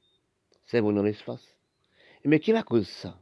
C'est 0.68 0.80
bon 0.80 0.94
dans 0.94 1.02
l'espace. 1.02 1.58
Mais 2.24 2.40
qui 2.40 2.52
la 2.52 2.62
cause 2.62 2.88
ça? 2.88 3.18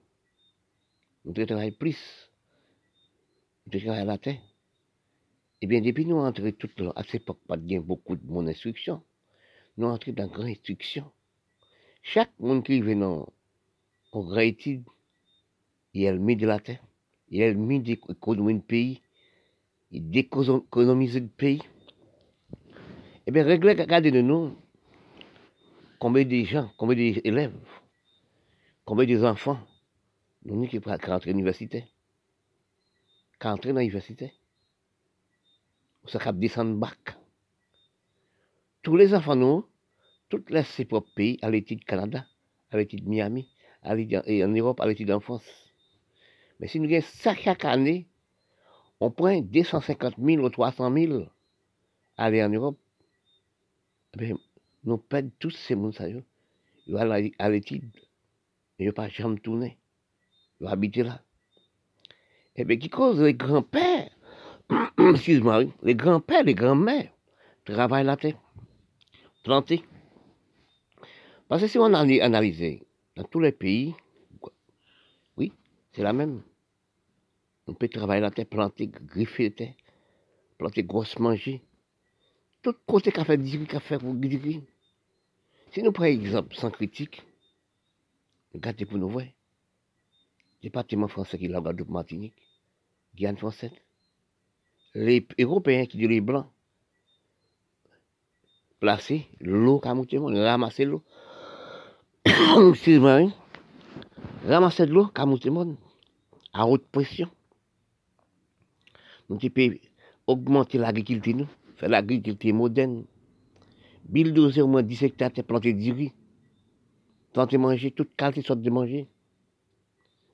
Nous 1.23 1.31
travaillons 1.31 1.71
plus. 1.71 2.29
Nous 3.65 3.79
travaillons 3.79 4.01
à 4.01 4.03
la 4.03 4.17
terre. 4.17 4.48
Eh 5.61 5.67
bien, 5.67 5.81
depuis 5.81 6.05
nous 6.05 6.17
entrons 6.17 6.51
toute 6.51 6.81
à 6.95 7.03
cette 7.03 7.15
époque, 7.15 7.39
pas 7.47 7.57
de 7.57 7.79
beaucoup 7.79 8.15
de 8.15 8.25
mon 8.25 8.47
instruction. 8.47 9.03
Nous 9.77 9.87
entrons 9.87 10.13
dans 10.13 10.23
la 10.23 10.29
grande 10.29 10.47
instruction. 10.47 11.11
Chaque 12.01 12.31
monde 12.39 12.63
qui 12.63 12.79
dans 12.79 12.85
une 12.95 13.25
grande 14.11 14.39
étude, 14.39 14.83
il 15.93 16.09
le 16.09 16.17
mis 16.17 16.37
de 16.37 16.47
la 16.47 16.59
terre, 16.59 16.83
il 17.29 17.41
le 17.41 17.53
mis 17.53 17.79
d'économiser 17.81 18.53
le 18.53 18.61
pays, 18.61 19.01
il 19.91 20.09
décolonise 20.09 21.15
le 21.15 21.27
pays. 21.27 21.61
Eh 23.27 23.31
bien, 23.31 23.43
regardez 23.43 24.11
de 24.11 24.21
nous, 24.21 24.55
combien 25.99 26.23
de 26.23 26.43
gens, 26.45 26.71
combien 26.77 26.95
d'élèves, 26.95 27.53
combien 28.85 29.19
d'enfants, 29.19 29.59
nous 30.45 30.67
qui 30.67 30.79
rentrer 30.79 31.11
à 31.11 31.19
l'université, 31.25 31.85
qui 33.39 33.47
entrent 33.47 33.67
dans 33.67 33.79
l'université, 33.79 34.33
ça 36.09 36.19
cap 36.19 36.37
descendre 36.37 36.75
bac. 36.75 37.15
Tous 38.81 38.95
les 38.95 39.13
enfants, 39.13 39.35
nous, 39.35 39.65
toutes 40.29 40.49
les 40.49 40.63
ses 40.63 40.85
propres 40.85 41.13
pays, 41.13 41.37
à 41.41 41.49
l'étude 41.49 41.83
Canada, 41.85 42.25
à 42.71 42.77
l'étude 42.77 43.07
Miami, 43.07 43.49
à 43.83 43.95
et 43.97 44.43
en 44.43 44.49
Europe, 44.49 44.79
à 44.81 44.87
l'étude 44.87 45.11
en 45.11 45.19
France. 45.19 45.45
Mais 46.59 46.67
si 46.67 46.79
nous 46.79 46.89
ça 47.01 47.35
chaque 47.35 47.65
année, 47.65 48.07
on 48.99 49.11
prend 49.11 49.39
250 49.39 50.15
000 50.17 50.43
ou 50.43 50.49
300 50.49 50.93
000 50.93 51.25
à 52.17 52.25
aller 52.25 52.43
en 52.43 52.49
Europe. 52.49 52.77
Eh 54.19 54.33
nous 54.83 54.97
perdons 54.97 55.31
tous 55.39 55.51
ces 55.51 55.75
gens. 55.75 56.21
Ils 56.87 56.93
vont 56.93 57.31
à 57.39 57.49
l'étude. 57.49 57.89
Ils 58.79 58.87
ne 58.87 58.91
pas 58.91 59.09
jamais 59.09 59.39
tourner. 59.39 59.77
Ils 60.59 60.65
vont 60.65 60.69
habiter 60.71 61.03
là. 61.03 61.21
Et 62.55 62.63
eh 62.63 62.65
bien, 62.65 62.77
qui 62.77 62.89
cause 62.89 63.21
les 63.21 63.35
grands-pères, 63.35 64.09
excuse-moi, 64.97 65.63
les 65.83 65.95
grands-pères, 65.95 66.43
les 66.43 66.53
grands-mères 66.53 67.11
travaillent 67.65 68.05
la 68.05 68.17
terre, 68.17 68.37
planter. 69.43 69.83
Parce 71.47 71.61
que 71.61 71.67
si 71.67 71.79
on 71.79 71.85
analyse 71.85 72.79
dans 73.15 73.23
tous 73.23 73.39
les 73.39 73.51
pays, 73.51 73.95
oui, 75.37 75.51
c'est 75.91 76.03
la 76.03 76.13
même. 76.13 76.43
On 77.67 77.73
peut 77.73 77.87
travailler 77.87 78.21
la 78.21 78.31
terre, 78.31 78.45
planter, 78.45 78.87
griffer 78.87 79.49
la 79.49 79.55
terre, 79.55 79.73
planter 80.57 80.83
grosse 80.83 81.17
manger. 81.17 81.63
Tout 82.61 82.75
côté 82.85 83.11
qu'a 83.11 83.25
fait 83.25 83.37
dire, 83.37 83.65
qu'a 83.67 83.79
fait. 83.79 83.99
Si 85.71 85.83
nous 85.83 85.91
prenons 85.91 86.07
exemple 86.07 86.55
sans 86.55 86.71
critique, 86.71 87.23
regardez 88.53 88.85
pour 88.85 88.97
nous 88.97 89.09
voir. 89.09 89.25
Département 90.61 91.07
français 91.07 91.37
qui 91.37 91.47
la 91.47 91.61
Guadeloupe 91.61 91.89
Martinique, 91.89 92.35
Guyane 93.15 93.37
française. 93.37 93.71
Les 94.95 95.25
Européens 95.39 95.85
qui 95.85 95.97
disent 95.97 96.09
les 96.09 96.21
Blancs, 96.21 96.47
placer 98.79 99.27
l'eau 99.39 99.79
ramasser 99.79 100.85
l'eau. 100.85 101.03
Excuse-moi, 102.25 103.11
hein. 103.11 103.31
ramasser 104.47 104.85
de 104.87 104.93
l'eau 104.93 105.09
à 106.53 106.67
haute 106.67 106.87
pression. 106.87 107.29
Nous 109.29 109.37
pouvons 109.37 109.75
augmenter 110.25 110.77
l'agriculture, 110.79 111.47
faire 111.75 111.89
l'agriculture 111.89 112.53
moderne. 112.53 113.05
Bulldozer 114.05 114.61
au 114.63 114.67
moins 114.67 114.81
10 114.81 115.03
hectares, 115.03 115.31
planter 115.47 115.73
du 115.73 115.91
riz. 115.91 116.13
Planter 117.33 117.57
manger, 117.59 117.91
toute 117.91 118.15
qualité 118.15 118.41
sorte 118.41 118.61
de 118.61 118.69
manger. 118.71 119.07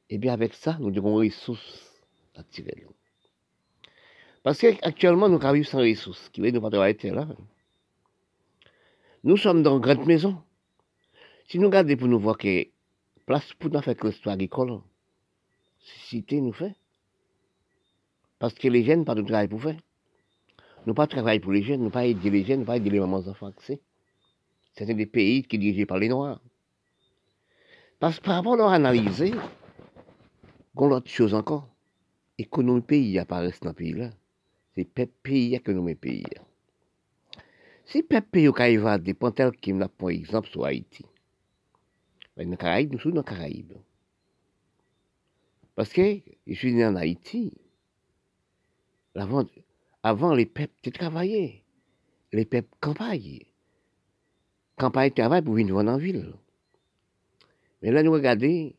Et 0.10 0.18
bien 0.18 0.32
avec 0.32 0.54
ça, 0.54 0.78
nous 0.80 0.92
des 0.92 1.00
ressources 1.00 2.02
tirer. 2.52 2.86
Parce 4.46 4.60
qu'actuellement, 4.60 5.28
nous 5.28 5.40
vivons 5.40 5.64
sans 5.64 5.80
ressources, 5.80 6.30
qui 6.30 6.40
veut 6.40 6.52
nous 6.52 6.62
pas 6.62 6.70
travailler 6.70 7.10
là. 7.10 7.28
Nous 9.24 9.38
sommes 9.38 9.64
dans 9.64 9.78
une 9.78 9.82
grande 9.82 10.06
maison. 10.06 10.38
Si 11.48 11.58
nous 11.58 11.66
regardons 11.66 11.98
pour 11.98 12.08
nous 12.08 12.20
voir 12.20 12.38
que 12.38 12.68
place 13.26 13.52
pour 13.54 13.72
nous 13.72 13.82
faire 13.82 13.98
que 13.98 14.30
agricole, 14.30 14.82
cité 15.80 16.42
nous 16.42 16.54
fait. 16.54 16.76
Parce 18.38 18.54
que 18.54 18.68
les 18.68 18.84
jeunes 18.84 19.04
pas 19.04 19.16
de 19.16 19.24
travail 19.24 19.48
pour 19.48 19.64
faire. 19.64 19.80
Nous 20.86 20.94
pas 20.94 21.08
travailler 21.08 21.40
pour 21.40 21.52
les 21.52 21.64
jeunes, 21.64 21.82
nous 21.82 21.90
pas 21.90 22.06
aider 22.06 22.30
les 22.30 22.44
jeunes, 22.44 22.60
nous 22.60 22.66
pas 22.68 22.78
aider 22.78 22.92
les 22.92 23.00
mamans 23.00 23.28
enfants. 23.28 23.52
C'est 23.64 23.82
des 24.86 25.06
pays 25.08 25.42
qui 25.42 25.56
sont 25.56 25.62
dirigés 25.62 25.88
par 25.88 25.98
les 25.98 26.10
Noirs. 26.10 26.40
Parce 28.00 28.20
que 28.20 28.26
par 28.26 28.36
rapport 28.36 28.54
à 28.54 28.58
leur 28.58 28.70
analyser, 28.70 29.34
qu'on 30.76 30.90
l'autre 30.90 31.10
chose 31.10 31.34
encore, 31.34 31.68
économie 32.38 32.82
pays 32.82 33.18
apparaissent 33.18 33.62
dans 33.62 33.70
le 33.70 33.76
pays-là. 33.76 34.12
C'est 34.76 34.86
peuple 34.86 35.14
pays 35.24 35.62
que 35.62 35.72
nous 35.72 35.96
pays. 35.96 36.26
Si 37.86 38.04
peuple 38.04 38.28
pays 38.30 38.52
qui 38.52 38.64
évadé, 38.64 39.14
pour 39.14 39.34
tel 39.34 39.52
qui 39.52 39.74
n'a 39.74 39.88
pas 39.88 40.10
exemple 40.10 40.50
sur 40.50 40.66
Haïti. 40.66 41.06
Mais 42.36 42.58
Caraïbes, 42.58 42.92
nous 42.92 43.00
sommes 43.00 43.14
dans 43.14 43.24
Caraïbes. 43.24 43.74
Parce 45.76 45.94
que 45.94 46.20
je 46.48 46.54
suis 46.54 46.74
né 46.74 46.86
en 46.86 46.96
Haïti. 46.96 47.54
Avant, 49.16 49.46
avant 50.04 50.34
les 50.34 50.46
peuples 50.46 50.92
travaillaient. 50.92 51.64
Les 52.34 52.46
peuples 52.46 52.76
campagnaient. 52.82 53.48
Campagne 54.78 55.12
travail 55.12 55.42
pour 55.42 55.54
venir 55.54 55.74
vendre 55.74 55.92
en 55.92 55.98
ville. 55.98 56.34
Mais 57.82 57.92
là, 57.92 58.04
nous 58.04 58.12
regardons 58.12 58.74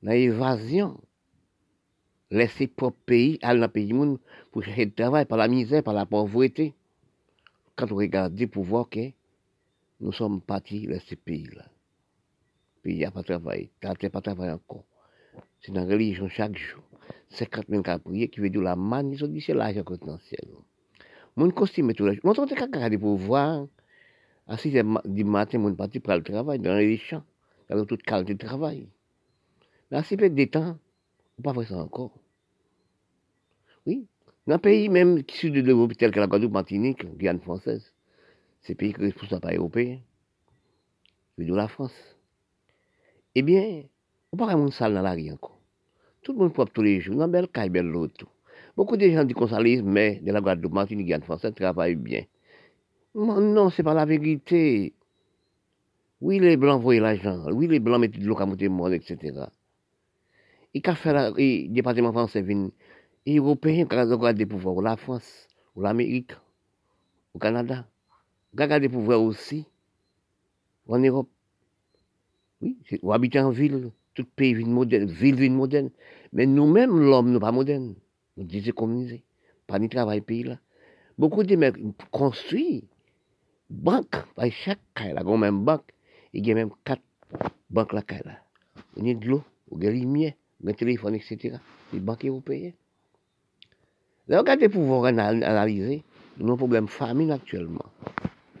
l'évasion 0.00 1.00
laisser 2.30 2.66
propre 2.66 2.98
pays, 3.06 3.38
aller 3.42 3.60
dans 3.60 3.66
le 3.66 3.72
pays 3.72 3.92
monde 3.92 4.18
pour 4.50 4.62
chercher 4.62 4.86
du 4.86 4.92
travail 4.92 5.24
par 5.24 5.38
la 5.38 5.48
misère, 5.48 5.82
par 5.82 5.94
la 5.94 6.06
pauvreté. 6.06 6.74
Quand 7.76 7.90
on 7.90 7.96
regarde 7.96 8.46
pour 8.46 8.64
voir 8.64 8.88
que 8.88 9.10
nous 10.00 10.12
sommes 10.12 10.40
partis 10.40 10.86
de 10.86 10.98
ce 10.98 11.14
pays-là. 11.14 11.64
Il 12.84 12.96
n'y 12.96 13.04
a 13.04 13.10
pas 13.10 13.22
de 13.22 13.26
travail, 13.26 13.70
il 13.82 13.88
n'y 13.88 14.06
a 14.06 14.10
pas 14.10 14.20
de 14.20 14.24
travail 14.24 14.50
encore. 14.50 14.84
C'est 15.60 15.72
dans 15.72 15.84
la 15.84 15.94
religion 15.94 16.28
chaque 16.28 16.56
jour. 16.56 16.82
50 17.30 17.66
000 17.68 17.82
cas 17.82 17.98
qui 17.98 18.40
veut 18.40 18.50
dire 18.50 18.60
la 18.60 18.76
manne, 18.76 19.12
ils 19.12 19.24
ont 19.24 19.28
dit 19.28 19.40
c'est 19.40 19.54
l'argent 19.54 19.82
potentiel. 19.82 20.46
Mon 21.36 21.50
costume 21.50 21.92
tout 21.94 22.06
là. 22.06 22.12
Mon 22.22 22.32
temps, 22.32 22.46
de 22.46 22.96
pour 22.96 23.16
voir. 23.16 23.66
À 24.46 24.58
6 24.58 24.74
h 24.74 25.08
du 25.08 25.24
matin, 25.24 25.58
mon 25.58 25.74
parti 25.74 26.00
pour 26.00 26.12
le 26.12 26.22
travail 26.22 26.58
dans 26.58 26.76
les 26.76 26.98
champs, 26.98 27.24
dans 27.70 27.84
toute 27.86 28.02
qualité 28.02 28.34
de 28.34 28.46
travail. 28.46 28.88
Mais 29.90 29.96
à 29.96 30.02
6 30.02 30.22
heures 30.22 30.30
de 30.30 30.44
temps, 30.44 30.78
pas 31.42 31.54
faire 31.54 31.68
ça 31.68 31.76
encore. 31.76 32.12
Oui. 33.86 34.06
Dans 34.46 34.54
un 34.54 34.58
pays 34.58 34.88
même 34.88 35.22
qui 35.24 35.38
sud 35.38 35.54
de 35.54 35.60
l'Europe, 35.62 35.96
tel 35.96 36.10
que 36.10 36.20
la 36.20 36.26
Guadeloupe, 36.26 36.52
Martinique, 36.52 37.04
Guyane 37.16 37.40
française, 37.40 37.92
ces 38.60 38.74
pays 38.74 38.92
qui 38.92 39.00
ne 39.00 39.10
sont 39.10 39.40
pas 39.40 39.54
européens, 39.54 39.98
c'est 41.36 41.44
de 41.44 41.54
la 41.54 41.68
France. 41.68 41.94
Eh 43.34 43.42
bien, 43.42 43.82
on 44.32 44.36
pas 44.36 44.46
vraiment 44.46 44.70
salle 44.70 44.94
dans 44.94 45.02
la 45.02 45.12
rue 45.12 45.32
encore. 45.32 45.58
Tout 46.22 46.32
le 46.32 46.38
monde 46.38 46.52
propre 46.52 46.72
tous 46.72 46.82
les 46.82 47.00
jours, 47.00 47.16
dans 47.16 47.28
belle 47.28 47.48
belle. 47.70 47.92
Beaucoup 48.76 48.96
de 48.96 49.08
gens 49.08 49.24
disent 49.24 49.34
qu'on 49.34 49.48
mais 49.84 50.20
de 50.20 50.32
la 50.32 50.40
Guadeloupe, 50.40 50.72
Martinique, 50.72 51.06
Guyane 51.06 51.22
française 51.22 51.54
travaillent 51.54 51.96
bien. 51.96 52.24
Non, 53.14 53.70
c'est 53.70 53.82
pas 53.82 53.94
la 53.94 54.04
vérité. 54.04 54.92
Oui, 56.20 56.38
les 56.38 56.56
Blancs 56.56 56.82
voyaient 56.82 57.00
l'argent. 57.00 57.46
Oui, 57.52 57.68
les 57.68 57.80
Blancs 57.80 58.00
mettaient 58.00 58.18
de 58.18 58.26
l'eau 58.26 58.36
à 58.38 58.46
monter 58.46 58.66
etc. 58.94 59.46
Et 60.74 60.80
qu'a 60.80 60.96
fait 60.96 61.12
le 61.12 61.68
département 61.68 62.12
français, 62.12 62.42
les 62.42 63.36
Européens 63.36 63.86
qui 63.86 63.96
ont 63.96 64.32
des 64.32 64.46
pouvoirs, 64.46 64.82
la 64.82 64.96
France, 64.96 65.48
ou 65.76 65.82
l'Amérique, 65.82 66.32
au 67.32 67.38
Canada, 67.38 67.86
qui 68.56 68.62
ont 68.62 68.78
des 68.80 68.88
pouvoirs 68.88 69.22
aussi, 69.22 69.66
en 70.88 70.98
Europe. 70.98 71.28
Oui, 72.60 72.76
ou 73.02 73.12
habiter 73.12 73.40
en 73.40 73.50
ville, 73.50 73.90
tout 74.14 74.24
pays 74.36 74.54
vit 74.54 74.64
moderne, 74.64 75.06
ville 75.06 75.36
vit 75.36 75.50
moderne. 75.50 75.90
Mais 76.32 76.46
nous-mêmes, 76.46 76.98
l'homme, 76.98 77.30
nous 77.30 77.40
pas 77.40 77.52
moderne. 77.52 77.94
Nous 78.36 78.44
disons 78.44 78.72
communisés. 78.72 79.22
Pas 79.66 79.78
ni 79.78 79.88
travail 79.88 80.20
pays 80.20 80.42
là. 80.42 80.58
Beaucoup 81.16 81.42
de 81.44 81.56
mecs 81.56 81.76
construisent 82.10 82.84
banque, 83.70 84.16
par 84.34 84.50
chaque 84.50 84.80
cas, 84.94 85.12
la 85.12 85.22
même 85.22 85.64
banque, 85.64 85.92
il 86.32 86.46
y 86.46 86.50
a 86.50 86.54
même 86.54 86.70
quatre 86.84 87.02
banques 87.70 87.92
là, 87.92 88.02
là. 88.24 88.38
Il 88.96 89.06
y 89.06 89.10
a 89.10 89.14
de 89.14 89.26
l'eau, 89.26 89.42
il 89.72 89.84
y 89.84 90.34
des 90.64 90.74
téléphones, 90.74 91.14
etc. 91.14 91.56
Les 91.92 92.00
banques 92.00 92.24
européennes. 92.24 92.74
Regardez 94.28 94.68
pour 94.68 94.82
vous 94.82 95.04
analyser, 95.04 96.02
nous 96.38 96.46
avons 96.46 96.54
un 96.54 96.56
problème 96.56 96.84
de 96.86 96.90
famine 96.90 97.30
actuellement. 97.30 97.84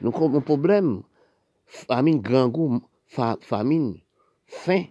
Nous 0.00 0.14
avons 0.14 0.36
un 0.36 0.40
problème 0.40 1.02
famine, 1.66 2.20
grand 2.20 2.48
goût, 2.48 2.82
famine, 3.06 3.98
faim 4.46 4.84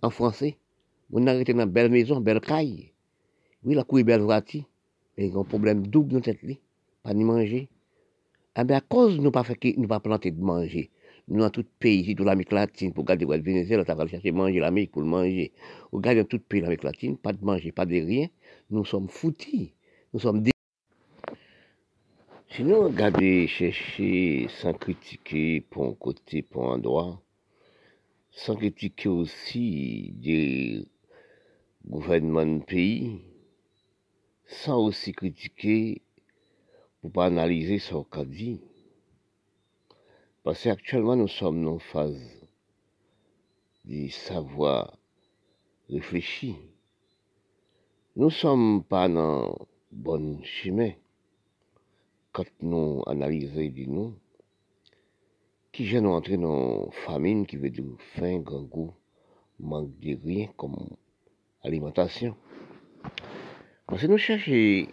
en 0.00 0.10
français. 0.10 0.56
On 1.12 1.26
a 1.26 1.32
arrêté 1.32 1.52
dans 1.52 1.64
une 1.64 1.70
belle 1.70 1.90
maison, 1.90 2.20
belle 2.20 2.40
caille. 2.40 2.92
Oui, 3.64 3.74
la 3.74 3.84
couille 3.84 4.02
belle. 4.02 4.22
Mais 4.26 5.26
il 5.26 5.34
y 5.34 5.36
un 5.36 5.44
problème 5.44 5.86
double 5.86 6.20
dans 6.20 6.32
vie. 6.42 6.58
Pas 7.02 7.12
ni 7.12 7.24
manger. 7.24 7.68
Ah 8.54 8.64
ben 8.64 8.76
à 8.76 8.80
cause 8.80 9.18
nous 9.18 9.30
pas 9.30 9.44
fait 9.44 9.58
nous 9.76 9.88
pas 9.88 10.00
planter 10.00 10.30
de 10.30 10.40
manger. 10.40 10.90
Nous 11.32 11.40
dans 11.40 11.48
tout 11.48 11.64
pays, 11.78 12.14
tout 12.14 12.24
l'Amérique 12.24 12.52
latine, 12.52 12.92
pour 12.92 13.04
garder 13.04 13.24
le 13.24 13.40
Venezuela, 13.40 13.86
tu 13.86 13.92
vas 13.94 14.06
chercher 14.06 14.32
manger 14.32 14.60
l'Amérique 14.60 14.92
pour 14.92 15.00
le 15.00 15.08
manger. 15.08 15.50
Au 15.90 15.98
dans 15.98 16.24
tout 16.26 16.38
pays 16.38 16.60
l'Amérique 16.60 16.84
latine, 16.84 17.16
pas 17.16 17.32
de 17.32 17.42
manger, 17.42 17.72
pas 17.72 17.86
de 17.86 17.94
rien. 17.94 18.28
Nous 18.68 18.84
sommes 18.84 19.08
foutis. 19.08 19.72
Nous 20.12 20.20
sommes 20.20 20.44
Si 22.50 22.62
nous 22.62 22.82
regardons 22.82 23.46
chercher 23.46 24.46
sans 24.60 24.74
critiquer 24.74 25.62
pour 25.62 25.86
un 25.86 25.94
côté, 25.94 26.42
pour 26.42 26.70
un 26.70 26.78
droit, 26.78 27.22
sans 28.30 28.54
critiquer 28.54 29.08
aussi 29.08 30.12
des 30.16 30.84
gouvernements 31.86 32.44
de 32.44 32.62
pays, 32.62 33.22
sans 34.46 34.84
aussi 34.84 35.12
critiquer 35.12 36.02
pour 37.00 37.10
pas 37.10 37.24
analyser 37.24 37.78
ce 37.78 37.94
qu'on 37.94 38.24
dit. 38.24 38.60
Parce 40.44 40.64
qu'actuellement, 40.64 41.14
nous 41.14 41.28
sommes 41.28 41.66
en 41.68 41.78
phase 41.78 42.20
de 43.84 44.08
savoir 44.08 44.98
réfléchir. 45.88 46.56
Nous 48.16 48.26
ne 48.26 48.30
sommes 48.30 48.82
pas 48.82 49.08
dans 49.08 49.56
bon 49.92 50.42
chemin 50.42 50.90
quand 52.32 52.46
nous 52.60 53.02
analysons 53.06 53.54
de 53.54 53.84
nous, 53.84 54.14
qui 55.70 55.86
gêne 55.86 56.06
entrer 56.06 56.38
dans 56.38 56.90
famine 56.90 57.46
qui 57.46 57.56
veut 57.56 57.70
dire 57.70 57.84
faim, 58.14 58.40
grand 58.40 58.62
goût, 58.62 58.94
manque 59.60 59.96
de 60.00 60.18
rien 60.24 60.48
comme 60.56 60.88
alimentation. 61.62 62.34
Parce 63.86 64.02
que 64.02 64.06
nous 64.08 64.18
cherchons 64.18 64.90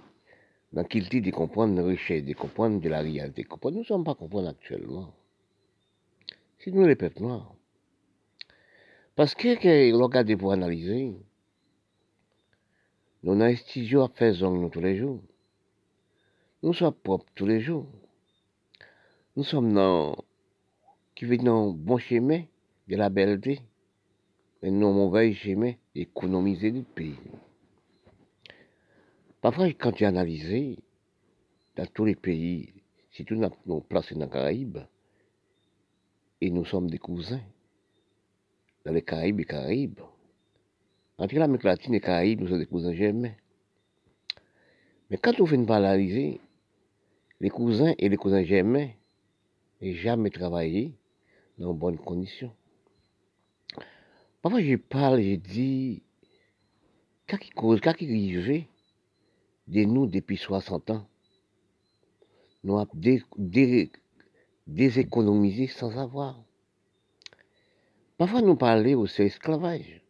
dans 0.74 0.84
qu'il 0.84 1.10
dit 1.10 1.22
de 1.22 1.32
comprendre 1.32 1.76
la 1.76 1.88
richesse, 1.88 2.24
de 2.24 2.34
comprendre 2.34 2.80
de 2.80 2.90
la 2.90 3.00
réalité, 3.00 3.48
nous 3.64 3.72
ne 3.72 3.84
sommes 3.84 4.04
pas 4.04 4.16
comprendre 4.16 4.50
actuellement. 4.50 5.14
Nous 6.68 6.86
les 6.86 6.96
peuples 6.96 7.22
noirs. 7.22 7.56
Parce 9.16 9.34
que, 9.34 9.56
que 9.56 9.92
l'on 9.92 10.38
pour 10.38 10.52
analyser, 10.52 11.16
nous 13.24 13.32
avons 13.32 13.42
un 13.42 14.04
à 14.04 14.08
faire 14.10 14.52
nous 14.52 14.70
tous 14.70 14.82
les 14.82 14.98
jours. 14.98 15.22
Nous 16.62 16.74
sommes 16.74 16.94
propres 16.94 17.26
tous 17.34 17.48
les 17.48 17.62
jours. 17.62 17.88
Nous 19.36 19.44
sommes 19.44 19.74
dans, 19.74 20.16
qui 21.16 21.26
vivent 21.26 21.44
dans 21.44 21.70
bon 21.70 21.98
chemin 21.98 22.44
de 22.88 22.96
la 22.98 23.10
belleté, 23.10 23.62
mais 24.62 24.70
non 24.70 24.94
mauvais 24.94 25.34
chemin 25.34 25.74
d'économiser 25.96 26.72
du 26.72 26.84
pays. 26.84 27.16
Parfois, 29.42 29.68
quand 29.70 29.94
tu 29.94 30.06
analyses, 30.06 30.78
dans 31.78 31.86
tous 31.88 32.06
les 32.06 32.16
pays, 32.16 32.74
si 33.12 33.24
tu 33.24 33.38
nous 33.38 33.80
placés 33.82 34.16
dans 34.16 34.26
les 34.26 34.32
Caraïbes, 34.32 34.80
et 36.42 36.50
nous 36.50 36.66
sommes 36.66 36.90
des 36.90 36.98
cousins, 36.98 37.42
dans 38.86 38.94
les 38.94 39.02
Caraïbes 39.02 39.40
et 39.42 39.46
Caraïbes, 39.46 40.00
entre 41.18 41.36
l'Amérique 41.36 41.64
latine 41.64 41.94
et 41.96 42.00
Caraïbes, 42.00 42.42
nous 42.42 42.48
sommes 42.48 42.60
des 42.60 42.66
cousins 42.66 42.94
jamais. 42.94 43.38
Mais 45.10 45.18
quand 45.18 45.40
on 45.42 45.46
fait 45.46 45.56
une 45.56 45.70
analyser, 45.70 46.40
les 47.42 47.50
cousins 47.50 47.94
et 47.98 48.10
les 48.10 48.18
cousins 48.18 48.44
germains 48.44 48.90
n'ont 49.82 49.94
jamais 49.94 50.30
travaillé 50.30 50.94
dans 51.58 51.74
de 51.74 51.80
bonnes 51.80 51.98
conditions. 51.98 52.54
Parfois, 54.42 54.62
je 54.62 54.76
parle, 54.76 55.22
je 55.22 55.36
dis, 55.36 56.02
qu'est-ce 57.28 57.42
qui 57.42 57.50
cause, 57.50 57.82
qu'est-ce 57.82 57.98
qui 57.98 58.68
de 59.68 59.84
nous 59.84 60.08
depuis 60.08 60.38
60 60.38 60.90
ans? 60.92 61.06
Nous 62.64 62.78
avons 62.78 62.90
déséconomisé 64.70 65.68
sans 65.68 65.98
avoir. 65.98 66.44
Parfois, 68.18 68.42
nous 68.42 68.56
parlons 68.56 69.00
aussi 69.02 69.24
d'esclavage. 69.24 70.02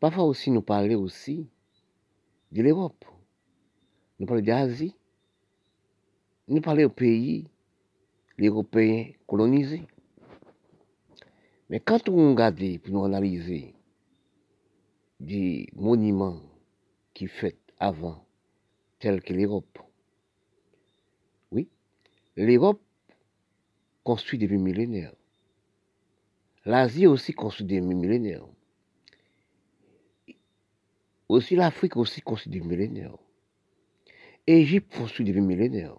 Parfois 0.00 0.24
aussi, 0.24 0.50
nous 0.50 0.62
parlons 0.62 1.00
aussi 1.02 1.48
de 2.52 2.62
l'Europe. 2.62 3.04
Nous 4.18 4.26
parlons 4.26 4.42
d'Asie. 4.42 4.94
Nous 6.48 6.60
parlons 6.60 6.86
au 6.86 6.90
pays, 6.90 7.48
les 8.36 8.48
Européens 8.48 9.12
colonisés. 9.26 9.86
Mais 11.70 11.80
quand 11.80 12.08
on 12.08 12.30
regarde, 12.30 12.78
pour 12.78 12.92
nous 12.94 13.04
analyser, 13.04 13.74
des 15.20 15.68
monuments 15.74 16.40
qui 17.12 17.26
fait 17.26 17.58
avant, 17.78 18.24
tels 18.98 19.22
que 19.22 19.34
l'Europe, 19.34 19.78
oui, 21.52 21.68
l'Europe 22.36 22.80
construit 24.08 24.38
depuis 24.38 24.56
millénaires. 24.56 25.12
L'Asie 26.64 27.06
aussi 27.06 27.34
construit 27.34 27.66
depuis 27.66 27.94
millénaires. 27.94 28.46
Aussi 31.28 31.54
l'Afrique 31.56 31.94
aussi 31.98 32.22
construit 32.22 32.50
depuis 32.54 32.66
millénaires. 32.66 33.18
Égypte 34.46 34.96
construit 34.96 35.26
depuis 35.26 35.42
millénaires. 35.42 35.98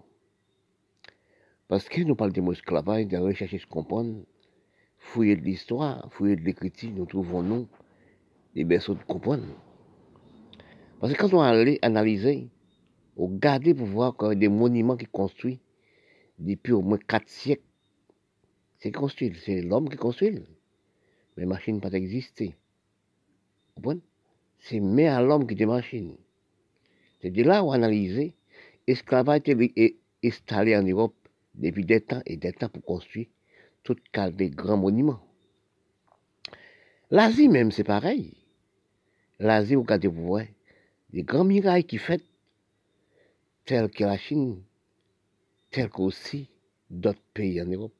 Parce 1.68 1.88
que 1.88 2.02
nous 2.02 2.16
parlons 2.16 2.34
de 2.34 2.42
l'esclavage, 2.50 3.06
de 3.06 3.18
rechercher, 3.18 3.60
de 3.60 3.66
comprendre, 3.66 4.24
fouiller 4.98 5.36
de 5.36 5.44
l'histoire, 5.44 6.12
fouiller 6.12 6.36
de 6.36 6.42
l'écriture, 6.42 6.90
nous 6.90 7.06
trouvons 7.06 7.44
nous 7.44 7.68
des 8.56 8.64
berceaux 8.64 8.96
de 8.96 9.04
comprendre. 9.04 9.46
Parce 11.00 11.14
que 11.14 11.20
quand 11.20 11.32
on 11.36 11.42
allait 11.42 11.78
analyser, 11.84 12.50
on 13.18 13.28
regardait 13.28 13.76
pour 13.76 13.86
voir 13.86 14.16
des 14.36 14.50
monuments 14.50 14.98
qui 14.98 15.06
construits 15.06 15.60
depuis 16.40 16.74
au 16.74 16.82
moins 16.82 16.98
quatre 16.98 17.30
siècles. 17.30 17.69
C'est 18.80 18.92
construit, 18.92 19.34
c'est 19.44 19.62
l'homme 19.62 19.90
qui 19.90 19.98
construit. 19.98 20.44
Mais 21.38 21.46
machine 21.46 21.80
pas 21.80 21.92
existé. 21.92 22.56
C'est 24.60 24.80
mais 24.80 25.08
à 25.08 25.22
l'homme 25.22 25.48
qui 25.48 25.56
des 25.56 25.66
machines. 25.66 26.18
C'est 27.22 27.32
de 27.32 27.44
là 27.44 27.64
où 27.64 27.68
on 27.68 27.72
analysait 27.72 28.34
l'esclavage 28.88 29.42
est 29.48 29.98
installé 30.24 30.76
en 30.76 30.84
Europe 30.84 31.16
depuis 31.56 31.86
des 31.86 32.02
temps 32.02 32.22
et 32.26 32.38
des 32.38 32.54
temps 32.54 32.70
pour 32.70 32.84
construire 32.84 33.28
tout 33.84 33.96
cas 34.12 34.30
des 34.30 34.50
grands 34.50 34.78
monuments? 34.78 35.22
L'Asie 37.12 37.50
même, 37.50 37.72
c'est 37.72 37.84
pareil. 37.84 38.38
L'Asie, 39.40 39.76
vous 39.76 39.82
regardez, 39.82 40.08
vous 40.08 40.28
voyez, 40.28 40.54
des 41.12 41.24
grands 41.24 41.46
murailles 41.46 41.86
qui 41.86 41.98
fait 41.98 42.24
tels 43.66 43.90
que 43.90 44.04
la 44.04 44.18
Chine, 44.18 44.62
tels 45.72 45.90
qu'aussi 45.90 46.50
d'autres 46.90 47.22
pays 47.34 47.62
en 47.62 47.66
Europe. 47.66 47.99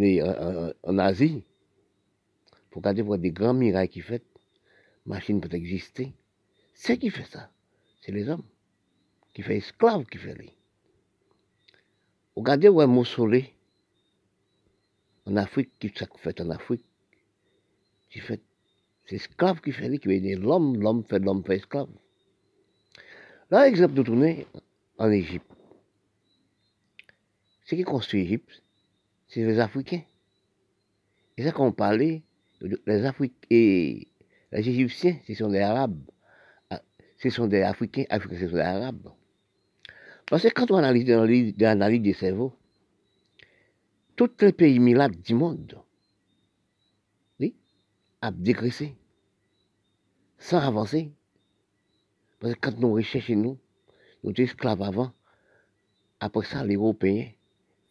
Mais 0.00 0.22
en, 0.22 0.96
Asie, 0.96 1.44
vous 2.70 2.80
regardez, 2.80 3.02
vous 3.02 3.18
des 3.18 3.32
grands 3.32 3.52
murailles 3.52 3.90
qui 3.90 4.00
fait, 4.00 4.24
machine 5.04 5.42
peut 5.42 5.54
exister. 5.54 6.14
C'est 6.72 6.96
qui 6.96 7.10
fait 7.10 7.30
ça? 7.30 7.50
C'est 8.00 8.10
les 8.10 8.26
hommes. 8.30 8.46
Qui 9.34 9.42
fait 9.42 9.58
esclaves 9.58 10.06
qui 10.06 10.16
fait 10.16 10.34
les. 10.38 10.54
Regardez 12.34 12.70
où 12.70 12.80
est 12.80 12.86
mausolée 12.86 13.52
en 15.26 15.36
Afrique, 15.36 15.70
qui 15.78 15.90
fait 15.90 16.40
en 16.40 16.48
Afrique? 16.48 16.86
C'est 18.10 18.40
esclave 19.10 19.60
qui 19.60 19.70
fait, 19.70 19.98
qui 19.98 20.08
veut 20.08 20.36
l'homme, 20.36 20.80
l'homme 20.80 21.04
fait 21.04 21.18
l'homme 21.18 21.44
fait 21.44 21.56
esclave. 21.56 21.90
Là, 23.50 23.68
exemple 23.68 23.92
de 23.92 24.02
tourner 24.02 24.46
en 24.96 25.10
Égypte. 25.10 25.52
Ce 27.66 27.74
qui 27.74 27.82
construit 27.82 28.22
l'Égypte, 28.22 28.62
c'est 29.30 29.44
les 29.44 29.60
Africains. 29.60 30.02
Et 31.36 31.44
ça 31.44 31.52
qu'on 31.52 31.72
parlait, 31.72 32.22
les 32.60 33.04
Africains 33.06 33.34
et 33.48 34.08
les 34.52 34.68
Égyptiens, 34.68 35.16
ce 35.26 35.34
sont 35.34 35.48
des 35.48 35.60
Arabes. 35.60 36.02
Ah, 36.68 36.82
ce 37.16 37.30
sont 37.30 37.46
des 37.46 37.62
Africains, 37.62 38.04
Africains, 38.10 38.40
ce 38.40 38.48
sont 38.48 38.56
des 38.56 38.60
Arabes. 38.60 39.08
Parce 40.26 40.42
que 40.42 40.48
quand 40.48 40.70
on 40.72 40.76
analyse 40.76 41.08
l'analyse 41.58 42.02
des 42.02 42.12
cerveaux, 42.12 42.52
tous 44.16 44.30
les 44.40 44.52
pays 44.52 44.80
milades 44.80 45.20
du 45.22 45.34
monde, 45.34 45.80
oui, 47.38 47.54
a 48.20 48.30
dégraissé, 48.32 48.96
sans 50.38 50.58
avancer. 50.58 51.12
Parce 52.40 52.54
que 52.54 52.60
quand 52.60 52.78
nous 52.78 52.92
recherchons 52.92 53.36
nous, 53.36 53.58
nous 54.24 54.34
esclaves 54.36 54.82
avant. 54.82 55.12
Après 56.18 56.44
ça, 56.44 56.64
les 56.64 56.74
Européens 56.74 57.30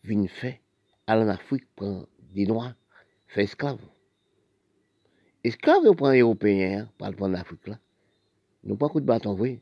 viennent 0.04 0.28
faire, 0.28 0.58
aller 1.10 1.24
en 1.24 1.30
Afrique, 1.30 1.66
prendre 1.76 2.08
des 2.34 2.46
Noirs, 2.46 2.76
faire 3.28 3.44
esclaves. 3.44 3.80
Esclaves, 5.44 5.84
ils 5.86 5.96
prennent 5.96 6.14
les 6.14 6.20
Européens, 6.20 6.82
hein, 6.82 6.90
pour 6.98 7.08
aller 7.08 7.22
en 7.22 7.34
Afrique 7.34 7.68
là. 7.68 7.80
Nous 8.64 8.76
pas 8.76 8.90
coup 8.90 9.00
de 9.00 9.06
bâton, 9.06 9.34
oui. 9.34 9.60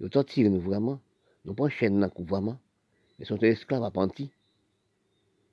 Ils 0.00 0.10
torturent 0.10 0.50
nous 0.50 0.60
vraiment. 0.60 1.00
Nous 1.44 1.54
pas 1.54 1.68
chaîne 1.68 1.98
dans 1.98 2.06
le 2.06 2.10
couvrement. 2.10 2.58
Ils 3.18 3.26
sont 3.26 3.38
esclaves 3.38 3.84
apprentis. 3.84 4.30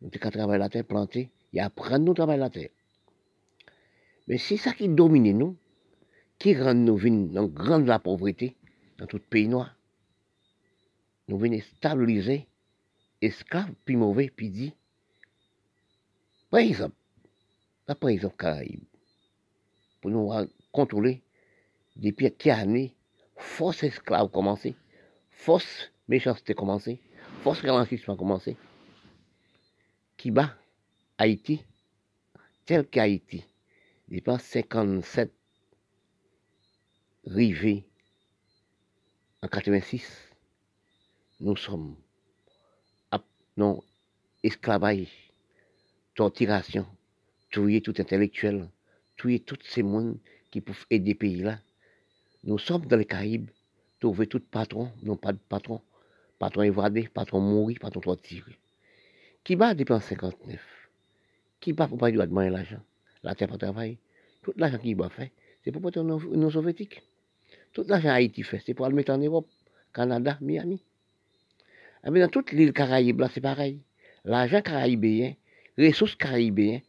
Nous 0.01 0.09
avons 0.09 0.29
travailler 0.31 0.59
la 0.59 0.69
terre, 0.69 0.85
planter, 0.85 1.29
et 1.53 1.59
apprendre 1.59 2.05
nous 2.05 2.13
travailler 2.13 2.39
la 2.39 2.49
terre. 2.49 2.69
Mais 4.27 4.37
c'est 4.37 4.57
ça 4.57 4.73
qui 4.73 4.89
domine 4.89 5.37
nous, 5.37 5.55
qui 6.37 6.55
rend 6.55 6.73
nous 6.73 6.99
dans 7.33 7.47
grande 7.47 7.87
la 7.87 7.99
pauvreté 7.99 8.55
dans 8.97 9.05
tout 9.05 9.19
pays 9.19 9.47
noir. 9.47 9.75
Nous 11.27 11.37
venons 11.37 11.59
stabiliser 11.61 12.47
esclave, 13.21 13.71
puis 13.85 13.95
mauvais, 13.95 14.31
puis 14.35 14.49
dit. 14.49 14.73
Par 16.51 16.59
exemple, 16.59 16.95
par 17.99 18.09
exemple, 18.09 18.35
Caraïbes, 18.37 18.83
pour 20.01 20.11
nous 20.11 20.29
contrôler, 20.71 21.23
depuis 21.95 22.33
quelle 22.33 22.59
année, 22.59 22.95
force 23.37 23.83
esclave 23.83 24.29
commencé, 24.29 24.75
force 25.29 25.91
méchanceté 26.07 26.53
commencé, 26.53 27.01
force 27.41 27.61
ralentisme 27.61 28.11
a 28.11 28.15
commencé, 28.17 28.57
qui 30.17 30.29
bat 30.29 30.55
Haïti, 31.17 31.63
tel 32.65 32.85
qu'Haïti, 32.85 33.45
depuis 34.09 34.39
57, 34.39 35.33
rivé 37.25 37.85
en 39.41 39.47
86, 39.47 40.05
nous 41.39 41.55
sommes 41.55 41.95
non 43.57 43.81
esclavage, 44.43 45.30
torturation, 46.21 46.85
tuer 47.49 47.81
tout 47.81 47.95
intellectuel, 47.97 48.69
tuer 49.17 49.39
tous 49.39 49.57
ces 49.63 49.81
mondes 49.81 50.19
qui 50.51 50.61
peuvent 50.61 50.85
aider 50.91 51.15
pays 51.15 51.41
là. 51.41 51.57
Nous 52.43 52.59
sommes 52.59 52.85
dans 52.85 52.97
les 52.97 53.05
Caraïbes, 53.05 53.49
trouver 53.99 54.27
tout 54.27 54.39
patron, 54.39 54.91
non 55.01 55.15
pas 55.15 55.33
de 55.33 55.39
patron, 55.49 55.81
patron 56.37 56.61
évadé, 56.61 57.09
patron 57.11 57.39
mourir, 57.39 57.79
patron 57.81 58.01
torturé. 58.01 58.55
Qui 59.43 59.55
va 59.55 59.73
depuis 59.73 59.99
59 59.99 60.59
Qui 61.59 61.71
va 61.71 61.87
pour 61.87 61.97
pas 61.97 62.11
demander 62.11 62.51
l'argent? 62.51 62.83
La 63.23 63.33
terre 63.33 63.47
pour 63.47 63.57
travailler. 63.57 63.97
Tout 64.43 64.53
l'argent 64.57 64.77
qu'il 64.77 64.95
va 64.95 65.09
faire, 65.09 65.29
c'est 65.63 65.71
pour 65.71 65.81
porter 65.81 66.03
nos 66.03 66.51
soviétiques. 66.51 67.01
Tout 67.73 67.85
l'argent 67.87 68.09
Haïti 68.09 68.43
fait, 68.43 68.61
c'est 68.63 68.75
pour 68.75 68.87
le 68.87 68.93
mettre 68.93 69.11
en 69.11 69.17
Europe, 69.17 69.47
Canada, 69.91 70.37
Miami. 70.39 70.83
Eh 72.05 72.11
dans 72.11 72.29
toute 72.29 72.51
l'île 72.51 72.73
Caraïbe, 72.73 73.21
là, 73.21 73.29
c'est 73.33 73.41
pareil. 73.41 73.79
L'argent 74.23 74.61
caribéen, 74.61 75.33
les 75.33 75.37
ressources 75.77 76.15
caribéennes, 76.15 76.81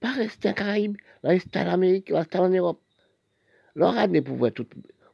pas 0.00 0.12
rester 0.12 0.48
en 0.48 0.54
Caraïbe, 0.54 0.96
là, 1.22 1.30
rester 1.30 1.58
en 1.58 1.68
Amérique, 1.68 2.10
rester 2.10 2.38
en 2.38 2.48
Europe. 2.48 2.80
Regardez 3.76 4.22
pour 4.22 4.36
voir 4.36 4.52
tout, 4.52 4.66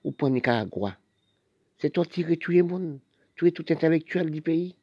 ou 0.05 0.13
pour 0.13 0.31
Nicaragua. 0.31 0.97
C'est 1.79 1.91
torturer 1.91 2.37
tout 2.37 2.53
le 2.53 2.63
monde, 2.63 3.01
tuer 3.35 3.53
tout 3.53 3.67
intellectuel 3.69 4.31
du 4.31 4.41
pays, 4.41 4.77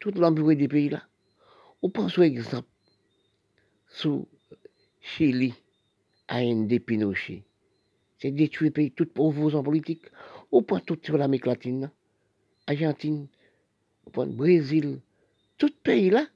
tout 0.00 0.10
l'embrouille 0.10 0.56
du 0.56 0.68
pays 0.68 0.88
là. 0.88 1.02
Ou 1.82 1.88
pense 1.88 2.18
exemple, 2.18 2.68
sous 3.88 4.26
Chili, 5.00 5.54
AND 6.28 6.78
Pinochet. 6.80 7.44
C'est 8.18 8.30
détruire 8.30 8.72
pays, 8.72 8.90
tout 8.90 9.06
pauvres 9.06 9.54
en 9.54 9.62
politique. 9.62 10.06
Ou 10.50 10.62
point 10.62 10.80
tout 10.80 10.98
sur 11.02 11.18
l'Amérique 11.18 11.46
latine, 11.46 11.90
Argentine, 12.66 13.28
au 14.06 14.26
Brésil, 14.26 15.00
tout 15.58 15.72
pays 15.82 16.10
là, 16.10 16.26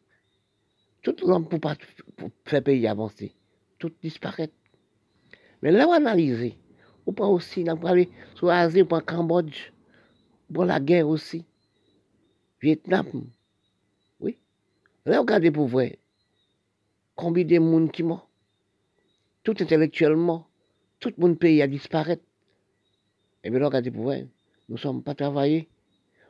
tout 1.03 1.17
l'homme 1.27 1.49
pour, 1.49 1.61
pas, 1.61 1.77
pour 2.17 2.31
faire 2.45 2.63
pays 2.63 2.87
avancer, 2.87 3.35
tout 3.79 3.93
disparaît. 4.03 4.51
Mais 5.63 5.71
là, 5.71 5.87
on 5.89 5.93
analyse, 5.93 6.55
on 7.07 7.13
prend 7.13 7.31
aussi, 7.33 7.65
on 7.69 7.77
prend 7.77 7.95
sur 8.35 8.47
l'Asie, 8.47 8.83
on 8.83 9.01
Cambodge, 9.01 9.73
prend 10.53 10.65
la 10.65 10.81
guerre 10.81 11.09
aussi, 11.09 11.45
Vietnam, 12.61 13.07
oui. 14.21 14.39
Là, 15.05 15.21
regardez 15.21 15.51
pour 15.51 15.67
voir 15.67 15.89
combien 17.15 17.45
de 17.45 17.59
monde 17.59 17.93
qui 17.93 18.03
mort, 18.03 18.29
tout 19.43 19.55
intellectuellement, 19.61 20.47
tout 20.99 21.13
mon 21.19 21.35
pays 21.35 21.63
a 21.63 21.67
disparu. 21.67 22.17
Et 23.43 23.51
bien, 23.51 23.65
regardez 23.65 23.91
pour 23.91 24.03
voir, 24.03 24.19
nous 24.69 24.77
ne 24.77 24.79
sommes 24.79 25.03
pas 25.03 25.15
travaillés. 25.15 25.69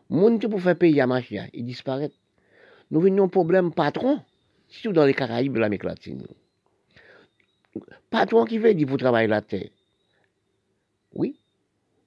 Moun 0.09 0.39
qui 0.41 0.49
pour 0.49 0.61
faire 0.61 0.77
payer 0.77 1.01
à 1.03 1.07
marcher, 1.07 1.43
il 1.53 1.65
disparaît. 1.65 2.11
Nous 2.91 3.01
venons 3.01 3.25
un 3.25 3.29
problème 3.29 3.73
patron, 3.73 4.21
surtout 4.71 4.93
dans 4.93 5.05
les 5.05 5.15
Caraïbes 5.15 5.53
de 5.53 5.59
l'Amérique 5.59 5.85
latine. 5.85 6.27
Patron 8.09 8.45
qui 8.45 8.59
veut 8.59 8.75
dire 8.75 8.87
pour 8.87 8.97
travailler 8.97 9.29
la 9.29 9.43
terre. 9.43 9.69
Oui. 11.13 11.37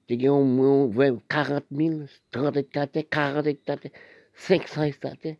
Tu 0.06 0.26
as 0.26 0.32
au 0.32 0.44
moins 0.44 1.16
40 1.28 1.64
000, 1.70 2.00
30 2.30 2.56
hectares, 2.56 2.88
40 3.10 3.46
hectares, 3.46 3.78
500 4.34 4.82
hectares. 4.82 5.36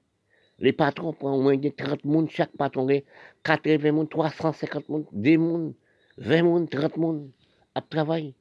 Les 0.58 0.72
patrons 0.72 1.12
prennent 1.12 1.32
au 1.32 1.42
moins 1.42 1.58
30 1.58 1.72
personnes, 1.76 2.28
chaque 2.30 2.56
patron 2.56 2.88
a 2.88 3.00
80 3.42 3.78
personnes, 3.78 4.08
350 4.08 4.86
personnes, 4.86 5.06
2 5.12 5.36
personnes, 5.36 5.74
20 6.18 6.26
personnes, 6.26 6.68
30 6.68 6.92
personnes 6.92 7.30
à 7.74 7.80
travailler. 7.82 8.34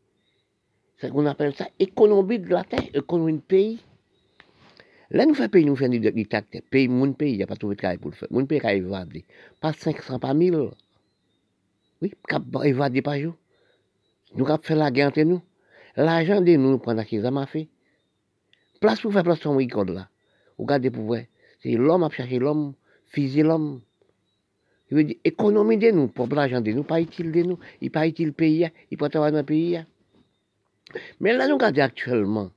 C'est 0.98 1.10
qu'on 1.10 1.26
appelle 1.26 1.54
ça 1.56 1.68
économie 1.80 2.40
de 2.40 2.50
la 2.50 2.64
terre, 2.64 2.88
économie 2.94 3.34
de 3.34 3.42
pays. 3.42 3.80
Là, 5.14 5.28
nous 5.28 5.36
faisons 5.36 5.50
payer, 5.50 5.66
nous 5.66 5.76
faisons 5.76 5.92
des 5.92 6.12
dictateurs. 6.12 6.64
Pays, 6.72 6.88
mon 6.88 7.14
pays, 7.14 7.34
il 7.34 7.38
n'y 7.38 7.44
a 7.44 7.48
pas 7.48 7.56
trouvé 7.56 7.76
de 7.76 7.80
travail 7.80 8.00
pour 8.00 8.10
le 8.10 8.16
faire. 8.16 8.28
Mon 8.32 8.48
pays 8.48 8.60
a 8.64 8.74
évadé. 8.74 9.24
Pas 9.62 9.72
500, 9.72 10.18
pas 10.18 10.34
1000. 10.34 10.72
Oui, 12.02 12.12
a 12.32 12.68
évadé 12.68 13.04
par 13.04 13.20
jour. 13.20 13.36
Nous 14.36 14.46
avons 14.48 14.62
fait 14.64 14.76
la 14.76 14.90
guerre 14.90 15.10
entre 15.10 15.22
nous. 15.22 15.42
L'argent 15.96 16.42
de 16.42 16.56
nous, 16.56 16.80
pendant 16.80 17.04
qu'ils 17.04 17.26
ont 17.28 17.46
fait. 17.46 17.68
Place 18.82 19.02
pour 19.02 19.14
faire 19.14 19.24
place 19.24 19.40
sur 19.40 19.56
code 19.72 19.92
là. 19.92 20.10
Regardez 20.58 20.90
pour 20.90 21.04
voir. 21.04 21.22
C'est 21.62 21.74
l'homme 21.74 22.04
à 22.04 22.10
chercher 22.10 22.40
l'homme, 22.40 22.74
fusil 23.06 23.44
l'homme. 23.44 23.82
Il 24.90 24.98
veut 24.98 25.04
dire, 25.04 25.16
économie 25.24 25.78
de 25.78 25.92
nous, 25.92 26.08
pour 26.08 26.28
l'argent 26.28 26.60
de 26.60 26.72
nous, 26.72 26.84
pas 26.84 27.00
utile 27.00 27.32
de 27.32 27.44
nous. 27.44 27.60
Il 27.82 27.92
pas 27.92 28.08
utile 28.08 28.28
le 28.28 28.34
pays, 28.34 28.70
il 28.90 28.98
pas 28.98 29.10
travailler 29.10 29.32
dans 29.32 29.38
le 29.38 29.46
pays. 29.46 29.80
Mais 31.20 31.34
là, 31.34 31.48
nous 31.48 31.54
regardons 31.54 31.82
actuellement. 31.82 32.52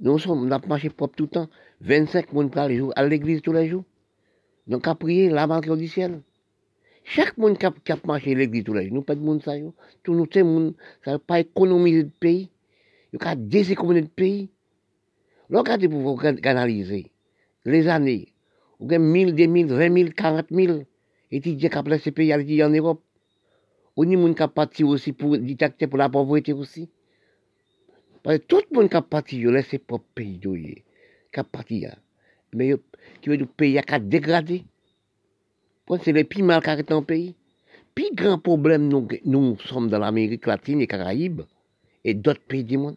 Nous 0.00 0.18
sommes, 0.18 0.46
on 0.46 0.50
a 0.50 0.60
marché 0.66 0.90
propre 0.90 1.16
tout 1.16 1.24
le 1.24 1.30
temps. 1.30 1.48
25 1.80 2.26
personnes 2.26 2.50
par 2.50 2.70
jour, 2.70 2.92
à 2.94 3.06
l'église 3.06 3.42
tous 3.42 3.52
les 3.52 3.68
jours. 3.68 3.84
Donc, 4.66 4.86
à 4.86 4.94
prier, 4.94 5.28
la 5.28 5.46
banque 5.46 5.70
du 5.76 5.88
ciel. 5.88 6.22
Chaque 7.04 7.36
monde 7.38 7.58
qui 7.58 7.66
a, 7.66 7.72
qui 7.84 7.92
a 7.92 7.98
marché 8.04 8.32
à 8.32 8.34
l'église 8.34 8.64
tous 8.64 8.74
les 8.74 8.84
jours, 8.84 8.94
nous 8.94 9.02
pas 9.02 9.14
de 9.14 9.20
monde 9.20 9.42
ça, 9.42 9.56
yo. 9.56 9.74
Tout 10.02 10.14
nous, 10.14 10.26
c'est 10.32 10.42
monde, 10.42 10.74
ça 11.04 11.12
n'a 11.12 11.18
pas 11.18 11.40
économisé 11.40 12.02
le 12.02 12.10
pays. 12.10 12.50
Il 13.12 13.18
a 13.22 13.34
déséconomisé 13.34 14.02
le 14.02 14.08
pays. 14.08 14.50
Regardez 15.50 15.88
pour 15.88 16.00
vous 16.00 16.26
analyser 16.44 17.10
les 17.64 17.88
années. 17.88 18.34
Vous 18.78 18.86
avez 18.86 18.98
1000, 18.98 19.34
2000, 19.34 19.66
20 19.66 19.94
000, 19.94 20.08
40 20.14 20.46
000 20.50 20.82
étudiants 21.30 21.70
qui 21.70 21.78
ont 21.78 21.82
placé 21.82 22.12
pays 22.12 22.32
en 22.62 22.68
Europe. 22.68 23.02
A 23.96 24.04
des 24.04 24.12
gens 24.12 24.34
qui 24.34 24.42
ont 24.42 24.48
parti 24.48 24.84
aussi 24.84 25.12
pour 25.12 25.36
détecter 25.38 25.86
pour 25.86 25.98
la 25.98 26.08
pauvreté 26.08 26.52
aussi. 26.52 26.88
Parce 28.22 28.38
que 28.38 28.42
tout 28.44 28.62
le 28.70 28.76
monde 28.76 28.90
qui 28.90 28.96
a 28.96 29.02
parti, 29.02 29.38
il 29.38 29.48
laisse 29.48 29.68
ses 29.68 29.78
propres 29.78 30.06
pays 30.14 30.38
qui 30.40 30.84
a 31.34 31.44
parti. 31.44 31.86
Mais 32.52 32.74
qui 33.20 33.28
veut 33.28 33.36
dire 33.36 33.48
pays 33.48 33.80
qui 33.80 33.94
a 33.94 33.98
dégradé. 33.98 34.64
C'est 36.02 36.12
le 36.12 36.24
plus 36.24 36.42
mal 36.42 36.62
qui 36.62 36.70
a 36.70 36.82
dans 36.82 37.00
le 37.00 37.04
pays? 37.06 37.34
Puis 37.94 38.10
grand 38.12 38.38
problème, 38.38 38.88
nous, 38.88 39.08
nous 39.24 39.58
sommes 39.60 39.88
dans 39.88 39.98
l'Amérique 39.98 40.46
latine 40.46 40.80
et 40.80 40.86
Caraïbes 40.86 41.42
et 42.04 42.14
d'autres 42.14 42.42
pays 42.42 42.64
du 42.64 42.78
monde. 42.78 42.96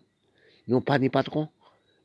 Nous 0.67 0.75
n'avons 0.75 0.81
pas 0.81 0.99
de 0.99 1.07
patrons. 1.07 1.47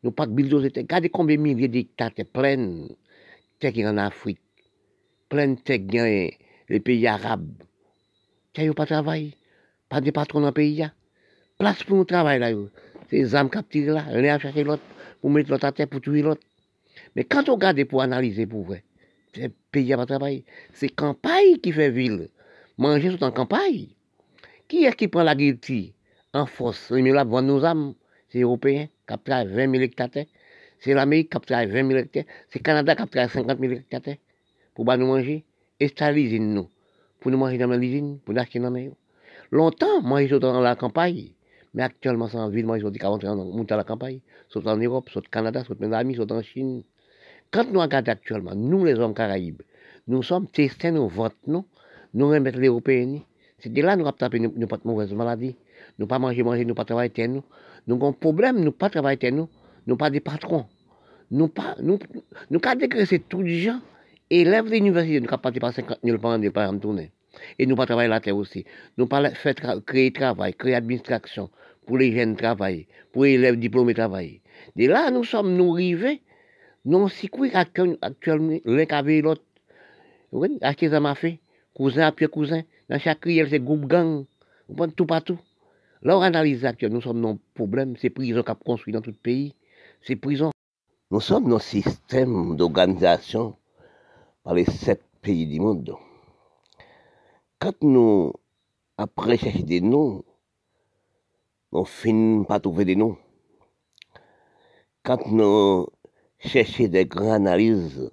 Nous 0.03 0.11
n'avons 0.11 0.15
pas 0.15 0.27
de 0.27 0.33
bulldozer. 0.33 0.73
Regardez 0.75 1.09
combien 1.09 1.37
de 1.37 1.43
milliers 1.43 1.69
de 1.69 1.73
dictateurs 1.73 2.27
pleins 2.27 2.57
de 2.57 3.87
en 3.87 3.97
Afrique. 3.99 4.41
Plein 5.29 5.49
de 5.49 6.31
les 6.69 6.81
pays 6.81 7.07
arabes. 7.07 7.63
Qui 8.53 8.65
n'ont 8.65 8.73
pas 8.73 8.85
de 8.85 8.91
travail? 8.91 9.35
Pas 9.89 10.01
de 10.01 10.11
patrons 10.11 10.41
dans 10.41 10.47
le 10.47 10.53
pays. 10.53 10.87
Place 11.59 11.85
pour 11.85 11.97
nous 11.97 12.05
travailler 12.05 12.39
là. 12.39 12.51
Les 13.11 13.35
âmes 13.35 13.51
tirent 13.71 13.95
là. 13.95 14.05
Rien 14.09 14.37
à 14.37 14.39
chercher 14.39 14.65
l'autre 14.65 14.83
pour 15.21 15.31
mettre 15.31 15.51
l'autre 15.51 15.65
à 15.65 15.73
terre 15.73 15.89
pour 15.89 16.01
tuer 16.01 16.23
l'autre. 16.23 16.43
Mais 17.15 17.25
quand 17.25 17.49
on 17.49 17.55
regarde 17.55 17.83
pour 17.85 18.03
analyser 18.03 18.47
pour 18.47 18.65
vrai, 18.65 18.85
c'est 19.35 19.53
pays 19.71 19.93
à 19.93 20.07
travailler. 20.07 20.45
C'est 20.73 20.89
campagne 20.89 21.59
qui 21.63 21.73
fait 21.73 21.91
ville. 21.91 22.29
Manger 22.79 23.17
tout 23.17 23.25
en 23.25 23.31
campagne. 23.31 23.89
Qui 24.69 24.85
est 24.85 24.97
qui 24.97 25.09
prend 25.09 25.23
la 25.23 25.35
guilty 25.35 25.95
en 26.33 26.47
force 26.47 26.91
Les 26.91 27.13
là 27.13 27.25
vendre 27.25 27.49
nos 27.49 27.65
âmes. 27.65 27.95
C'est 28.29 28.41
Européens 28.41 28.89
qui 29.09 29.19
travaillent 29.25 29.53
20 29.53 29.71
000 29.71 29.83
hectares. 29.85 30.25
C'est 30.81 30.95
l'Amérique 30.95 31.33
qui 31.33 31.41
travaille 31.41 31.71
20 31.71 31.89
000 31.89 32.01
hectares. 32.01 32.25
C'est 32.51 32.61
Canada 32.61 32.97
qui 32.97 33.07
travaille 33.09 33.31
50 33.31 33.59
000 33.61 33.73
hectares. 33.73 34.17
Pour 34.75 34.85
nous 34.85 35.07
manger. 35.07 35.45
Et 35.79 35.89
c'est 35.89 36.13
l'usine 36.13 36.55
nous. 36.55 36.69
Pour 37.21 37.31
nous 37.31 37.39
manger 37.39 37.59
dans 37.59 37.69
l'usine, 37.69 38.19
pour 38.25 38.35
nous 38.35 38.41
acheter 38.41 38.59
dans 38.59 38.71
la 38.71 38.81
Longtemps, 39.51 40.03
manger 40.03 40.39
dans 40.39 40.61
la 40.61 40.75
campagne. 40.75 41.36
Mais 41.77 41.83
actuellement, 41.83 42.27
c'est 42.27 42.39
en 42.39 42.49
ville, 42.49 42.65
moi, 42.65 42.79
ils 42.79 42.87
ont 42.87 42.91
dit 42.91 42.99
qu'avant 42.99 43.19
monter 43.37 43.75
à 43.75 43.77
la 43.77 43.85
campagne, 43.85 44.21
soit 44.49 44.67
en 44.67 44.79
Europe, 44.79 45.11
soit 45.11 45.21
au 45.21 45.31
Canada, 45.31 45.63
soit 45.63 45.77
en 45.83 45.93
Amis, 45.93 46.15
soit 46.15 46.33
en 46.33 46.43
Chine. 46.43 46.83
Quand 47.51 47.71
nous 47.71 47.81
regardons 47.81 48.13
actuellement, 48.13 48.55
nous, 48.55 48.83
les 48.87 48.95
hommes 48.95 49.13
caraïbes, 49.13 49.61
nous 50.09 50.23
sommes 50.23 50.47
testés 50.47 50.91
nos 50.91 51.07
votes, 51.07 51.37
non? 51.47 51.67
Nous 52.15 52.29
remettons 52.29 52.61
les 52.61 52.69
Européens. 52.69 53.21
C'est 53.59 53.71
de 53.71 53.83
là 53.83 53.95
nous 53.95 54.07
avons 54.07 54.17
tapé 54.17 54.39
nous 54.39 54.67
pas 54.67 54.79
de 54.79 54.87
mauvaises 54.87 55.13
maladies. 55.13 55.55
Nous 55.99 56.07
pas 56.07 56.19
manger, 56.19 56.43
manger, 56.43 56.65
nous 56.65 56.75
pas 56.75 56.87
travailler 56.87 57.29
nous. 57.29 57.45
Nous 57.87 57.97
avons 57.97 58.09
un 58.09 58.13
problème, 58.13 58.59
nous 58.65 58.73
pas 58.73 58.89
travailler 58.89 59.31
nous. 59.31 59.49
Nous 59.87 59.97
pas 59.99 60.09
des 60.09 60.21
patrons. 60.21 60.65
Nous 61.31 61.49
pas, 61.49 61.77
nous, 61.83 61.99
nous, 62.51 62.61
avons 62.65 62.79
dégraissé 62.79 63.19
tous 63.19 63.43
les 63.43 63.59
gens. 63.59 63.81
Élèves 64.31 64.65
de 64.65 64.71
l'université, 64.71 65.21
nous 65.21 65.29
avons 65.29 65.39
parti 65.39 65.61
par 65.61 65.75
50 65.75 65.99
000 66.03 66.19
par 66.19 66.39
an, 66.39 66.51
par 66.51 66.71
an 66.71 66.79
tourner. 66.79 67.11
Et 67.59 67.67
nous 67.67 67.77
pas 67.77 67.85
travailler 67.85 68.09
la 68.09 68.21
terre 68.21 68.37
aussi. 68.37 68.65
Nous 68.97 69.07
pas 69.07 69.31
faire 69.31 69.55
créer 69.85 70.11
travail, 70.11 70.55
créer 70.55 70.75
administration, 70.75 71.51
pour 71.87 71.99
les 71.99 72.13
jeunes 72.13 72.37
travailler, 72.37 72.89
pour 73.13 73.25
les 73.25 73.33
élèves 73.33 73.57
diplômés 73.57 73.95
travailler. 73.95 74.43
De 74.75 74.87
là, 74.87 75.11
nous 75.11 75.25
sommes 75.25 75.57
nous 75.57 75.71
rivés 75.71 76.21
Non, 76.85 77.09
si 77.09 77.29
quoi 77.29 77.49
actuellement, 77.53 78.59
l'un 78.65 78.87
qui 78.87 79.23
l'autre. 79.23 79.43
Oui, 80.33 80.59
acheter 80.61 80.91
ça 80.91 81.01
m'a 81.01 81.15
fait? 81.15 81.41
Cousin 81.73 82.07
après 82.07 82.27
cousin. 82.27 82.63
Dans 82.89 82.99
chaque 82.99 83.25
riel, 83.25 83.49
c'est 83.49 83.61
groupe 83.61 83.87
gang. 83.87 84.25
Vous 84.69 84.87
tout 84.89 85.07
partout. 85.07 85.39
Là, 86.03 86.19
on 86.19 86.23
analyse 86.23 86.65
actuellement, 86.65 86.97
nous 86.97 87.03
sommes 87.03 87.23
dans 87.23 87.39
problème. 87.55 87.97
C'est 87.97 88.11
prison 88.11 88.43
qu'on 88.43 88.53
a 88.53 88.57
construit 88.57 88.93
dans 88.93 89.01
tout 89.01 89.11
le 89.11 89.17
pays. 89.17 89.55
C'est 90.03 90.17
prison. 90.17 90.51
Nous 91.11 91.21
sommes 91.21 91.49
dans 91.49 91.57
un 91.57 91.61
système 91.61 92.57
d'organisation 92.57 93.57
par 94.43 94.55
les 94.55 94.65
sept 94.65 95.03
pays 95.23 95.47
du 95.47 95.61
monde. 95.61 95.95
Quand 97.59 97.81
nous, 97.83 98.33
après 98.99 99.37
chercher 99.37 99.63
des 99.63 99.81
noms, 99.81 100.25
on 101.77 101.85
finit 101.85 102.45
pas 102.47 102.59
trouver 102.59 102.87
des 102.87 102.97
noms. 102.97 103.19
Quand 105.03 105.27
nous 105.27 105.87
cherchons 106.39 106.89
des 106.89 107.05
grandes 107.05 107.47
analyses, 107.47 108.11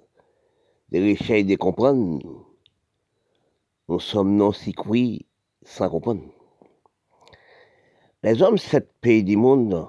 des 0.90 1.10
recherches 1.10 1.46
de 1.46 1.56
comprendre, 1.56 2.46
nous 3.88 4.00
sommes 4.00 4.36
non 4.36 4.52
si 4.52 4.74
sans 5.62 5.88
comprendre. 5.88 6.24
Les 8.22 8.42
hommes, 8.42 8.58
sept 8.58 8.92
pays 9.00 9.24
du 9.24 9.36
monde, 9.36 9.88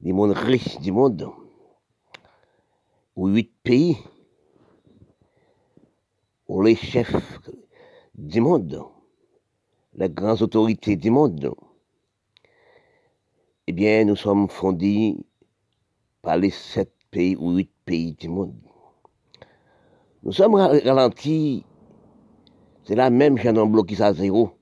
du 0.00 0.12
monde 0.12 0.32
riche 0.32 0.78
du 0.80 0.92
monde, 0.92 1.30
ou 3.14 3.28
huit 3.28 3.52
pays, 3.62 3.96
ou 6.46 6.60
les 6.60 6.76
chefs 6.76 7.40
du 8.14 8.42
monde, 8.42 8.84
les 9.94 10.10
grandes 10.10 10.42
autorités 10.42 10.96
du 10.96 11.10
monde, 11.10 11.54
eh 13.68 13.72
bien, 13.72 14.04
nous 14.04 14.16
sommes 14.16 14.48
fondés 14.48 15.16
par 16.22 16.36
les 16.36 16.50
sept 16.50 16.92
pays 17.10 17.36
ou 17.36 17.56
huit 17.56 17.70
pays 17.84 18.12
du 18.12 18.28
monde. 18.28 18.54
Nous 20.22 20.32
sommes 20.32 20.54
ralentis, 20.54 21.64
c'est 22.84 22.94
la 22.94 23.10
même 23.10 23.36
chaîne 23.38 23.58
en 23.58 23.66
bloqué 23.66 24.00
à 24.00 24.12
zéro. 24.12 24.52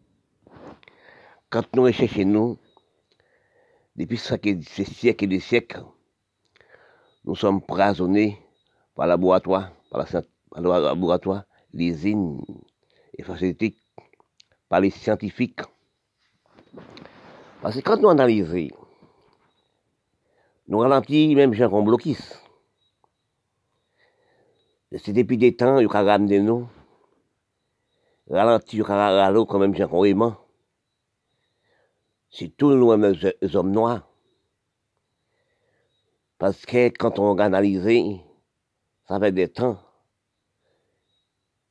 Quand 1.50 1.64
nous 1.74 1.82
recherchons 1.82 2.24
nous, 2.24 2.58
depuis 3.96 4.16
ces 4.16 4.84
siècles 4.84 5.24
et 5.24 5.28
des 5.28 5.40
siècles, 5.40 5.84
nous 7.24 7.36
sommes 7.36 7.60
prisonnés 7.60 8.38
par 8.94 9.06
laboratoire, 9.06 9.72
par 9.90 10.06
le 10.56 10.68
laboratoire, 10.68 11.44
les 11.72 11.88
usines 11.88 12.40
et 13.16 13.22
facilités 13.22 13.76
par 14.68 14.80
les 14.80 14.90
scientifiques. 14.90 15.60
Parce 17.60 17.76
que 17.76 17.80
quand 17.80 18.00
nous 18.00 18.08
analysons, 18.08 18.68
nous 20.66 20.78
ralentissons 20.78 21.34
même 21.34 21.52
gens 21.52 21.68
qu'on 21.68 21.82
bloquisse. 21.82 22.40
C'est 24.96 25.12
depuis 25.12 25.36
des 25.36 25.56
temps, 25.56 25.78
il 25.78 25.88
y 25.92 25.96
a 25.96 26.02
ramené 26.02 26.40
nous, 26.40 26.68
ralenti, 28.30 28.76
il 28.76 28.80
y 28.80 28.82
a 28.82 29.32
quand 29.48 29.58
même 29.58 29.74
gens 29.74 30.04
aimant. 30.04 30.36
C'est 32.30 32.56
tout 32.56 32.70
nous 32.70 32.92
les 32.92 33.56
hommes 33.56 33.72
noirs. 33.72 34.08
Parce 36.38 36.64
que 36.66 36.88
quand 36.88 37.18
on 37.18 37.38
analyse, 37.38 38.22
ça 39.06 39.20
fait 39.20 39.32
des 39.32 39.48
temps, 39.48 39.78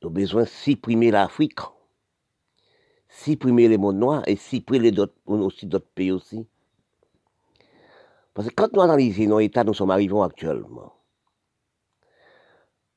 nous 0.00 0.08
avons 0.08 0.14
besoin 0.14 0.42
de 0.42 0.48
supprimer 0.48 1.10
l'Afrique, 1.10 1.60
supprimer 3.08 3.68
les 3.68 3.78
mondes 3.78 3.98
noirs 3.98 4.22
et 4.26 4.36
supprimer 4.36 4.90
d'autres 4.90 5.78
pays 5.94 6.12
aussi. 6.12 6.46
Parce 8.34 8.48
que 8.48 8.54
quand 8.54 8.72
nous 8.72 8.82
analysons 8.82 9.28
nos 9.28 9.40
états, 9.40 9.64
nous 9.64 9.74
sommes 9.74 9.92
arrivés 9.92 10.20
actuellement. 10.20 10.92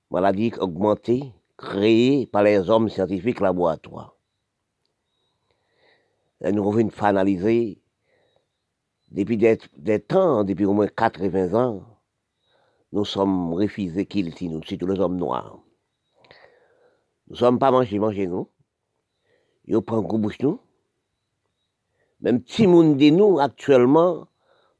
Maladie 0.09 0.51
augmentée, 0.59 1.33
créée 1.57 2.25
par 2.25 2.43
les 2.43 2.69
hommes 2.69 2.89
scientifiques 2.89 3.39
laboratoires. 3.39 4.15
Et 6.41 6.51
nous 6.51 6.63
revenons 6.63 6.91
analyser 6.99 7.81
depuis 9.11 9.37
des, 9.37 9.99
temps, 9.99 10.43
depuis 10.43 10.65
au 10.65 10.73
moins 10.73 10.87
80 10.87 11.53
ans, 11.53 11.83
nous 12.91 13.05
sommes 13.05 13.53
refusés 13.53 14.05
qu'ils 14.05 14.33
nous, 14.49 14.61
tous 14.61 14.85
les 14.85 14.99
hommes 14.99 15.17
noirs. 15.17 15.59
Nous 17.27 17.33
ne 17.33 17.37
sommes 17.37 17.59
pas 17.59 17.71
mangés, 17.71 17.99
mangés 17.99 18.27
nous. 18.27 18.49
Ils 19.65 19.81
prennent 19.81 19.99
un 19.99 20.17
bouche 20.17 20.39
nous. 20.39 20.59
Même 22.21 22.41
si 22.45 22.67
monde 22.67 22.97
de 22.97 23.09
nous, 23.09 23.39
actuellement, 23.39 24.27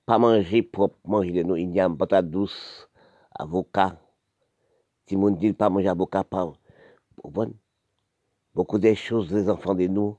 pas 0.07 0.17
manger 0.17 0.63
propre, 0.63 0.97
manger 1.03 1.43
nous. 1.43 1.57
Il 1.57 1.75
y 1.75 1.81
a 1.81 1.85
une 1.85 1.97
patate 1.97 2.29
douce, 2.29 2.89
avocat. 3.37 3.99
Si 5.05 5.17
monde 5.17 5.37
dit 5.37 5.51
pas 5.51 5.69
manger 5.69 5.89
avocat, 5.89 6.23
pas. 6.23 6.51
Bon. 7.23 7.53
Beaucoup 8.55 8.79
de 8.79 8.93
choses, 8.93 9.31
les 9.33 9.49
enfants 9.49 9.75
de 9.75 9.85
nous, 9.85 10.17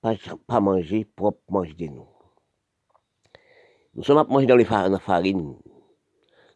pas, 0.00 0.60
manger 0.60 1.04
propre, 1.04 1.40
manger 1.50 1.74
de 1.74 1.86
nous. 1.88 2.08
Nous 3.94 4.02
sommes 4.02 4.18
à 4.18 4.24
manger 4.24 4.46
dans 4.46 4.56
les 4.56 4.64
farines. 4.64 5.54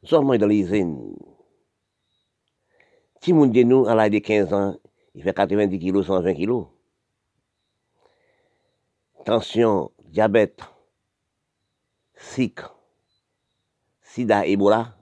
Nous 0.02 0.08
sommes 0.08 0.24
à 0.24 0.26
manger 0.26 0.38
dans 0.38 0.46
les 0.46 0.60
usines. 0.60 1.14
Si 3.20 3.34
mon 3.34 3.46
de 3.46 3.62
nous, 3.62 3.86
à 3.86 3.94
l'âge 3.94 4.10
de 4.10 4.18
15 4.18 4.52
ans, 4.54 4.76
il 5.14 5.22
fait 5.22 5.34
90 5.34 5.78
kg, 5.78 6.02
120 6.02 6.34
kg. 6.34 6.64
Tension, 9.24 9.92
diabète, 10.08 10.62
sucre, 12.22 12.74
sida, 14.00 14.46
Ebola. 14.46 14.96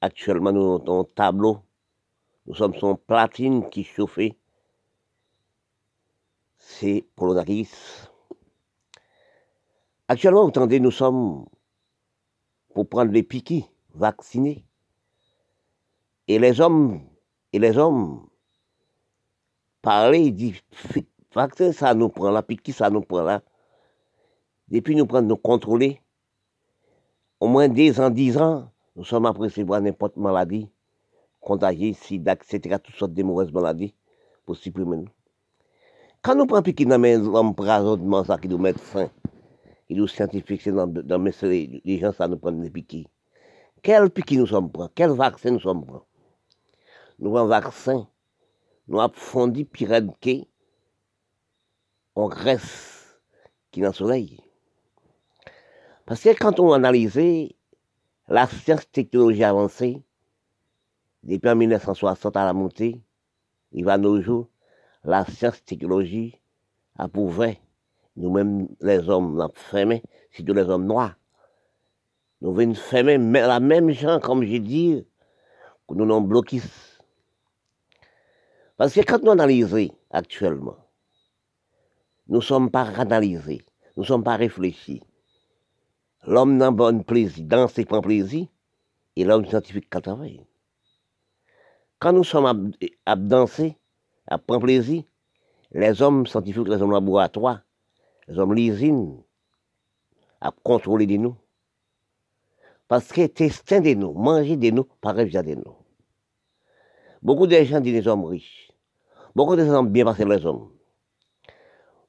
Actuellement, 0.00 0.52
nous 0.52 0.74
avons 0.74 1.00
un 1.00 1.04
tableau. 1.04 1.62
Nous 2.46 2.54
sommes 2.54 2.74
sur 2.74 2.98
platine 2.98 3.70
qui 3.70 3.84
chauffe. 3.84 4.18
C'est 6.58 7.06
Polonakis. 7.16 7.70
Actuellement, 10.08 10.42
entendez, 10.42 10.80
nous 10.80 10.90
sommes 10.90 11.46
pour 12.74 12.88
prendre 12.88 13.12
les 13.12 13.22
piquets, 13.22 13.64
vaccinés. 13.94 14.66
Et 16.28 16.38
les 16.38 16.60
hommes, 16.60 17.00
et 17.52 17.58
les 17.58 17.78
hommes, 17.78 18.28
parler, 19.80 20.20
ils 20.20 20.34
disent, 20.34 20.60
vaccin, 21.34 21.72
ça 21.72 21.94
nous 21.94 22.08
prend 22.08 22.30
là, 22.30 22.42
piquet, 22.42 22.72
ça 22.72 22.90
nous 22.90 23.02
prend 23.02 23.22
là. 23.22 23.42
Depuis 24.68 24.96
nous 24.96 25.06
prendre, 25.06 25.28
nous 25.28 25.36
contrôler, 25.36 26.00
au 27.40 27.48
moins 27.48 27.68
10 27.68 28.00
ans, 28.00 28.10
10 28.10 28.38
ans, 28.38 28.70
nous 28.96 29.04
sommes 29.04 29.26
à 29.26 29.30
recevoir 29.30 29.80
n'importe 29.80 30.16
maladie, 30.16 30.68
contagieux, 31.40 31.92
sida, 31.92 32.32
etc., 32.32 32.78
toutes 32.82 32.94
sortes 32.94 33.12
de 33.12 33.22
mauvaises 33.22 33.52
maladies, 33.52 33.94
pour 34.46 34.56
supprimer 34.56 34.96
nous. 34.96 35.08
Quand 36.22 36.34
nous 36.34 36.46
prenons 36.46 36.62
piquet 36.62 36.86
dans 36.86 36.98
l'homme 36.98 37.54
raisonnement, 37.58 38.24
ça 38.24 38.38
qui 38.38 38.48
nous 38.48 38.56
met 38.56 38.72
fin, 38.72 39.10
il 39.90 39.98
nous 39.98 40.06
scientifique, 40.06 40.62
c'est 40.62 40.72
dans, 40.72 40.86
dans 40.86 41.22
les 41.22 41.98
gens, 41.98 42.12
ça 42.12 42.26
nous 42.26 42.38
prend 42.38 42.52
des 42.52 42.70
piquets. 42.70 43.06
Quel 43.82 44.08
piquet 44.08 44.36
nous 44.36 44.46
sommes 44.46 44.72
prêts? 44.72 44.88
Quel 44.94 45.10
vaccin 45.10 45.50
nous 45.50 45.60
sommes 45.60 45.84
prêts? 45.84 45.98
Nous 47.18 47.36
un 47.36 47.44
vaccin, 47.44 48.08
nous 48.88 48.98
avons 48.98 49.12
fondu 49.12 49.66
pirate 49.66 50.06
en 52.14 52.28
Grèce, 52.28 53.20
qui 53.70 53.80
est 53.80 53.82
dans 53.82 53.90
le 53.90 53.94
soleil. 53.94 54.43
Parce 56.06 56.22
que 56.22 56.30
quand 56.30 56.60
on 56.60 56.72
analyse 56.72 57.20
la 58.28 58.46
science 58.46 58.90
technologie 58.90 59.44
avancée, 59.44 60.02
depuis 61.22 61.48
en 61.48 61.56
1960 61.56 62.36
à 62.36 62.44
la 62.44 62.52
montée, 62.52 63.00
il 63.72 63.84
va 63.84 63.96
nos 63.96 64.20
jours, 64.20 64.48
la 65.02 65.24
science 65.24 65.64
technologie 65.64 66.38
a 66.96 67.08
prouvé 67.08 67.58
nous-mêmes, 68.16 68.68
les 68.80 69.08
hommes, 69.08 69.36
nous 69.36 69.48
fermé, 69.54 70.02
surtout 70.30 70.54
les 70.54 70.62
hommes 70.62 70.86
noirs. 70.86 71.14
Nous 72.40 72.52
venons 72.52 72.74
fermer 72.74 73.18
la 73.18 73.60
même 73.60 73.90
gens, 73.90 74.20
comme 74.20 74.44
je 74.44 74.56
dis, 74.58 75.06
que 75.88 75.94
nous 75.94 76.04
nous 76.04 76.20
bloquons. 76.20 76.58
Parce 78.76 78.94
que 78.94 79.00
quand 79.00 79.22
nous 79.22 79.30
analysons 79.30 79.88
actuellement, 80.10 80.76
nous 82.28 82.36
ne 82.36 82.42
sommes 82.42 82.70
pas 82.70 82.88
analysés, 82.98 83.62
nous 83.96 84.02
ne 84.02 84.06
sommes 84.06 84.24
pas 84.24 84.36
réfléchis. 84.36 85.02
L'homme 86.26 86.56
n'a 86.56 86.72
pas 86.72 86.92
plaisir, 86.92 87.44
danser 87.44 87.84
prend 87.84 88.00
plaisir, 88.00 88.46
et 89.16 89.24
l'homme 89.24 89.44
scientifique 89.44 89.90
qui 89.90 90.00
travaille. 90.00 90.46
Quand 91.98 92.12
nous 92.12 92.24
sommes 92.24 92.72
à, 93.06 93.16
danser, 93.16 93.76
à 94.26 94.38
prendre 94.38 94.62
plaisir, 94.62 95.04
les 95.72 96.00
hommes 96.02 96.26
scientifiques, 96.26 96.68
les 96.68 96.80
hommes 96.80 96.92
laboratoires, 96.92 97.60
les 98.28 98.38
hommes 98.38 98.54
l'usine 98.54 99.22
à 100.40 100.50
contrôler 100.62 101.06
de 101.06 101.16
nous. 101.16 101.36
Parce 102.88 103.12
que 103.12 103.26
tester 103.26 103.80
de 103.80 103.94
nous, 103.94 104.12
manger 104.12 104.56
de 104.56 104.70
nous, 104.70 104.84
pas 105.00 105.12
rêver 105.12 105.42
de 105.42 105.54
nous. 105.54 105.76
Beaucoup 107.22 107.46
de 107.46 107.56
gens 107.64 107.80
disent 107.80 108.02
des 108.02 108.08
hommes 108.08 108.24
riches. 108.24 108.70
Beaucoup 109.34 109.56
de 109.56 109.64
gens 109.64 109.82
bien 109.82 110.04
passés 110.04 110.24
les 110.24 110.44
hommes. 110.44 110.70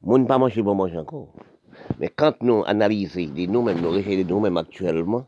Moi, 0.01 0.19
ne 0.19 0.25
pas 0.25 0.37
manger, 0.37 0.61
bon 0.61 0.75
manger 0.75 0.97
encore. 0.97 1.33
Mais 1.99 2.09
quand 2.09 2.41
nous 2.41 2.63
analysons 2.65 3.31
nous-mêmes, 3.33 3.81
nous 3.81 3.91
de 3.91 4.23
nous-mêmes 4.23 4.57
actuellement, 4.57 5.27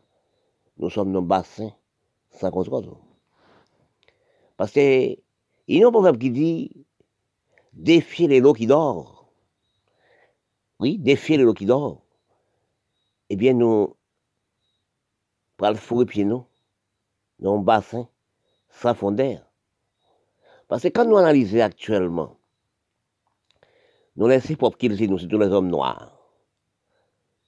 nous 0.78 0.89
sommes 0.89 1.13
dans 1.13 1.22
le 1.22 1.28
bassin 1.28 1.72
sans 2.32 2.51
contrôle. 2.51 2.89
Parce 4.57 4.72
que, 4.72 5.18
il 5.68 5.80
y 5.80 5.84
a 5.84 5.88
un 5.88 5.91
proverbe 5.91 6.18
qui 6.18 6.32
dit, 6.32 6.86
défier 7.74 8.28
les 8.28 8.39
lots 8.39 8.53
qui 8.53 8.68
dorment. 8.68 9.07
Oui, 10.80 10.97
défier 10.97 11.38
les 11.38 11.43
lots 11.43 11.53
qui 11.53 11.65
dorment. 11.65 11.99
Eh 13.30 13.36
bien, 13.36 13.53
nous, 13.53 13.95
pour 15.55 15.68
le 15.70 15.76
fourrer 15.76 16.05
pied 16.05 16.26
nous, 16.26 16.45
dans 17.39 17.55
un 17.55 17.61
bassin, 17.61 18.07
sans 18.70 18.93
fond. 18.93 19.15
Parce 20.68 20.84
que 20.84 20.88
quand 20.89 21.05
nous 21.05 21.18
analysons 21.18 21.61
actuellement, 21.61 22.38
nous 24.15 24.28
laissons 24.28 24.55
pour 24.55 24.78
qu'ils 24.78 25.09
nous, 25.09 25.20
c'est 25.20 25.28
tous 25.28 25.39
les 25.39 25.47
hommes 25.47 25.70
noirs. 25.70 26.16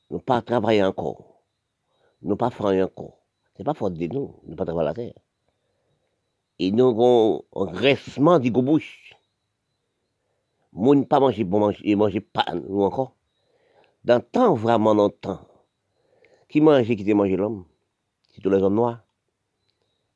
Nous 0.09 0.19
pas 0.19 0.41
travailler 0.41 0.83
encore. 0.83 1.43
Nous 2.21 2.35
pas 2.35 2.49
faire 2.49 2.85
encore. 2.85 3.19
C'est 3.55 3.63
pas 3.63 3.73
faute 3.73 3.93
de 3.93 4.07
nous, 4.07 4.39
nous 4.45 4.55
pas 4.55 4.65
travailler 4.65 4.87
la 4.87 4.93
terre. 4.93 5.13
Et 6.59 6.71
nous 6.71 6.89
avons 6.89 7.43
un 7.55 7.65
graissement 7.65 8.39
du 8.39 8.51
bouche. 8.51 9.13
Moun 10.73 11.05
pas 11.05 11.19
manger 11.19 11.45
pour 11.45 11.59
manger, 11.59 11.95
manger 11.95 12.21
pas 12.21 12.45
nous 12.53 12.81
encore. 12.81 13.15
Dans 14.03 14.21
temps, 14.21 14.53
vraiment 14.53 14.95
dans 14.95 15.09
temps, 15.09 15.45
qui 16.47 16.61
mangeait, 16.61 16.95
qui 16.95 17.01
était 17.01 17.13
mangé 17.13 17.35
l'homme, 17.35 17.65
c'est 18.29 18.41
tous 18.41 18.49
les 18.49 18.61
hommes 18.61 18.75
noirs. 18.75 19.03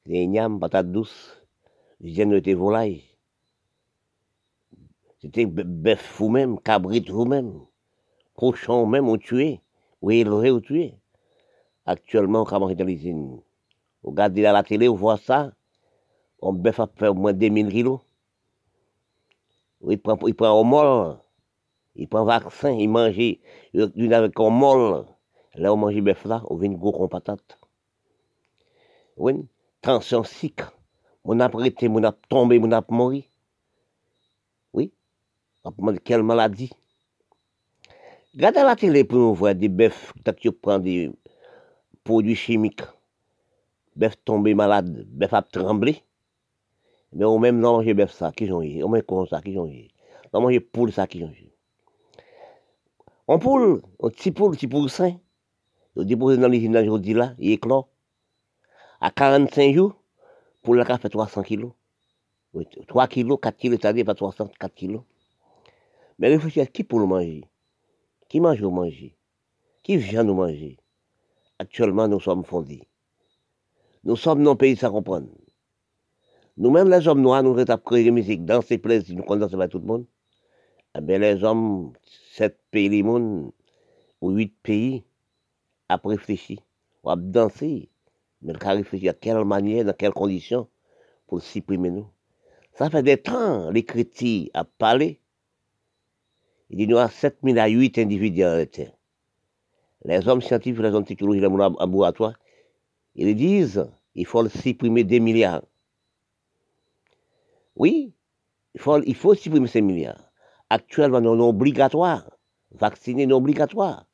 Les 0.06 0.22
ignames, 0.22 0.60
patates 0.60 0.92
douces, 0.92 1.44
viande 2.00 2.34
de 2.34 2.54
volaille. 2.54 3.04
C'était 5.22 5.46
bœuf 5.46 6.18
vous-même, 6.18 6.60
cabrit 6.60 7.06
vous-même, 7.08 7.62
cochon 8.36 8.86
même, 8.86 9.08
on 9.08 9.18
tué, 9.18 9.62
ou 10.04 10.12
élevé 10.12 10.52
ou 10.52 10.60
tué. 10.60 10.94
Actuellement, 11.86 12.42
on 12.42 12.46
commence 12.46 12.76
dans 12.76 12.86
l'usine. 12.86 13.42
Vous 14.04 14.10
regardez 14.12 14.46
à 14.46 14.52
la 14.52 14.62
télé, 14.62 14.88
vous 14.88 14.98
voyez 14.98 15.22
ça, 15.22 15.54
on 16.42 16.52
bœuf 16.54 16.80
a 16.82 16.88
fait 16.94 17.08
au 17.08 17.14
moins 17.14 17.34
2000 17.34 17.70
kilos. 17.70 18.02
Il 19.88 19.98
prend, 19.98 20.18
il 20.28 20.36
prend 20.36 20.60
au 20.60 20.64
mol, 20.66 21.18
il 21.96 22.08
prend 22.08 22.26
vaccin, 22.26 22.72
il 22.72 22.90
mange, 22.90 23.18
il 23.18 24.14
avec 24.14 24.40
un 24.40 24.50
mol. 24.50 25.06
Là, 25.56 25.74
on 25.74 25.78
mange 25.78 26.02
bœuf 26.02 26.26
là, 26.26 26.44
on 26.50 26.58
vient 26.58 26.72
gros 26.72 26.92
con 26.92 27.08
patate. 27.08 27.58
Oui, 29.16 29.48
tension 29.82 30.24
sick. 30.24 30.62
Mon 31.24 31.40
a 31.40 31.48
prêté, 31.48 31.88
mon 31.88 32.04
a 32.04 32.12
tombé, 32.12 32.60
mon 32.60 32.72
a 32.74 32.84
mort. 32.90 33.14
Oui, 34.74 34.92
quelle 36.04 36.24
maladie? 36.24 36.72
Regardez 38.36 38.64
la 38.64 38.76
télé 38.76 39.04
pour 39.04 39.20
nous 39.20 39.36
voir 39.36 39.54
des 39.54 39.70
bœufs, 39.70 40.12
tu 40.38 40.52
prends 40.52 40.80
des 40.80 41.12
produits 42.04 42.36
chimiques. 42.36 42.82
Bœuf 43.96 44.16
tombé 44.26 44.56
malade, 44.56 45.06
bœuf 45.08 45.34
a 45.36 45.44
tremblé. 45.44 46.02
Mais 47.12 47.26
au 47.26 47.38
même 47.38 47.60
non 47.60 47.74
manger 47.74 47.94
bœuf 47.94 48.12
ça, 48.12 48.32
qui 48.32 48.48
j'en 48.48 48.64
ai. 48.64 48.82
Au 48.82 48.88
même 48.88 49.04
con 49.04 49.28
ça, 49.28 49.40
qui 49.40 49.54
j'en 49.54 49.68
ai. 49.68 49.92
Non 50.34 50.42
manger 50.42 50.60
poule 50.62 50.92
ça, 50.92 51.06
qui 51.06 51.20
j'en 51.20 51.28
ai. 51.28 51.54
On 53.28 53.38
poule, 53.38 53.84
un 54.02 54.10
petit 54.10 54.32
poule, 54.32 54.56
petit 54.56 54.68
poule 54.68 54.90
sain. 54.90 55.16
Il 55.96 56.06
dépose 56.06 56.40
dans 56.40 56.48
l'usine 56.48 56.76
aujourd'hui 56.76 57.14
là, 57.14 57.36
il 57.38 57.52
éclore. 57.52 57.88
À 59.00 59.12
45 59.12 59.76
jours, 59.76 59.96
pour 60.64 60.76
cas 60.84 60.98
fait 60.98 61.10
300 61.10 61.44
kilos. 61.44 61.74
3 62.88 63.08
kilos, 63.08 63.38
4 63.40 63.58
kilos, 63.58 63.80
c'est-à-dire 63.80 64.06
pas 64.06 64.16
304 64.16 64.74
kilos. 64.74 65.04
Mais 66.18 66.30
réfléchissez, 66.30 66.66
qui 66.66 66.84
pour 66.84 67.00
le 67.00 67.06
Qui 68.34 68.40
mange 68.40 68.62
pour 68.62 68.72
manger? 68.72 69.16
Qui 69.84 69.96
vient 69.96 70.24
nous 70.24 70.34
manger? 70.34 70.80
Actuellement, 71.60 72.08
nous 72.08 72.20
sommes 72.20 72.44
fondés. 72.44 72.90
Nous 74.04 74.16
sommes 74.16 74.48
un 74.48 74.56
pays 74.56 74.76
sans 74.76 74.92
comprendre. 74.92 75.28
Nous-mêmes, 76.58 76.90
les 76.90 77.08
hommes 77.08 77.22
noirs, 77.22 77.44
nous 77.44 77.56
avons 77.60 77.78
créé 77.78 78.10
musique, 78.10 78.44
danser, 78.44 78.80
plaisir, 78.80 79.16
nous 79.16 79.22
condensons 79.22 79.60
avec 79.60 79.70
tout 79.70 79.78
le 79.78 79.86
monde. 79.86 80.08
Eh 80.98 81.02
bien, 81.02 81.20
les 81.20 81.44
hommes, 81.44 81.94
sept 82.32 82.60
pays 82.72 82.90
du 82.90 83.04
monde, 83.04 83.52
ou 84.20 84.32
huit 84.32 84.56
pays, 84.64 85.04
ont 85.92 86.10
réfléchi, 86.10 86.60
ont 87.04 87.16
dansé, 87.16 87.92
mais 88.42 88.54
ils 88.60 88.68
ont 88.68 88.70
réfléchi 88.72 89.10
à 89.10 89.14
quelle 89.14 89.46
manière, 89.46 89.86
dans 89.86 89.94
quelles 89.94 90.12
conditions, 90.12 90.68
pour 91.28 91.40
supprimer 91.40 91.92
nous. 91.92 92.08
Ça 92.74 92.90
fait 92.90 93.04
des 93.04 93.18
temps, 93.18 93.70
les 93.70 93.86
chrétiens 93.86 94.48
ont 94.56 94.66
parlé. 94.80 95.20
Il 96.76 96.90
nous 96.90 96.98
avons 96.98 97.12
7000 97.12 97.60
à 97.60 97.68
8 97.68 98.00
individus 98.00 98.68
terre. 98.72 98.94
Les 100.06 100.28
hommes 100.28 100.42
scientifiques, 100.42 100.82
les 100.82 100.90
hommes 100.90 101.06
technologiques, 101.06 101.44
les 101.44 101.48
laboratoires, 101.48 102.34
ils 103.14 103.36
disent, 103.36 103.88
il 104.16 104.26
faut 104.26 104.50
supprimer 104.50 105.04
des 105.04 105.20
milliards. 105.20 105.62
Oui, 107.76 108.16
il 108.74 108.82
faut, 108.82 109.00
il 109.04 109.14
faut 109.14 109.36
supprimer 109.36 109.68
ces 109.68 109.82
milliards. 109.82 110.32
Actuellement, 110.72 111.22
non 111.22 111.40
obligatoire. 111.48 112.26
Vacciner 112.72 113.28
non 113.28 113.38
obligatoire. 113.38 114.08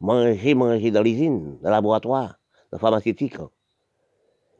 Manger, 0.00 0.54
manger 0.54 0.90
dans 0.90 1.02
l'usine, 1.02 1.58
dans 1.62 1.68
le 1.68 1.76
laboratoire, 1.76 2.40
dans 2.72 2.76
la 2.76 2.78
pharmaceutique. 2.78 3.36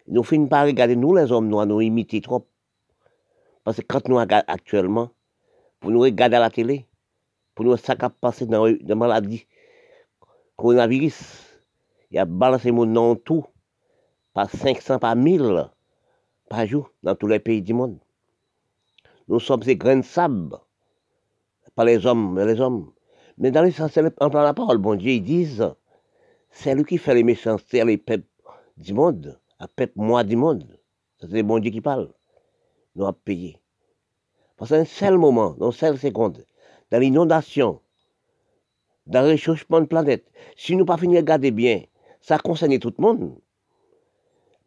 Nous 0.07 0.23
finissons 0.23 0.49
par 0.49 0.67
regarder, 0.67 0.95
nous 0.95 1.17
les 1.17 1.33
hommes 1.33 1.49
noirs, 1.49 1.67
nous 1.67 1.81
imiter 1.81 2.21
trop. 2.21 2.47
Parce 3.65 3.79
que 3.79 3.83
quand 3.83 4.09
nous 4.09 4.17
regardons 4.17 4.47
actuellement, 4.47 5.11
pour 5.81 5.91
nous 5.91 6.01
regarder 6.01 6.37
à 6.37 6.41
la 6.41 6.51
télé, 6.51 6.87
pour 7.55 7.65
nous 7.65 7.77
ça 7.77 7.97
passer 7.97 8.47
dans 8.47 8.67
la 8.67 8.95
maladie, 8.95 9.47
coronavirus, 10.57 11.47
il 12.11 12.19
a 12.19 12.25
balancé 12.25 12.71
mon 12.71 12.87
nom 12.87 13.17
tout, 13.17 13.45
par 14.33 14.51
500, 14.51 14.99
par 14.99 15.17
1000 15.17 15.71
par 16.49 16.67
jour, 16.67 16.91
dans 17.03 17.15
tous 17.15 17.29
les 17.29 17.39
pays 17.39 17.63
du 17.63 17.73
monde. 17.73 17.99
Nous 19.29 19.39
sommes 19.39 19.63
ces 19.63 19.77
grains 19.77 19.99
de 19.99 20.03
sable, 20.03 20.59
pas 21.77 21.85
les 21.85 22.05
hommes, 22.05 22.35
mais 22.35 22.45
les 22.45 22.61
hommes. 22.61 22.93
Mais 23.39 23.53
dans 23.53 23.63
l'essentiel, 23.63 24.13
en 24.21 24.29
parlant 24.29 24.49
la 24.49 24.55
parole, 24.55 24.79
bon 24.79 24.97
Dieu, 24.97 25.13
ils 25.13 25.23
disent, 25.23 25.73
c'est 26.51 26.75
lui 26.75 26.85
qui 26.85 26.99
fait 26.99 27.15
les 27.15 27.23
méchancetés, 27.23 27.85
les 27.85 27.97
peuples 27.97 28.27
du 28.77 28.93
monde, 28.93 29.39
à 29.61 29.69
peuple 29.69 29.93
moi 29.97 30.25
du 30.25 30.35
monde. 30.35 30.67
C'est 31.21 31.31
le 31.31 31.43
bon 31.43 31.61
Dieu 31.61 31.71
qui 31.71 31.81
parle. 31.81 32.13
Nous 32.97 33.05
avons 33.05 33.17
payé. 33.25 33.61
Parce 34.57 34.73
qu'un 34.73 34.85
seul 34.85 35.17
moment, 35.17 35.51
dans 35.53 35.71
une 35.71 35.77
seule 35.77 35.99
seconde, 35.99 36.45
dans 36.91 36.99
l'inondation, 36.99 37.81
dans 39.07 39.23
le 39.23 39.29
réchauffement 39.29 39.79
de 39.79 39.85
la 39.85 39.89
planète, 39.89 40.31
si 40.57 40.77
nous 40.77 40.85
pas 40.85 40.97
fini 40.97 41.15
de 41.15 41.19
regarder 41.19 41.51
bien, 41.51 41.83
ça 42.21 42.39
concerne 42.39 42.79
tout 42.79 42.93
le 42.97 43.03
monde. 43.03 43.39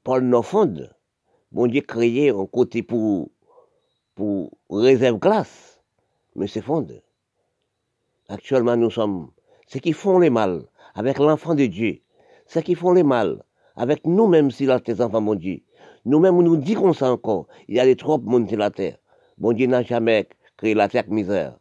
Paul 0.04 0.24
nous 0.24 0.42
fonde. 0.42 0.94
Bon 1.52 1.68
Dieu 1.68 1.82
créé 1.82 2.30
un 2.30 2.46
côté 2.46 2.84
pour 2.84 3.30
pour 4.16 4.52
réserve 4.70 5.20
classe, 5.20 5.82
mais 6.36 6.48
c'est 6.48 6.62
fondé. 6.62 7.02
Actuellement, 8.30 8.78
nous 8.78 8.92
sommes 8.92 9.32
ceux 9.68 9.80
qui 9.80 9.94
font 9.94 10.20
les 10.20 10.30
mal 10.30 10.66
avec 10.96 11.20
l'enfant 11.20 11.56
de 11.56 11.66
Dieu, 11.66 12.02
ceux 12.48 12.62
qui 12.62 12.76
font 12.76 12.92
les 12.92 13.04
mal 13.04 13.44
avec 13.76 14.06
nous-mêmes, 14.06 14.52
si 14.52 14.66
la 14.66 14.80
tes 14.80 15.02
enfants, 15.02 15.22
mon 15.22 15.36
Dieu. 15.36 15.62
Nous-mêmes, 16.06 16.42
nous 16.42 16.58
disons 16.58 16.94
ça 16.94 17.12
encore. 17.12 17.48
Il 17.68 17.76
y 17.76 17.80
a 17.80 17.86
des 17.86 17.96
trop 17.96 18.20
monde 18.20 18.48
sur 18.48 18.58
la 18.58 18.70
terre. 18.70 18.98
Mon 19.38 19.54
Dieu 19.54 19.68
n'a 19.68 19.82
jamais 19.82 20.28
créé 20.58 20.74
la 20.74 20.88
terre 20.90 21.10
misère. 21.10 21.58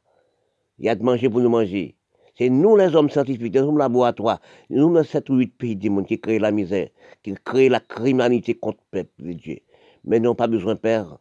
Il 0.82 0.86
y 0.86 0.88
a 0.88 0.96
de 0.96 1.04
manger 1.04 1.30
pour 1.30 1.40
nous 1.40 1.48
manger. 1.48 1.94
C'est 2.36 2.48
nous, 2.48 2.76
les 2.76 2.94
hommes 2.96 3.08
scientifiques, 3.08 3.54
les 3.54 3.60
hommes 3.60 3.78
laboratoires, 3.78 4.40
nous, 4.68 4.92
les 4.92 5.04
7 5.04 5.30
ou 5.30 5.36
8 5.36 5.46
pays 5.56 5.76
du 5.76 5.90
monde 5.90 6.06
qui 6.06 6.20
créent 6.20 6.40
la 6.40 6.50
misère, 6.50 6.88
qui 7.22 7.34
créent 7.44 7.68
la 7.68 7.78
criminalité 7.78 8.54
contre 8.54 8.78
le 8.92 9.04
peuple 9.04 9.22
de 9.22 9.32
Dieu. 9.34 9.58
Mais 10.04 10.18
n'ont 10.18 10.34
pas 10.34 10.48
besoin, 10.48 10.74
Père, 10.74 11.18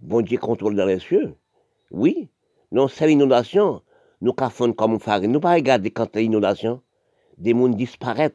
bon 0.00 0.20
Dieu 0.20 0.36
contrôle 0.36 0.76
dans 0.76 0.84
les 0.84 0.98
cieux. 0.98 1.34
Oui, 1.90 2.28
non, 2.72 2.88
c'est 2.88 3.06
l'inondation. 3.06 3.80
Nous 4.20 4.34
caffons 4.34 4.74
comme 4.74 5.00
farine. 5.00 5.32
Nous 5.32 5.40
pas 5.40 5.54
regarder 5.54 5.90
quand 5.90 6.14
il 6.16 6.20
l'inondation. 6.22 6.82
Des 7.38 7.54
mondes 7.54 7.76
disparaissent 7.76 8.32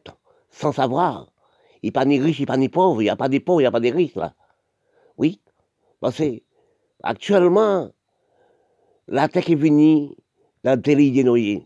sans 0.50 0.72
savoir. 0.72 1.32
Il 1.84 1.88
n'y 1.88 1.90
a 1.90 1.94
pas 1.94 2.06
ni 2.06 2.20
riches, 2.20 2.40
il 2.40 2.42
n'y 2.42 2.46
a 2.46 2.54
pas 2.54 2.58
ni 2.58 2.70
pauvres. 2.70 3.04
Il 3.04 3.06
n'y 3.06 3.10
a 3.12 3.16
pas 3.16 3.30
des 3.30 3.40
pauvres, 3.40 3.62
il 3.62 3.64
n'y 3.66 3.68
a 3.68 3.72
pas 3.72 3.80
des 3.80 3.92
riches 3.92 4.16
là. 4.16 4.34
Oui, 5.20 5.40
parce 6.00 6.18
que 6.18 6.42
actuellement, 7.04 7.92
la 9.08 9.28
terre 9.28 9.48
est 9.48 9.56
venue 9.56 10.10
dans 10.66 10.72
le 10.72 10.78
délit 10.78 11.12
des 11.12 11.24
noyés. 11.24 11.64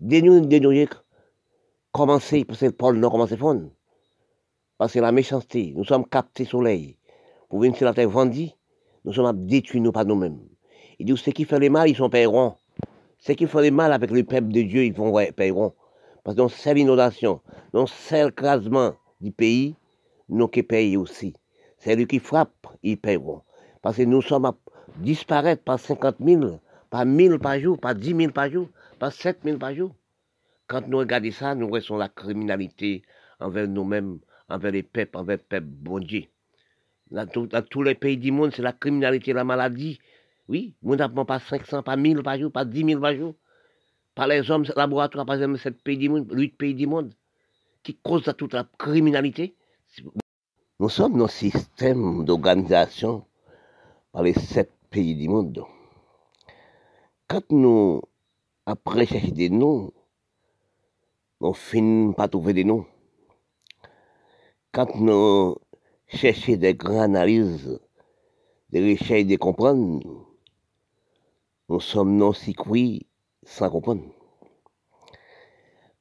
Des 0.00 0.22
noyés 0.22 0.88
commencent, 1.90 2.44
parce 2.46 2.60
que 2.60 2.66
le 2.66 2.72
pôle 2.72 2.98
nord 2.98 3.10
commence 3.10 3.32
à. 3.32 3.36
Parce 4.78 4.92
que 4.92 5.00
la 5.00 5.10
méchanceté, 5.10 5.74
nous 5.76 5.84
sommes 5.84 6.06
captés 6.06 6.44
soleil. 6.44 6.96
Pour 7.48 7.58
venir 7.58 7.76
sur 7.76 7.86
la 7.86 7.94
terre 7.94 8.08
vendue, 8.08 8.50
nous 9.04 9.12
sommes 9.12 9.44
détruits, 9.46 9.80
nous, 9.80 9.90
pas 9.90 10.04
nous-mêmes. 10.04 10.38
Il 11.00 11.06
dit, 11.06 11.16
ceux 11.16 11.32
qui 11.32 11.44
font 11.44 11.58
les 11.58 11.68
mal, 11.68 11.88
ils 11.88 11.96
sont 11.96 12.08
paieront. 12.08 12.54
Ceux 13.18 13.34
qui 13.34 13.46
font 13.46 13.58
les 13.58 13.72
mal 13.72 13.92
avec 13.92 14.12
le 14.12 14.22
peuple 14.22 14.52
de 14.52 14.62
Dieu, 14.62 14.84
ils 14.84 14.94
vont 14.94 15.12
paieront. 15.36 15.72
Parce 16.22 16.36
que 16.36 16.46
c'est 16.46 16.74
l'inondation, 16.74 17.40
c'est 17.88 18.24
l'écrasement 18.24 18.94
du 19.20 19.32
pays, 19.32 19.74
nous 20.28 20.46
qui 20.46 20.62
payons 20.62 21.00
aussi. 21.00 21.34
C'est 21.78 21.96
lui 21.96 22.06
qui 22.06 22.20
frappe, 22.20 22.68
ils 22.84 22.98
paieront. 22.98 23.42
Parce 23.82 23.96
que 23.96 24.02
nous 24.02 24.22
sommes 24.22 24.44
à 24.44 24.54
disparaître 24.98 25.64
par 25.64 25.80
50 25.80 26.16
000, 26.24 26.60
par 26.90 27.04
1000 27.04 27.38
par 27.38 27.58
jour, 27.58 27.78
par 27.78 27.94
10 27.94 28.14
000 28.16 28.32
par 28.32 28.50
jour, 28.50 28.68
par 28.98 29.12
7 29.12 29.40
000 29.44 29.58
par 29.58 29.74
jour. 29.74 29.94
Quand 30.66 30.86
nous 30.86 30.98
regardons 30.98 31.30
ça, 31.32 31.54
nous 31.54 31.70
restons 31.70 31.96
la 31.96 32.08
criminalité 32.08 33.02
envers 33.40 33.68
nous-mêmes, 33.68 34.18
envers 34.48 34.72
les 34.72 34.82
peuples, 34.82 35.16
envers 35.16 35.38
le 35.38 35.42
peuple 35.42 35.66
bon 35.66 35.98
Dieu. 35.98 36.24
Dans, 37.10 37.26
tous 37.26 37.82
les 37.82 37.94
pays 37.94 38.18
du 38.18 38.30
monde, 38.30 38.52
c'est 38.54 38.62
la 38.62 38.72
criminalité, 38.72 39.32
la 39.32 39.44
maladie. 39.44 39.98
Oui, 40.48 40.74
nous 40.82 40.96
n'avons 40.96 41.24
pas 41.24 41.38
500, 41.38 41.82
pas 41.82 41.96
1000 41.96 42.22
par 42.22 42.38
jour, 42.38 42.52
pas 42.52 42.64
10 42.64 42.84
000 42.84 43.00
par 43.00 43.14
jour. 43.14 43.34
Par 44.14 44.26
les 44.26 44.50
hommes, 44.50 44.64
laboratoire, 44.76 45.24
par 45.24 45.36
exemple, 45.36 45.58
7 45.58 45.82
pays 45.82 45.96
du 45.96 46.08
monde, 46.08 46.28
8 46.30 46.56
pays 46.56 46.74
du 46.74 46.86
monde, 46.86 47.14
qui 47.82 47.94
causent 47.94 48.32
toute 48.36 48.52
la 48.52 48.66
criminalité. 48.78 49.54
Nous 50.80 50.88
sommes 50.88 51.16
dans 51.16 51.24
un 51.24 51.28
système 51.28 52.24
d'organisation 52.24 53.24
par 54.12 54.22
les 54.22 54.34
7 54.34 54.70
pays 54.90 55.14
du 55.14 55.28
monde. 55.28 55.64
Quand 57.28 57.50
nous, 57.50 58.00
après 58.64 59.04
chercher 59.04 59.32
des 59.32 59.50
noms, 59.50 59.92
on 61.42 61.52
finit 61.52 62.14
pas 62.14 62.26
trouver 62.26 62.54
des 62.54 62.64
noms. 62.64 62.86
Quand 64.72 64.94
nous 64.94 65.56
cherchons 66.06 66.56
des 66.56 66.74
grandes 66.74 67.16
analyses, 67.16 67.78
des 68.70 68.92
recherches 68.92 69.26
de 69.26 69.36
comprendre, 69.36 70.26
nous 71.68 71.80
sommes 71.80 72.16
non 72.16 72.32
si 72.32 72.56
sans 73.42 73.68
comprendre. 73.68 74.04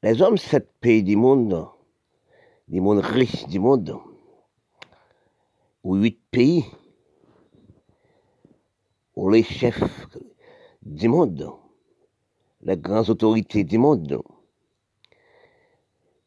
Les 0.03 0.21
hommes, 0.21 0.37
sept 0.37 0.71
pays 0.79 1.03
du 1.03 1.17
monde, 1.17 1.67
du 2.69 2.79
monde 2.79 2.99
riche 2.99 3.45
du 3.47 3.59
monde, 3.59 3.99
ou 5.83 5.95
huit 5.95 6.21
pays, 6.31 6.63
ou 9.13 9.29
les 9.29 9.43
chefs 9.43 10.07
du 10.87 11.09
monde, 11.09 11.51
les 12.61 12.77
grandes 12.77 13.09
autorités 13.09 13.63
du 13.63 13.77
monde, 13.77 14.21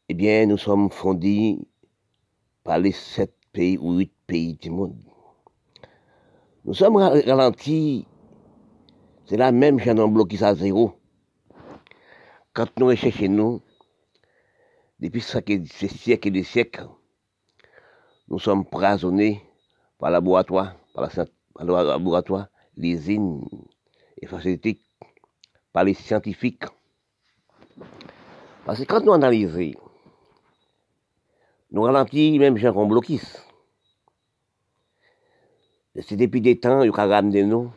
eh 0.07 0.13
bien, 0.13 0.45
nous 0.45 0.57
sommes 0.57 0.89
fondés 0.91 1.57
par 2.63 2.79
les 2.79 2.91
sept 2.91 3.33
pays 3.51 3.77
ou 3.77 3.97
huit 3.97 4.13
pays 4.27 4.55
du 4.55 4.69
monde. 4.69 5.01
Nous 6.63 6.73
sommes 6.73 6.97
ralentis, 6.97 8.05
c'est 9.25 9.37
la 9.37 9.51
même 9.51 9.79
chaîne 9.79 9.99
en 9.99 10.07
bloqué 10.07 10.43
à 10.43 10.53
zéro. 10.53 10.93
Quand 12.53 12.67
nous 12.77 12.87
recherchons 12.87 13.29
nous, 13.29 13.61
depuis 14.99 15.21
ces 15.21 15.87
siècles 15.87 16.27
et 16.27 16.31
des 16.31 16.43
siècles, 16.43 16.87
nous 18.27 18.39
sommes 18.39 18.65
prisonnés 18.65 19.41
par 19.97 20.09
le 20.09 20.13
laboratoire, 20.13 20.75
par, 20.93 21.09
le 21.59 21.73
laboratoire, 21.87 22.47
les 22.77 22.91
usines 22.91 23.43
et 24.21 24.27
facilités, 24.27 24.79
par 25.73 25.83
les 25.83 25.93
scientifiques. 25.93 26.65
Parce 28.65 28.79
que 28.79 28.83
quand 28.85 29.03
nous 29.03 29.13
analysons 29.13 29.73
nous 31.71 31.83
ralentis 31.83 32.37
même 32.37 32.57
Jean 32.57 32.73
qu'on 32.73 33.01
C'est 35.95 36.15
depuis 36.15 36.41
des 36.41 36.59
temps, 36.59 36.83
il 36.83 36.87
y 36.87 36.99
a 36.99 37.05
ramené 37.05 37.43
nous. 37.43 37.71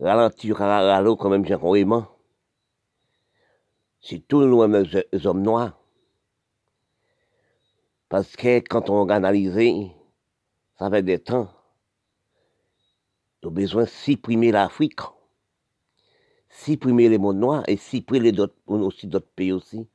Ralenti, 0.00 0.46
il 0.46 0.50
y 0.50 0.52
a 0.52 0.56
râler 0.56 1.14
quand 1.18 1.28
même 1.28 1.44
Jean 1.44 1.58
qu'on 1.58 2.06
C'est 4.00 4.26
tout 4.28 4.40
le 4.40 4.46
monde 4.46 4.88
les 5.12 5.26
hommes 5.26 5.42
noirs. 5.42 5.76
Parce 8.08 8.36
que 8.36 8.60
quand 8.60 8.88
on 8.88 9.08
analyse, 9.08 9.92
ça 10.78 10.88
fait 10.90 11.02
des 11.02 11.18
temps. 11.18 11.57
Nous 13.42 13.50
besoin 13.50 13.84
de 13.84 13.88
supprimer 13.88 14.50
l'Afrique, 14.50 15.00
supprimer 16.48 17.08
les 17.08 17.18
mondes 17.18 17.38
noirs 17.38 17.64
et 17.68 17.76
supprimer 17.76 18.32
les 18.32 18.40
autres, 18.40 18.56
aussi 18.66 19.06
d'autres 19.06 19.30
pays 19.34 19.52
aussi. 19.52 19.86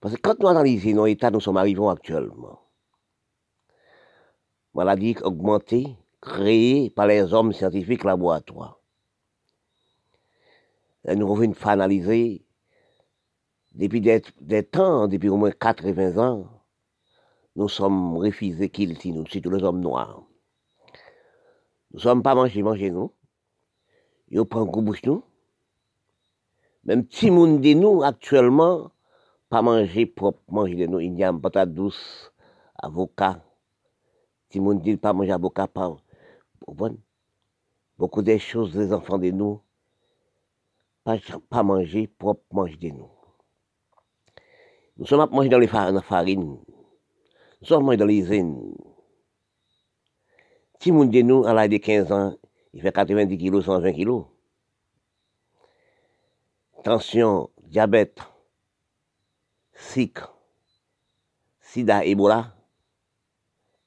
Parce 0.00 0.14
que 0.14 0.20
quand 0.20 0.38
nous 0.38 0.48
analysons 0.48 0.94
nos 0.94 1.06
états, 1.06 1.30
nous 1.30 1.40
sommes 1.40 1.56
arrivés 1.56 1.86
actuellement. 1.88 2.60
Maladie 4.74 5.16
augmentée, 5.22 5.96
créée 6.20 6.90
par 6.90 7.06
les 7.06 7.32
hommes 7.32 7.52
scientifiques 7.52 8.04
laboratoires. 8.04 8.78
Nous 11.06 11.26
revenons 11.26 11.54
analyser 11.64 12.44
depuis 13.74 14.00
des, 14.00 14.62
temps, 14.62 15.08
depuis 15.08 15.28
au 15.28 15.36
moins 15.36 15.50
80 15.50 16.18
ans, 16.18 16.46
nous 17.56 17.68
sommes 17.68 18.16
refusés 18.16 18.70
qu'ils 18.70 18.96
nous, 19.06 19.24
tous 19.24 19.50
les 19.50 19.62
hommes 19.64 19.80
noirs. 19.80 20.22
Nous 21.94 21.98
ne 21.98 22.02
sommes 22.02 22.24
pas 22.24 22.34
mangés, 22.34 22.60
mangés 22.60 22.90
nous. 22.90 23.12
Ils 24.28 24.44
prennent 24.44 24.62
un 24.62 24.82
bouche 24.82 25.04
nous. 25.04 25.22
Même 26.82 27.06
si 27.08 27.30
monde 27.30 27.60
de 27.60 27.72
nous, 27.72 28.02
actuellement, 28.02 28.90
pas 29.48 29.62
manger 29.62 30.04
propre, 30.04 30.40
manger 30.48 30.74
de 30.74 30.86
nous, 30.86 30.98
a 31.22 31.32
patate 31.32 31.72
douce, 31.72 32.32
avocat. 32.82 33.44
Si 34.50 34.58
on 34.58 34.74
dit 34.74 34.96
pas 34.96 35.12
manger 35.12 35.30
avocat, 35.30 35.68
pas. 35.68 35.96
Bon. 36.66 36.98
Beaucoup 37.96 38.22
de 38.22 38.38
choses, 38.38 38.74
les 38.76 38.92
enfants 38.92 39.18
de 39.18 39.30
nous, 39.30 39.62
pas, 41.04 41.16
pas 41.48 41.62
manger 41.62 42.08
propre, 42.08 42.42
manger 42.50 42.76
de 42.76 42.88
nous. 42.88 43.10
Nous 44.96 45.06
sommes 45.06 45.20
à 45.20 45.26
manger 45.28 45.48
dans 45.48 45.60
les 45.60 45.68
farines. 45.68 46.58
Nous 47.60 47.68
sommes 47.68 47.84
manger 47.84 47.98
dans 47.98 48.06
les 48.06 48.18
usines. 48.18 48.74
Si 50.84 50.92
on 50.92 51.06
de 51.06 51.22
nous, 51.22 51.46
à 51.46 51.54
l'âge 51.54 51.70
de 51.70 51.78
15 51.78 52.12
ans, 52.12 52.36
il 52.74 52.82
fait 52.82 52.92
90 52.92 53.38
kg, 53.38 53.62
120 53.62 53.92
kg. 53.94 54.26
Tension, 56.84 57.48
diabète, 57.62 58.20
SIC, 59.72 60.18
SIDA, 61.58 62.04
Ebola. 62.04 62.54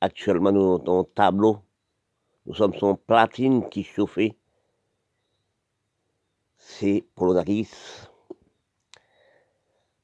Actuellement, 0.01 0.51
nous 0.51 0.81
un 0.87 1.03
tableau. 1.13 1.59
Nous 2.47 2.55
sommes 2.55 2.73
sur 2.73 2.97
platine 2.97 3.69
qui 3.69 3.83
chauffe. 3.83 4.17
C'est 6.57 7.05
Polonaris. 7.13 7.69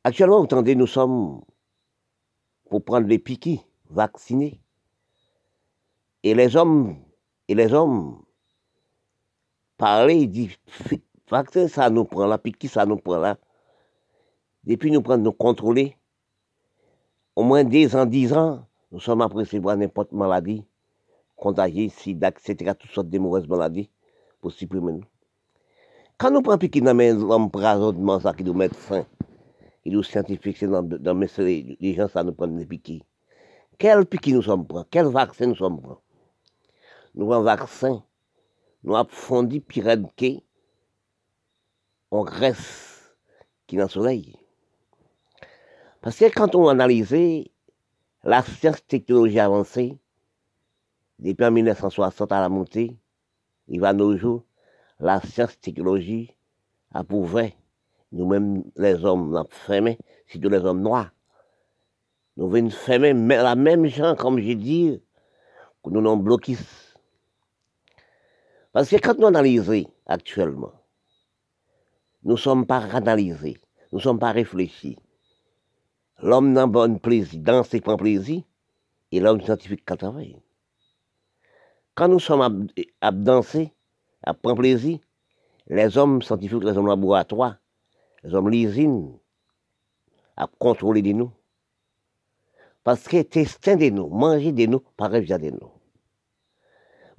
Actuellement, 0.03 0.37
vous 0.37 0.43
entendez, 0.43 0.75
nous 0.75 0.85
sommes 0.85 1.41
pour 2.69 2.85
prendre 2.85 3.07
les 3.07 3.17
piquets, 3.17 3.61
vaccinés. 3.89 4.62
Et 6.23 6.33
les 6.33 6.55
hommes, 6.55 6.95
et 7.47 7.55
les 7.55 7.73
hommes, 7.73 8.23
parler, 9.77 10.15
ils 10.15 10.31
disent, 10.31 10.57
vaccin, 11.29 11.67
ça 11.67 11.89
nous 11.89 12.05
prend 12.05 12.25
là, 12.25 12.37
piquet, 12.37 12.69
ça 12.69 12.85
nous 12.85 12.97
prend 12.97 13.17
là? 13.17 13.37
Depuis 14.63 14.89
nous 14.91 15.01
prendre, 15.01 15.23
nous 15.23 15.33
contrôler, 15.33 15.97
au 17.35 17.43
moins 17.43 17.65
10 17.65 17.95
ans, 17.95 18.05
10 18.05 18.33
ans, 18.33 18.65
nous 18.91 18.99
sommes 18.99 19.21
à 19.21 19.25
recevoir 19.25 19.75
n'importe 19.75 20.13
maladie, 20.13 20.63
contagiée, 21.35 21.89
sida, 21.89 22.29
etc., 22.29 22.71
toutes 22.79 22.91
sortes 22.91 23.09
de 23.09 23.19
mauvaises 23.19 23.47
maladies 23.47 23.89
pour 24.39 24.51
supprimer 24.53 24.93
nous. 24.93 25.03
Quand 26.17 26.31
nous 26.31 26.41
prenons 26.41 26.59
piquet 26.59 26.79
dans 26.79 26.95
l'homme 26.95 27.51
présentement, 27.51 28.19
ça 28.19 28.33
qui 28.33 28.45
nous 28.45 28.53
médecins, 28.53 29.05
qui 29.83 29.89
nous 29.89 30.03
scientifiques, 30.03 30.57
c'est 30.57 30.67
dans, 30.67 30.83
dans 30.83 31.19
les 31.19 31.93
gens, 31.95 32.07
ça 32.07 32.23
nous 32.23 32.31
prend 32.31 32.47
des 32.47 32.65
piquets. 32.65 33.01
Quel 33.77 34.05
piquet 34.05 34.31
nous 34.31 34.43
sommes 34.43 34.65
prêts? 34.65 34.83
Quel 34.89 35.07
vaccin 35.07 35.47
nous 35.47 35.55
sommes 35.55 35.81
prêts? 35.81 36.02
Nous 37.15 37.31
avons 37.31 37.41
un 37.41 37.55
vaccin, 37.55 38.03
nous 38.83 38.95
avons 38.95 39.09
fondu 39.09 39.61
pirate 39.61 40.01
en 42.09 42.23
Grèce, 42.23 43.15
qui 43.67 43.75
est 43.75 43.79
dans 43.79 43.85
le 43.85 43.89
soleil. 43.89 44.35
Parce 46.01 46.17
que 46.17 46.25
quand 46.25 46.55
on 46.55 46.67
analyse 46.67 47.15
la 48.23 48.41
science 48.41 48.85
technologie 48.87 49.39
avancée, 49.39 49.99
depuis 51.19 51.49
1960 51.49 52.31
à 52.31 52.41
la 52.41 52.49
montée, 52.49 52.97
il 53.67 53.79
va 53.79 53.93
nos 53.93 54.17
jours, 54.17 54.43
la 54.99 55.21
science 55.21 55.59
technologie 55.59 56.35
a 56.93 57.03
prouvé, 57.03 57.55
nous-mêmes 58.11 58.63
les 58.75 59.05
hommes, 59.05 59.29
nous 59.29 59.37
avons 59.37 59.95
surtout 60.27 60.49
les 60.49 60.59
hommes 60.59 60.81
noirs. 60.81 61.11
Nous 62.37 62.49
venons 62.49 62.69
fermer 62.69 63.13
la 63.13 63.55
même 63.55 63.85
gens, 63.85 64.15
comme 64.15 64.39
j'ai 64.39 64.55
dit, 64.55 65.01
que 65.83 65.89
nous 65.89 66.01
nous 66.01 66.17
bloqués. 66.17 66.57
Parce 68.73 68.89
que 68.89 68.95
quand 68.95 69.19
nous 69.19 69.27
analysons 69.27 69.85
actuellement, 70.07 70.73
nous 72.23 72.33
ne 72.33 72.37
sommes 72.37 72.65
pas 72.65 72.79
analysés, 72.79 73.59
nous 73.91 73.99
ne 73.99 74.03
sommes 74.03 74.17
pas 74.17 74.31
réfléchis. 74.31 74.97
L'homme 76.23 76.51
n'a 76.53 76.67
pas 76.67 76.89
plaisir, 76.89 77.39
danser 77.39 77.81
prend 77.81 77.97
plaisir, 77.97 78.41
et 79.11 79.19
l'homme 79.19 79.41
scientifique 79.41 79.85
qui 79.85 79.95
travaille. 79.95 80.41
Quand 81.93 82.07
nous 82.07 82.19
sommes 82.19 82.67
à, 83.01 83.11
danser, 83.11 83.71
à 84.23 84.33
prendre 84.33 84.57
plaisir, 84.57 84.97
les 85.67 85.95
hommes 85.95 86.23
scientifiques, 86.23 86.63
les 86.63 86.75
hommes 86.75 86.87
laboratoires, 86.87 87.57
les 88.23 88.33
hommes 88.33 88.49
l'usine, 88.49 89.19
à 90.35 90.47
contrôler 90.47 91.03
de 91.03 91.11
nous. 91.11 91.31
Parce 92.83 93.07
que 93.07 93.21
tester 93.21 93.75
de 93.75 93.89
nous, 93.89 94.07
manger 94.07 94.51
de 94.51 94.65
nous, 94.65 94.81
pareil 94.97 95.27
de 95.27 95.49
nous. 95.51 95.71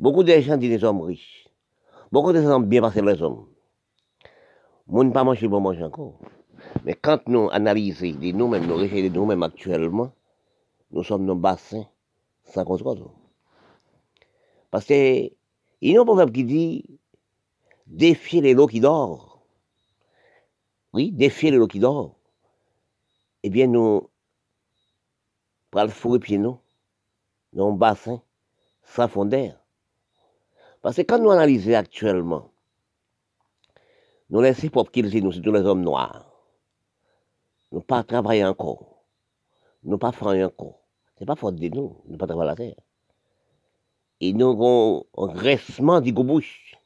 Beaucoup 0.00 0.24
de 0.24 0.32
gens 0.40 0.56
disent 0.56 0.70
des 0.70 0.84
hommes 0.84 1.02
riches. 1.02 1.43
Beaucoup 2.14 2.32
de 2.32 2.40
gens 2.40 2.60
bien 2.60 2.80
passés 2.80 3.02
les 3.02 3.20
hommes. 3.20 3.48
Moi, 4.86 5.02
ne 5.02 5.10
pas 5.10 5.24
manger, 5.24 5.48
bon 5.48 5.60
manger 5.60 5.82
encore. 5.82 6.16
Mais 6.84 6.94
quand 6.94 7.26
nous 7.26 7.48
analysons 7.50 8.16
nous-mêmes, 8.20 8.66
nous 8.66 8.76
réfléchissons 8.76 9.14
nous-mêmes 9.14 9.42
actuellement, 9.42 10.12
nous 10.92 11.02
sommes 11.02 11.26
dans 11.26 11.34
le 11.34 11.40
bassin 11.40 11.82
sans 12.44 12.64
contrôle. 12.64 13.02
Parce 14.70 14.84
que, 14.84 15.24
il 15.24 15.32
y 15.80 15.96
a 15.96 16.00
un 16.00 16.04
proverbe 16.04 16.30
qui 16.30 16.44
dit, 16.44 17.00
défier 17.88 18.40
les 18.40 18.54
lots 18.54 18.68
qui 18.68 18.78
dorment. 18.78 19.18
Oui, 20.92 21.10
défier 21.10 21.50
les 21.50 21.56
lots 21.56 21.66
qui 21.66 21.80
dorment. 21.80 22.12
Eh 23.42 23.50
bien, 23.50 23.66
nous, 23.66 24.08
pour 25.72 25.82
le 25.82 25.88
fourrer 25.88 26.20
pied 26.20 26.38
nous, 26.38 26.60
dans 27.52 27.70
un 27.70 27.72
bassin, 27.72 28.22
sans. 28.84 29.63
Parce 30.84 30.96
que 30.96 31.02
quand 31.02 31.18
nous 31.18 31.30
analysons 31.30 31.72
actuellement, 31.72 32.50
nous 34.28 34.42
laissons 34.42 34.68
pour 34.68 34.90
qu'ils 34.90 35.08
nous, 35.24 35.32
tous 35.32 35.50
les 35.50 35.62
hommes 35.62 35.80
noirs. 35.80 36.30
Nous 37.72 37.80
pas 37.80 38.04
travailler 38.04 38.44
encore. 38.44 39.02
Nous 39.82 39.96
pas 39.96 40.12
faire 40.12 40.46
encore. 40.46 40.82
C'est 41.16 41.24
pas 41.24 41.36
faute 41.36 41.56
de 41.56 41.68
nous, 41.68 42.02
nous 42.06 42.18
pas 42.18 42.26
travailler 42.26 42.50
la 42.50 42.56
terre. 42.56 42.84
Et 44.20 44.34
nous 44.34 44.50
avons 44.50 45.06
un 45.16 45.28
graissement 45.28 46.02
du 46.02 46.12
bouche. 46.12 46.76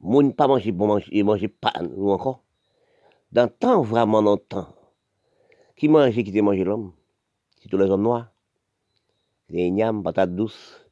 Moun 0.00 0.34
pas 0.34 0.48
manger 0.48 0.72
bon 0.72 0.88
manger, 0.88 1.08
et 1.12 1.22
manger 1.22 1.46
pas 1.46 1.74
nous 1.80 2.10
encore. 2.10 2.42
Dans 3.30 3.44
le 3.44 3.50
temps, 3.50 3.82
vraiment 3.82 4.24
dans 4.24 4.34
le 4.34 4.40
temps, 4.40 4.74
qui 5.76 5.86
mangeait, 5.86 6.24
qui 6.24 6.30
était 6.30 6.42
mangé 6.42 6.64
l'homme? 6.64 6.94
C'est 7.62 7.68
tous 7.68 7.78
les 7.78 7.88
hommes 7.88 8.02
noirs. 8.02 8.32
Les 9.50 9.66
ignames, 9.66 10.02
patates 10.02 10.34
douces, 10.34 10.89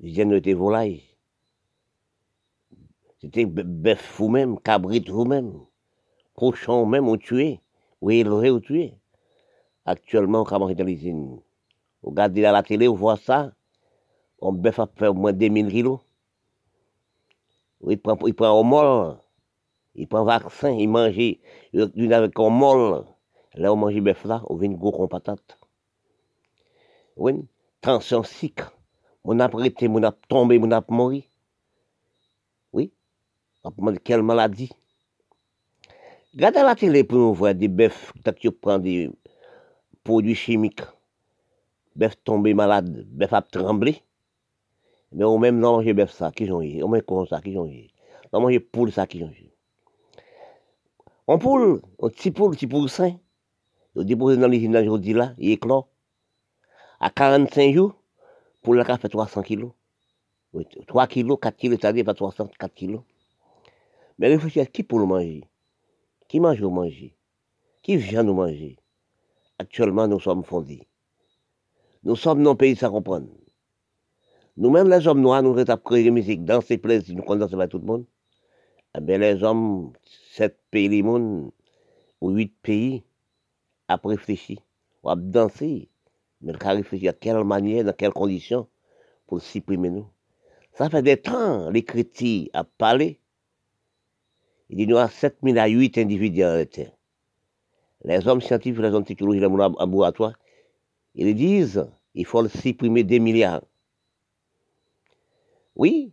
viande 0.00 0.34
de 0.34 0.54
volaille. 0.54 1.02
C'était 3.20 3.46
bœuf 3.46 4.16
vous-même, 4.18 4.58
cabrit 4.60 5.00
vous-même, 5.00 5.60
cochon 6.34 6.86
même, 6.86 7.08
on 7.08 7.16
tué, 7.16 7.60
ou 8.00 8.10
élevé 8.10 8.50
ou 8.50 8.60
tué. 8.60 8.94
Actuellement, 9.84 10.44
on 10.50 10.66
l'usine. 10.66 11.40
Vous 12.02 12.10
regardez 12.10 12.44
à 12.44 12.52
la 12.52 12.62
télé, 12.62 12.86
vous 12.86 12.96
voyez 12.96 13.20
ça, 13.20 13.52
on 14.40 14.52
bœuf 14.52 14.78
a 14.78 14.86
fait 14.86 15.08
au 15.08 15.14
moins 15.14 15.32
2000 15.32 15.68
kilos. 15.68 16.00
Il 17.88 17.98
prend, 17.98 18.18
il 18.26 18.34
prend 18.34 18.50
au 18.58 18.64
molle, 18.64 19.18
il 19.94 20.06
prend 20.08 20.24
vaccin, 20.24 20.70
il 20.70 20.88
mange, 20.88 21.16
il 21.16 22.12
avec 22.12 22.38
un 22.38 22.50
molle. 22.50 23.06
Là, 23.54 23.72
on 23.72 23.76
mange 23.76 23.98
bœuf 24.00 24.24
là, 24.24 24.42
on 24.48 24.56
vient 24.56 24.70
gros 24.70 24.92
con 24.92 25.08
patate. 25.08 25.58
Oui, 27.16 27.32
tension 27.80 28.22
sick. 28.22 28.60
On 29.28 29.40
a 29.40 29.48
prêté, 29.48 29.88
on 29.88 30.02
a 30.04 30.12
tombé, 30.12 30.56
on 30.62 30.70
a 30.70 30.84
mort. 30.88 31.10
Oui, 32.72 32.92
on 33.64 33.86
a 33.88 33.96
quelle 33.96 34.22
maladie. 34.22 34.70
Regardez 36.32 36.62
la 36.62 36.76
télé 36.76 37.02
pour 37.02 37.18
nous 37.18 37.34
voir 37.34 37.52
des 37.52 37.66
bœufs, 37.66 38.12
quand 38.24 38.32
tu 38.34 38.52
prends 38.52 38.78
des 38.78 39.10
produits 40.04 40.36
chimiques. 40.36 40.82
Bœuf 41.96 42.14
tombé 42.22 42.54
malade, 42.54 43.04
bœuf 43.08 43.32
a 43.32 43.42
tremblé. 43.42 44.00
Mais 45.10 45.24
au 45.24 45.38
même 45.38 45.58
non 45.58 45.78
manger 45.78 45.92
bœuf 45.92 46.12
ça, 46.12 46.30
qui 46.30 46.46
j'en 46.46 46.60
ai. 46.60 46.80
Au 46.82 46.88
même 46.88 47.02
con 47.02 47.26
ça, 47.26 47.40
qui 47.40 47.52
j'en 47.52 47.66
ai. 47.66 47.90
On 48.32 48.40
manger 48.40 48.60
poule 48.60 48.92
ça, 48.92 49.08
qui 49.08 49.18
j'en 49.18 49.26
ai. 49.26 49.52
On 51.26 51.38
poule, 51.38 51.82
un 52.00 52.08
petit 52.10 52.30
poule, 52.30 52.54
petit 52.54 52.68
poule 52.68 52.88
sain. 52.88 53.16
Il 53.96 54.04
dépose 54.04 54.38
dans 54.38 54.46
l'usine 54.46 54.76
aujourd'hui 54.76 55.14
là, 55.14 55.32
il 55.38 55.50
éclore. 55.50 55.88
À 57.00 57.10
45 57.10 57.74
jours, 57.74 57.95
pour 58.66 58.74
le 58.74 58.82
cas 58.82 58.98
fait 58.98 59.08
300 59.08 59.42
kilos. 59.42 59.70
3 60.88 61.06
kilos, 61.06 61.38
4 61.40 61.56
kilos, 61.56 61.78
c'est-à-dire 61.80 62.04
pas 62.04 62.14
304 62.14 62.74
kilos. 62.74 63.02
Mais 64.18 64.26
réfléchissez, 64.26 64.66
qui 64.66 64.82
pour 64.82 64.98
le 64.98 65.06
manger 65.06 65.44
Qui 66.26 66.40
mange 66.40 66.60
au 66.62 66.70
manger 66.70 67.16
Qui 67.84 67.96
vient 67.96 68.24
nous 68.24 68.34
manger 68.34 68.76
Actuellement, 69.60 70.08
nous 70.08 70.18
sommes 70.18 70.42
fondés. 70.42 70.82
Nous 72.02 72.16
sommes 72.16 72.42
dans 72.42 72.50
le 72.50 72.56
pays 72.56 72.74
sans 72.74 72.90
comprendre. 72.90 73.28
Nous-mêmes, 74.56 74.90
les 74.90 75.06
hommes 75.06 75.20
noirs, 75.20 75.44
nous 75.44 75.56
avons 75.56 75.76
créé 75.76 76.02
la 76.02 76.10
musique, 76.10 76.44
danser, 76.44 76.76
plaisir, 76.76 77.14
nous 77.14 77.22
connaissons 77.22 77.56
pas 77.56 77.68
tout 77.68 77.78
le 77.78 77.86
monde. 77.86 78.04
Eh 78.98 79.00
bien, 79.00 79.18
les 79.18 79.44
hommes, 79.44 79.92
7 80.32 80.58
pays 80.72 80.88
du 80.88 81.04
monde, 81.04 81.52
ou 82.20 82.30
8 82.30 82.52
pays, 82.62 83.04
à 83.86 83.96
réfléchir, 84.02 84.58
ou 85.04 85.10
à 85.10 85.14
danser, 85.14 85.88
mais 86.40 86.52
le 86.52 86.58
réfléchir 86.58 87.10
à 87.10 87.12
quelle 87.12 87.42
manière, 87.44 87.84
dans 87.84 87.92
quelles 87.92 88.12
conditions, 88.12 88.68
pour 89.26 89.40
supprimer 89.40 89.90
nous? 89.90 90.06
Ça 90.72 90.90
fait 90.90 91.02
des 91.02 91.16
temps, 91.16 91.70
les 91.70 91.84
chrétiens 91.84 92.46
à 92.52 92.64
parler. 92.64 93.20
Il 94.68 94.76
dit, 94.76 94.86
nous 94.86 94.96
avons 94.96 95.10
7000 95.10 95.58
à 95.58 95.66
8 95.66 95.98
individus 95.98 96.68
terre. 96.70 96.92
Les 98.04 98.26
hommes 98.28 98.40
scientifiques, 98.40 98.82
les 98.82 98.90
hommes 98.90 99.04
technologiques, 99.04 99.42
les 99.42 99.48
laboratoires, 99.48 100.38
ils 101.14 101.34
disent, 101.34 101.88
il 102.14 102.26
faut 102.26 102.46
supprimer 102.48 103.04
des 103.04 103.18
milliards. 103.18 103.62
Oui, 105.74 106.12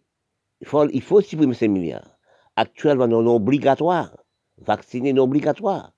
il 0.62 0.68
faut, 0.68 0.88
il 0.90 1.02
faut 1.02 1.22
supprimer 1.22 1.54
ces 1.54 1.68
milliards. 1.68 2.18
Actuellement, 2.56 3.08
non 3.08 3.36
obligatoire. 3.36 4.16
Vacciner 4.58 5.14
non 5.14 5.24
obligatoire 5.24 5.94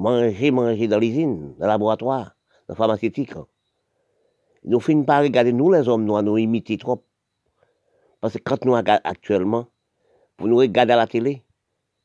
manger, 0.00 0.50
manger 0.50 0.88
dans 0.88 0.98
l'usine, 0.98 1.54
dans 1.58 1.66
le 1.66 1.72
laboratoire, 1.72 2.36
dans 2.66 2.72
la 2.72 2.74
pharmaceutique. 2.74 3.34
Nous 4.64 4.80
finissons 4.80 5.06
par 5.06 5.22
regarder, 5.22 5.52
nous 5.52 5.72
les 5.72 5.88
hommes 5.88 6.04
noirs, 6.04 6.22
nous 6.22 6.38
imiter 6.38 6.76
trop. 6.76 7.02
Parce 8.20 8.34
que 8.34 8.38
quand 8.38 8.64
nous 8.64 8.72
regardons 8.72 9.02
actuellement, 9.04 9.66
pour 10.36 10.48
nous 10.48 10.56
regarder 10.56 10.92
à 10.92 10.96
la 10.96 11.06
télé, 11.06 11.42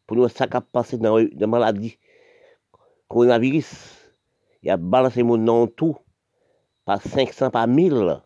pour 0.07 0.17
nous 0.17 0.27
ça 0.29 0.47
passé 0.47 0.97
dans 0.97 1.17
la 1.17 1.47
maladie, 1.47 1.97
coronavirus, 3.07 3.95
il 4.63 4.67
y 4.67 4.71
a 4.71 4.77
balancé 4.77 5.23
mon 5.23 5.37
nom 5.37 5.67
tout, 5.67 5.97
par 6.85 7.01
500, 7.01 7.51
par 7.51 7.67
1000 7.67 8.21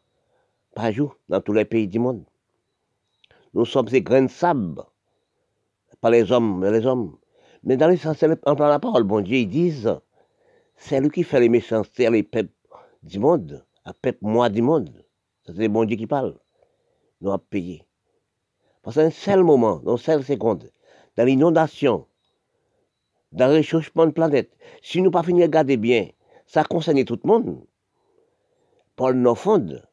par 0.75 0.91
jour, 0.91 1.17
dans 1.27 1.41
tous 1.41 1.53
les 1.53 1.65
pays 1.65 1.87
du 1.87 1.99
monde. 1.99 2.23
Nous 3.53 3.65
sommes 3.65 3.87
ces 3.87 4.01
grains 4.01 4.23
de 4.23 4.29
sable, 4.29 4.83
pas 5.99 6.09
les 6.09 6.31
hommes, 6.31 6.59
mais 6.59 6.71
les 6.71 6.85
hommes. 6.85 7.17
Mais 7.63 7.75
dans 7.75 7.87
l'essentiel, 7.87 8.37
en 8.45 8.55
parlant 8.55 8.73
la 8.73 8.79
parole, 8.79 9.03
bon 9.03 9.21
Dieu, 9.21 9.37
ils 9.37 9.49
disent, 9.49 9.99
c'est 10.77 11.01
lui 11.01 11.09
qui 11.09 11.23
fait 11.23 11.39
les 11.39 11.49
méchancetés 11.49 12.09
les 12.09 12.23
peuples 12.23 12.53
du 13.03 13.19
monde, 13.19 13.65
à 13.89 14.11
moi 14.21 14.49
du 14.49 14.61
monde. 14.61 15.03
C'est 15.45 15.57
le 15.57 15.67
bon 15.67 15.85
Dieu 15.85 15.97
qui 15.97 16.07
parle. 16.07 16.35
Nous 17.21 17.29
avons 17.29 17.43
payé. 17.49 17.83
Parce 18.83 18.95
qu'un 18.95 19.09
seul 19.09 19.43
moment, 19.43 19.77
dans 19.77 19.97
une 19.97 20.03
seule 20.03 20.23
seconde, 20.23 20.71
dans 21.17 21.25
l'inondation, 21.25 22.07
dans 23.31 23.47
le 23.47 23.53
réchauffement 23.53 24.03
de 24.03 24.09
la 24.09 24.13
planète, 24.13 24.55
si 24.81 25.01
nous 25.01 25.11
pas 25.11 25.23
fini 25.23 25.39
de 25.39 25.45
regarder 25.45 25.77
bien, 25.77 26.09
ça 26.45 26.63
concerne 26.63 27.03
tout 27.03 27.19
le 27.23 27.27
monde. 27.27 27.65
Paul 28.95 29.15
nous 29.15 29.35
fonde. 29.35 29.85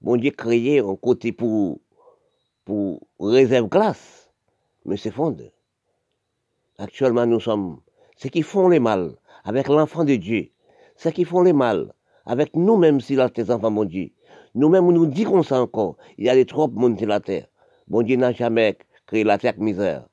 Bon 0.00 0.16
Dieu 0.16 0.30
créé 0.30 0.80
un 0.80 0.96
côté 0.96 1.32
pour, 1.32 1.80
pour 2.64 3.00
réserve 3.18 3.68
glace, 3.68 4.30
mais 4.84 4.96
c'est 4.96 5.10
fonde. 5.10 5.50
Actuellement, 6.78 7.26
nous 7.26 7.40
sommes 7.40 7.80
ceux 8.16 8.28
qui 8.28 8.42
font 8.42 8.68
les 8.68 8.80
mal 8.80 9.16
avec 9.44 9.68
l'enfant 9.68 10.04
de 10.04 10.16
Dieu, 10.16 10.50
ceux 10.96 11.10
qui 11.10 11.24
font 11.24 11.42
les 11.42 11.52
mal 11.52 11.92
avec 12.26 12.54
nous-mêmes, 12.54 13.00
si 13.00 13.14
là, 13.14 13.30
tes 13.30 13.50
enfants, 13.50 13.70
mon 13.70 13.84
Dieu. 13.84 14.10
Nous-mêmes, 14.54 14.90
nous 14.90 15.06
disons 15.06 15.42
ça 15.42 15.60
encore. 15.60 15.96
Il 16.18 16.26
y 16.26 16.28
a 16.28 16.34
des 16.34 16.44
trop 16.44 16.68
monde 16.68 16.98
sur 16.98 17.08
la 17.08 17.20
terre. 17.20 17.46
Mon 17.88 18.02
Dieu 18.02 18.16
n'a 18.16 18.32
jamais 18.32 18.76
créé 19.06 19.24
la 19.24 19.38
terre 19.38 19.50
avec 19.50 19.62
misère. 19.62 20.06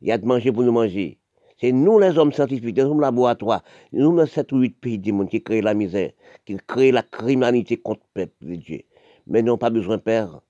Il 0.00 0.08
y 0.08 0.12
a 0.12 0.18
de 0.18 0.26
manger 0.26 0.52
pour 0.52 0.62
nous 0.62 0.72
manger. 0.72 1.18
C'est 1.60 1.72
nous, 1.72 1.98
les 1.98 2.16
hommes 2.18 2.32
scientifiques, 2.32 2.76
les 2.76 2.84
hommes 2.84 3.00
laboratoires, 3.00 3.64
nous, 3.92 4.16
les 4.16 4.26
7 4.26 4.52
ou 4.52 4.58
8 4.58 4.80
pays 4.80 4.98
du 4.98 5.12
monde 5.12 5.28
qui 5.28 5.42
créent 5.42 5.60
la 5.60 5.74
misère, 5.74 6.12
qui 6.44 6.56
créent 6.56 6.92
la 6.92 7.02
criminalité 7.02 7.76
contre 7.76 8.02
le 8.14 8.26
peuple 8.26 8.46
de 8.46 8.54
Dieu. 8.54 8.82
Mais 9.26 9.42
n'ont 9.42 9.58
pas 9.58 9.70
besoin, 9.70 9.98
Père. 9.98 10.40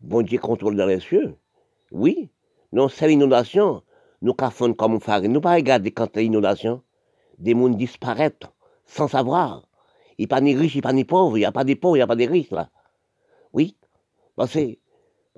Bon 0.00 0.22
Dieu 0.22 0.38
contrôle 0.38 0.76
dans 0.76 0.86
les 0.86 1.00
cieux. 1.00 1.34
Oui. 1.90 2.30
Non, 2.72 2.88
c'est 2.88 3.08
l'inondation 3.08 3.82
nous 4.24 4.32
cafons 4.32 4.72
comme 4.72 5.00
farine. 5.00 5.32
Nous 5.32 5.42
pas 5.42 5.54
regarder 5.54 5.90
quand 5.90 6.08
il 6.14 6.16
y 6.16 6.22
a 6.22 6.22
inondation, 6.22 6.82
des 7.38 7.52
gens 7.52 7.68
disparaissent 7.68 8.32
sans 8.86 9.06
savoir. 9.06 9.68
Il 10.18 10.22
n'y 10.22 10.24
a 10.26 10.28
pas 10.28 10.40
ni 10.40 10.54
riches, 10.54 10.74
il 10.74 10.78
n'y 10.78 10.80
a 10.80 10.82
pas 10.82 10.92
ni 10.92 11.04
pauvres, 11.04 11.36
il 11.36 11.40
n'y 11.40 11.46
a 11.46 11.52
pas 11.52 11.64
de 11.64 11.74
pauvres, 11.74 11.96
il 11.96 12.00
n'y 12.00 12.02
a 12.02 12.06
pas 12.06 12.16
de 12.16 12.24
riches 12.24 12.50
là. 12.50 12.70
Oui, 13.52 13.76
parce 14.36 14.52
que 14.52 14.76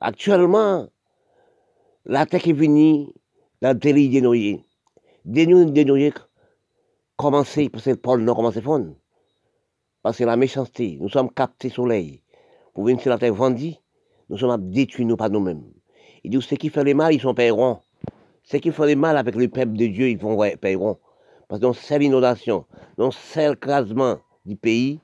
actuellement, 0.01 0.89
la 2.05 2.27
terre 2.27 2.47
est 2.47 2.53
venue 2.53 3.09
dans 3.63 3.71
le 3.71 3.75
des. 3.75 4.61
Des 5.25 5.47
nous, 5.47 5.65
des 5.65 5.85
noyés, 5.85 6.13
commencer, 7.17 7.69
parce 7.69 7.85
que 7.85 7.91
le 7.91 7.97
pôle 7.97 8.23
nord 8.23 8.37
commence 8.37 8.57
à. 8.57 8.61
Parce 10.03 10.19
que 10.19 10.25
la 10.25 10.37
méchanceté, 10.37 10.99
nous 11.01 11.09
sommes 11.09 11.31
captés 11.33 11.69
soleil. 11.69 12.23
Pour 12.75 12.85
venir 12.85 13.01
sur 13.01 13.11
la 13.11 13.19
terre 13.19 13.35
vendue, 13.35 13.75
nous 14.29 14.39
sommes 14.39 14.71
détruits, 14.71 15.05
nous 15.05 15.17
pas 15.17 15.29
nous-mêmes. 15.29 15.65
Il 16.23 16.31
dit, 16.31 16.43
ceux 16.43 16.57
qui 16.57 16.69
font 16.69 16.85
les 16.85 16.95
mal, 16.95 17.13
ils 17.13 17.21
sont 17.21 17.35
paieront. 17.35 17.81
Ceux 18.45 18.59
qui 18.59 18.71
font 18.71 18.95
mal 18.97 19.17
avec 19.17 19.35
le 19.35 19.49
peuple 19.49 19.73
de 19.73 19.87
Dieu, 19.87 20.11
ils 20.11 20.19
vont 20.19 20.39
paieront. 20.61 20.99
Parce 21.49 21.61
que 21.61 21.73
c'est 21.73 21.99
l'inondation, 21.99 22.67
dans 22.99 23.11
c'est 23.11 23.49
l'écrasement 23.49 24.19
du 24.47 24.57
pays, 24.57 25.01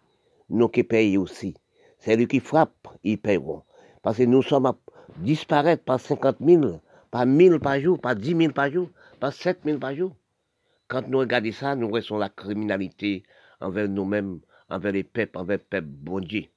nous 0.48 0.68
qui 0.68 0.84
payons 0.84 1.22
aussi. 1.22 1.54
C'est 1.98 2.16
lui 2.16 2.26
qui 2.26 2.40
frappe, 2.40 2.88
ils 3.04 3.18
paieront. 3.18 3.62
Parce 4.02 4.18
que 4.18 4.22
nous 4.22 4.42
sommes 4.42 4.66
à 4.66 4.76
disparaître 5.18 5.84
par 5.84 6.00
50 6.00 6.36
000, 6.44 6.80
par 7.10 7.26
1000 7.26 7.58
par 7.58 7.80
jour, 7.80 8.00
par 8.00 8.16
10 8.16 8.36
000 8.36 8.52
par 8.52 8.70
jour, 8.70 8.88
par 9.20 9.32
7 9.32 9.60
000 9.64 9.78
par 9.78 9.94
jour. 9.94 10.14
Quand 10.88 11.06
nous 11.08 11.18
regardons 11.18 11.52
ça, 11.52 11.76
nous 11.76 11.90
restons 11.90 12.18
la 12.18 12.28
criminalité 12.28 13.22
envers 13.60 13.88
nous-mêmes, 13.88 14.40
envers 14.68 14.92
les 14.92 15.04
peuples, 15.04 15.38
envers 15.38 15.58
le 15.58 15.64
peuple. 15.64 16.48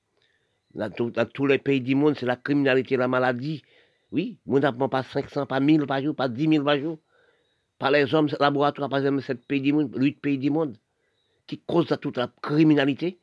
Dans, 0.74 1.26
tous 1.26 1.46
les 1.46 1.58
pays 1.58 1.82
du 1.82 1.96
monde, 1.96 2.16
c'est 2.20 2.26
la 2.26 2.36
criminalité, 2.36 2.98
la 2.98 3.08
maladie. 3.08 3.64
Oui, 4.12 4.40
on 4.48 4.60
n'apprend 4.60 4.90
pas 4.90 5.04
500, 5.04 5.46
pas 5.46 5.60
1000 5.60 5.86
par 5.88 6.02
jour, 6.02 6.16
pas 6.16 6.28
10 6.28 6.48
000 6.50 6.66
par 6.66 6.80
jour. 6.80 6.98
Par 7.80 7.92
les 7.92 8.14
hommes, 8.14 8.30
laboratoire, 8.40 8.90
par 8.90 9.00
exemple, 9.00 9.22
7 9.22 9.46
pays 9.46 9.62
du 9.62 9.74
monde, 9.74 9.94
8 9.96 10.22
pays 10.22 10.38
du 10.38 10.50
monde, 10.50 10.78
qui 11.48 11.60
causent 11.60 11.96
toute 12.02 12.18
la 12.18 12.32
criminalité. 12.42 13.20